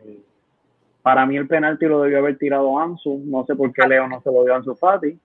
Eh, 0.02 0.20
Para 1.00 1.24
mí 1.26 1.36
el 1.36 1.46
penalti 1.46 1.86
lo 1.86 2.02
debió 2.02 2.18
haber 2.18 2.36
tirado 2.38 2.76
Ansu. 2.76 3.22
No 3.24 3.44
sé 3.46 3.54
por 3.54 3.72
qué 3.72 3.86
Leo 3.86 4.08
no 4.08 4.20
se 4.20 4.32
lo 4.32 4.42
dio 4.42 4.52
a 4.52 4.56
Ansu 4.56 4.74
Fati. 4.74 5.16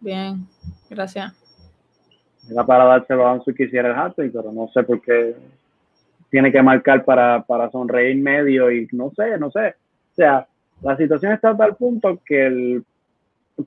Bien, 0.00 0.48
gracias. 0.90 1.41
Era 2.50 2.64
para 2.64 2.84
dárselo 2.84 3.26
a 3.26 3.32
Ansu 3.32 3.54
que 3.54 3.64
hiciera 3.64 3.90
el 3.90 3.96
hat 3.96 4.14
pero 4.16 4.52
no 4.52 4.68
sé 4.68 4.82
por 4.82 5.00
qué 5.00 5.34
tiene 6.30 6.50
que 6.50 6.62
marcar 6.62 7.04
para, 7.04 7.42
para 7.42 7.70
sonreír 7.70 8.16
medio 8.16 8.70
y 8.70 8.88
no 8.92 9.12
sé, 9.14 9.38
no 9.38 9.50
sé. 9.50 9.74
O 10.12 10.14
sea, 10.14 10.46
la 10.82 10.96
situación 10.96 11.32
está 11.32 11.50
a 11.50 11.56
tal 11.56 11.76
punto 11.76 12.18
que 12.24 12.46
el, 12.46 12.84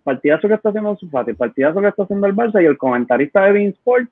partidazo 0.03 0.47
que 0.47 0.55
está 0.55 0.69
haciendo 0.69 0.97
Fati, 1.09 1.31
el 1.31 1.37
partidazo 1.37 1.79
que 1.79 1.87
está 1.87 2.03
haciendo 2.03 2.27
el 2.27 2.35
Barça 2.35 2.61
y 2.61 2.65
el 2.65 2.77
comentarista 2.77 3.45
de 3.45 3.51
Bean 3.51 3.67
Sport 3.69 4.09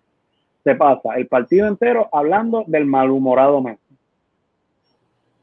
se 0.63 0.75
pasa 0.75 1.15
el 1.15 1.27
partido 1.27 1.67
entero 1.67 2.07
hablando 2.13 2.63
del 2.67 2.85
malhumorado 2.85 3.61
Messi. 3.61 3.79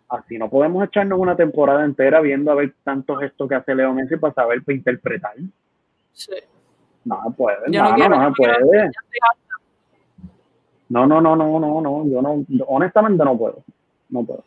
Así 0.08 0.38
no 0.38 0.48
podemos 0.48 0.84
echarnos 0.84 1.18
una 1.18 1.36
temporada 1.36 1.84
entera 1.84 2.20
viendo 2.20 2.50
a 2.50 2.54
ver 2.54 2.72
tantos 2.82 3.20
gestos 3.20 3.48
que 3.48 3.54
hace 3.54 3.74
Leo 3.74 3.92
Messi 3.92 4.16
para 4.16 4.34
saber 4.34 4.62
para 4.62 4.76
interpretar. 4.76 5.34
Sí. 6.12 6.32
No 7.04 7.34
puede, 7.36 7.58
no, 7.68 7.96
no, 7.96 8.08
no, 8.08 8.32
puede. 8.34 8.90
No, 10.90 11.06
no, 11.06 11.20
no, 11.20 11.36
no, 11.36 11.58
no, 11.58 11.80
no, 11.80 12.06
yo 12.06 12.20
no, 12.20 12.44
honestamente 12.66 13.24
no 13.24 13.38
puedo, 13.38 13.62
no 14.10 14.24
puedo. 14.24 14.44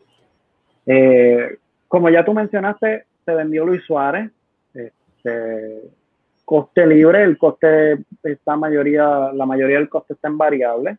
Eh, 0.85 1.57
como 1.87 2.09
ya 2.09 2.25
tú 2.25 2.33
mencionaste, 2.33 3.05
se 3.25 3.33
vendió 3.33 3.65
Luis 3.65 3.83
Suárez, 3.85 4.29
este, 4.73 5.89
coste 6.45 6.85
libre, 6.85 7.23
el 7.23 7.37
coste 7.37 7.99
está 8.23 8.55
mayoría, 8.55 9.31
la 9.33 9.45
mayoría 9.45 9.77
del 9.77 9.89
coste 9.89 10.13
está 10.13 10.27
en 10.27 10.37
variable. 10.37 10.97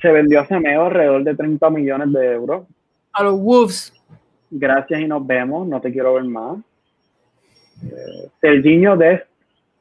Se 0.00 0.12
vendió 0.12 0.40
a 0.40 0.46
Semeo 0.46 0.84
alrededor 0.84 1.24
de 1.24 1.34
30 1.34 1.70
millones 1.70 2.12
de 2.12 2.32
euros. 2.32 2.66
A 3.12 3.22
los 3.22 3.40
Wolves. 3.40 3.94
Gracias 4.50 5.00
y 5.00 5.06
nos 5.08 5.26
vemos, 5.26 5.66
no 5.66 5.80
te 5.80 5.90
quiero 5.90 6.14
ver 6.14 6.24
más. 6.24 6.58
Serginho 8.40 8.96
Dest 8.96 9.26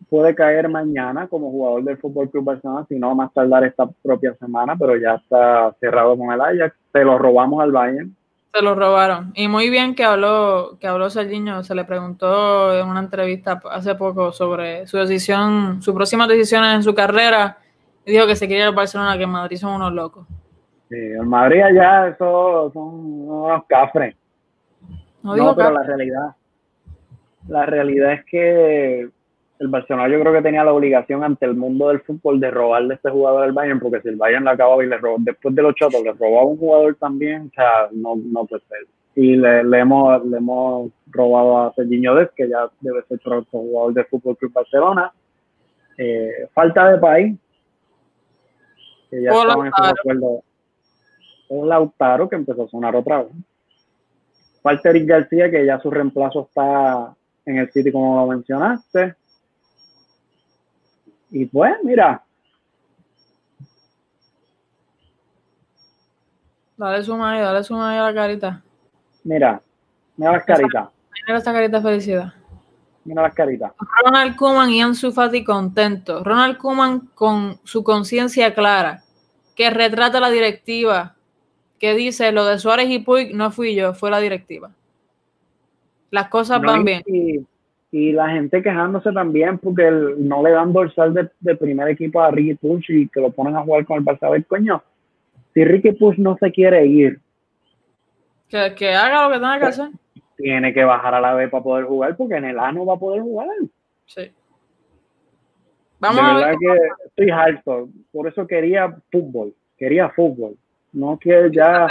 puede 0.10 0.36
caer 0.36 0.70
mañana 0.70 1.28
como 1.28 1.49
jugador 1.49 1.84
del 1.84 1.97
Fútbol 1.97 2.30
Club 2.30 2.43
Barcelona, 2.45 2.86
si 2.88 2.99
no 2.99 3.16
más 3.16 3.34
tardar 3.34 3.64
esta 3.64 3.88
propia 4.04 4.36
semana, 4.36 4.76
pero 4.78 4.95
ya 4.97 5.16
está 5.16 5.76
cerrado 5.80 6.18
con 6.18 6.32
el 6.32 6.39
Ajax. 6.39 6.76
Se 6.91 7.04
lo 7.04 7.18
robamos 7.18 7.64
al 7.64 7.72
Bayern. 7.72 8.16
Se 8.54 8.62
lo 8.62 8.76
robaron. 8.76 9.32
Y 9.34 9.47
muy 9.47 9.72
bien 9.72 9.95
que 9.95 10.04
habló, 10.04 10.78
que 10.80 10.86
habló 10.86 11.10
Serginho, 11.10 11.64
se 11.64 11.74
le 11.74 11.86
preguntó 11.86 12.78
en 12.78 12.88
una 12.88 12.99
entrevista 12.99 13.60
hace 13.72 13.95
poco 13.95 14.32
sobre 14.32 14.86
su 14.86 14.97
decisión, 14.97 15.82
sus 15.82 15.95
próximas 15.95 16.28
decisiones 16.28 16.76
en 16.76 16.84
su 16.84 16.93
carrera, 16.93 17.58
y 18.06 18.12
dijo 18.12 18.28
que 18.28 18.36
se 18.36 18.47
quería 18.47 18.66
ir 18.66 18.70
al 18.70 18.76
Barcelona, 18.76 19.18
que 19.18 19.24
en 19.24 19.32
Madrid 19.32 19.58
son 19.58 19.74
unos 19.74 19.93
locos. 19.93 20.28
Sí, 20.89 20.97
en 20.97 21.28
Madrid 21.28 21.64
allá 21.64 22.10
eso 22.10 22.70
son 22.72 22.86
unos 23.28 23.64
cafres. 23.66 24.16
No, 25.24 25.56
pero 25.56 25.72
la 25.72 25.82
realidad, 25.82 26.36
la 27.48 27.66
realidad 27.66 28.14
es 28.14 28.26
que 28.26 29.10
el 29.60 29.68
Barcelona 29.68 30.10
yo 30.10 30.20
creo 30.20 30.34
que 30.34 30.41
tenía 30.41 30.64
la 30.64 30.74
obligación 30.74 31.24
ante 31.24 31.46
el 31.46 31.56
mundo 31.56 31.88
del 31.88 32.02
fútbol 32.02 32.39
de 32.39 32.52
robarle 32.52 32.94
a 32.94 32.96
este 32.98 33.10
jugador 33.10 33.44
al 33.44 33.54
Bayern, 33.54 33.80
porque 33.80 34.02
si 34.02 34.10
el 34.10 34.16
Bayern 34.16 34.44
le 34.44 34.52
acababa 34.52 34.84
y 34.84 34.88
le 34.88 34.98
robó, 34.98 35.18
después 35.20 35.56
de 35.56 35.62
los 35.62 35.76
chotos, 35.76 36.04
le 36.04 36.12
robaba 36.12 36.46
un 36.46 36.58
jugador 36.58 36.96
también, 36.96 37.48
o 37.48 37.56
sea, 37.56 37.88
no, 37.91 38.16
no 38.16 38.46
puede 38.46 38.64
ser. 38.68 38.88
Y 39.16 39.36
le, 39.36 39.60
hemos, 39.80 40.26
le 40.26 40.38
hemos 40.38 40.91
robado 41.08 41.60
a 41.60 41.74
Serginho 41.76 42.16
Des, 42.16 42.30
que 42.36 42.50
ya 42.50 42.68
debe 42.82 43.04
ser 43.04 43.20
otro 43.26 43.46
jugador 43.52 43.94
de 43.94 44.04
Fútbol 44.06 44.38
Club 44.38 44.52
Barcelona. 44.52 45.14
Eh, 45.98 46.48
falta 46.52 46.91
de 46.91 46.98
país, 46.98 47.38
que 49.12 49.22
ya 49.22 49.30
estaban 49.30 49.68
en 49.68 49.74
acuerdo. 49.76 50.44
Un 51.50 51.70
Lautaro 51.70 52.28
que 52.28 52.36
empezó 52.36 52.64
a 52.64 52.68
sonar 52.68 52.96
otra 52.96 53.20
vez. 53.20 53.32
Falta 54.64 54.89
Eric 54.89 55.08
García, 55.08 55.52
que 55.52 55.64
ya 55.64 55.80
su 55.80 55.91
reemplazo 55.91 56.48
está 56.48 57.16
en 57.46 57.58
el 57.58 57.72
City, 57.72 57.91
como 57.91 58.16
lo 58.16 58.28
mencionaste. 58.28 59.16
Y 61.32 61.46
pues, 61.46 61.74
mira. 61.84 62.24
Dale 66.78 67.04
suma 67.04 67.34
ahí, 67.34 67.41
dale 67.41 67.64
suma 67.64 67.91
ahí 67.91 67.98
a 67.98 68.04
la 68.04 68.14
carita. 68.14 68.62
Mira, 69.24 69.62
mira 70.18 70.34
las 70.34 70.46
caritas. 70.46 70.89
Mira 71.26 71.38
esta 71.38 71.54
carita 71.54 71.82
felicidad. 71.82 72.34
Mira 73.06 73.22
las 73.22 73.34
caritas. 73.34 73.72
Ronald 74.04 74.36
Koeman 74.36 74.70
y 74.70 74.82
Ansu 74.82 75.12
Fati 75.12 75.44
contentos. 75.44 76.24
Ronald 76.24 76.58
Koeman 76.58 77.10
con 77.14 77.60
su 77.64 77.84
conciencia 77.84 78.54
clara, 78.54 79.04
que 79.56 79.70
retrata 79.70 80.20
la 80.20 80.30
directiva, 80.30 81.16
que 81.80 81.94
dice 81.94 82.32
lo 82.32 82.46
de 82.46 82.60
Suárez 82.60 82.89
y 82.89 83.00
Puig 83.00 83.36
no 83.36 83.52
fui 83.52 83.76
yo, 83.76 83.94
fue 83.94 84.10
la 84.10 84.20
directiva. 84.20 84.72
Las 86.14 86.30
cosas 86.30 86.61
van 86.61 86.86
bien 86.86 87.03
y 87.93 88.11
la 88.11 88.30
gente 88.30 88.64
quejándose 88.64 89.11
también 89.11 89.59
porque 89.59 89.89
no 90.18 90.43
le 90.43 90.49
dan 90.49 90.74
dorsal 90.74 91.14
de, 91.14 91.55
primer 91.55 91.89
equipo 91.89 92.22
a 92.22 92.30
Ricky 92.32 92.55
Push 92.55 92.86
y 92.89 93.07
que 93.07 93.20
lo 93.20 93.32
ponen 93.32 93.55
a 93.55 93.61
jugar 93.61 93.86
con 93.86 93.97
el 93.97 94.03
Barça. 94.03 94.28
A 94.28 94.30
ver, 94.32 94.45
coño, 94.47 94.84
si 95.53 95.64
Ricky 95.64 95.91
Push 95.91 96.18
no 96.18 96.36
se 96.39 96.51
quiere 96.51 96.88
ir, 96.88 97.20
que, 98.47 98.74
que 98.76 98.95
haga 98.95 99.24
lo 99.24 99.30
que 99.30 99.39
tenga 99.39 99.59
que 99.59 99.66
pues, 99.66 99.80
hacer. 99.80 99.91
Tiene 100.38 100.74
que 100.74 100.84
bajar 100.84 101.14
a 101.14 101.22
la 101.22 101.36
B 101.36 101.49
para 101.49 101.64
poder 101.64 101.86
jugar 101.86 102.18
porque 102.18 102.36
en 102.36 102.45
el 102.45 102.57
A 102.57 102.72
no 102.72 102.84
va 102.84 102.95
a 102.95 102.99
poder 102.99 103.22
jugar. 103.22 103.47
Sí. 104.07 104.32
Vamos 105.99 106.18
de 106.18 106.34
verdad 106.34 106.55
que 106.59 107.05
estoy 107.05 107.30
harto. 107.30 107.89
Por 108.11 108.28
eso 108.28 108.47
quería 108.47 108.95
fútbol. 109.11 109.53
Quería 109.78 110.09
fútbol. 110.09 110.57
No 110.91 111.20
quiero 111.22 111.47
ya 111.47 111.88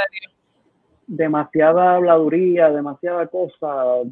demasiada 1.06 1.96
habladuría, 1.96 2.70
demasiada 2.70 3.26
cosa 3.26 4.02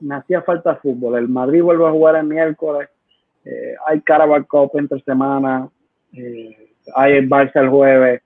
me 0.00 0.14
hacía 0.14 0.42
falta 0.42 0.76
fútbol. 0.76 1.16
El 1.18 1.28
Madrid 1.28 1.62
vuelve 1.62 1.86
a 1.86 1.90
jugar 1.90 2.16
el 2.16 2.26
miércoles, 2.26 2.88
eh, 3.44 3.74
hay 3.86 4.00
Carabao 4.00 4.44
Cup 4.46 4.72
entre 4.74 5.00
semana, 5.02 5.68
eh, 6.12 6.74
hay 6.94 7.12
el 7.14 7.28
Barça 7.28 7.60
el 7.60 7.68
jueves. 7.68 8.22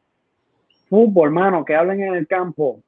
Fútbol, 0.88 1.28
hermano, 1.28 1.64
que 1.64 1.74
hablen 1.74 2.02
en 2.02 2.14
el 2.14 2.26
campo. 2.26 2.82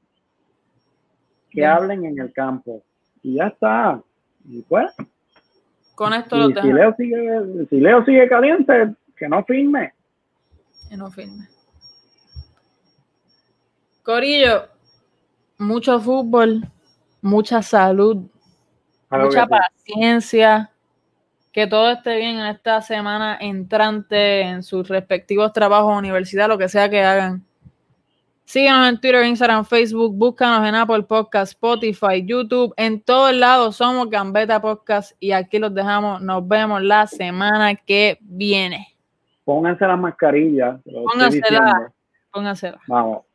Que 1.50 1.64
hablen 1.64 2.04
en 2.04 2.18
el 2.18 2.32
campo. 2.32 2.82
Y 3.22 3.34
ya 3.34 3.48
está. 3.48 4.02
Y 4.44 4.62
pues. 4.62 4.90
Con 5.94 6.12
esto 6.14 6.36
lo 6.36 6.48
si 6.60 6.72
Leo, 6.72 6.94
sigue, 6.96 7.66
si 7.68 7.76
Leo 7.78 8.04
sigue 8.04 8.28
caliente, 8.28 8.94
que 9.16 9.28
no 9.28 9.44
firme. 9.44 9.92
Que 10.88 10.96
no 10.96 11.10
firme. 11.10 11.46
Corillo, 14.02 14.71
mucho 15.62 16.00
fútbol, 16.00 16.68
mucha 17.20 17.62
salud, 17.62 18.26
mucha 19.10 19.46
paciencia, 19.46 20.70
que 21.52 21.66
todo 21.66 21.90
esté 21.90 22.16
bien 22.16 22.38
en 22.38 22.46
esta 22.46 22.80
semana 22.80 23.36
entrante, 23.40 24.40
en 24.42 24.62
sus 24.62 24.88
respectivos 24.88 25.52
trabajos, 25.52 25.96
universidad, 25.96 26.48
lo 26.48 26.58
que 26.58 26.68
sea 26.68 26.88
que 26.88 27.02
hagan. 27.02 27.44
Síguenos 28.44 28.88
en 28.88 29.00
Twitter, 29.00 29.24
Instagram, 29.24 29.64
Facebook, 29.64 30.14
búscanos 30.14 30.66
en 30.68 30.74
Apple 30.74 31.04
Podcast, 31.04 31.52
Spotify, 31.52 32.24
YouTube, 32.24 32.74
en 32.76 33.00
todos 33.00 33.32
lados 33.34 33.76
somos 33.76 34.10
Gambeta 34.10 34.60
Podcast 34.60 35.12
y 35.20 35.32
aquí 35.32 35.58
los 35.58 35.72
dejamos. 35.74 36.20
Nos 36.20 36.46
vemos 36.46 36.82
la 36.82 37.06
semana 37.06 37.74
que 37.74 38.18
viene. 38.20 38.88
Pónganse 39.44 39.86
las 39.86 39.98
mascarillas. 39.98 40.80
Póngansela. 40.84 41.92
Póngansela. 42.30 42.80
Vamos. 42.88 43.31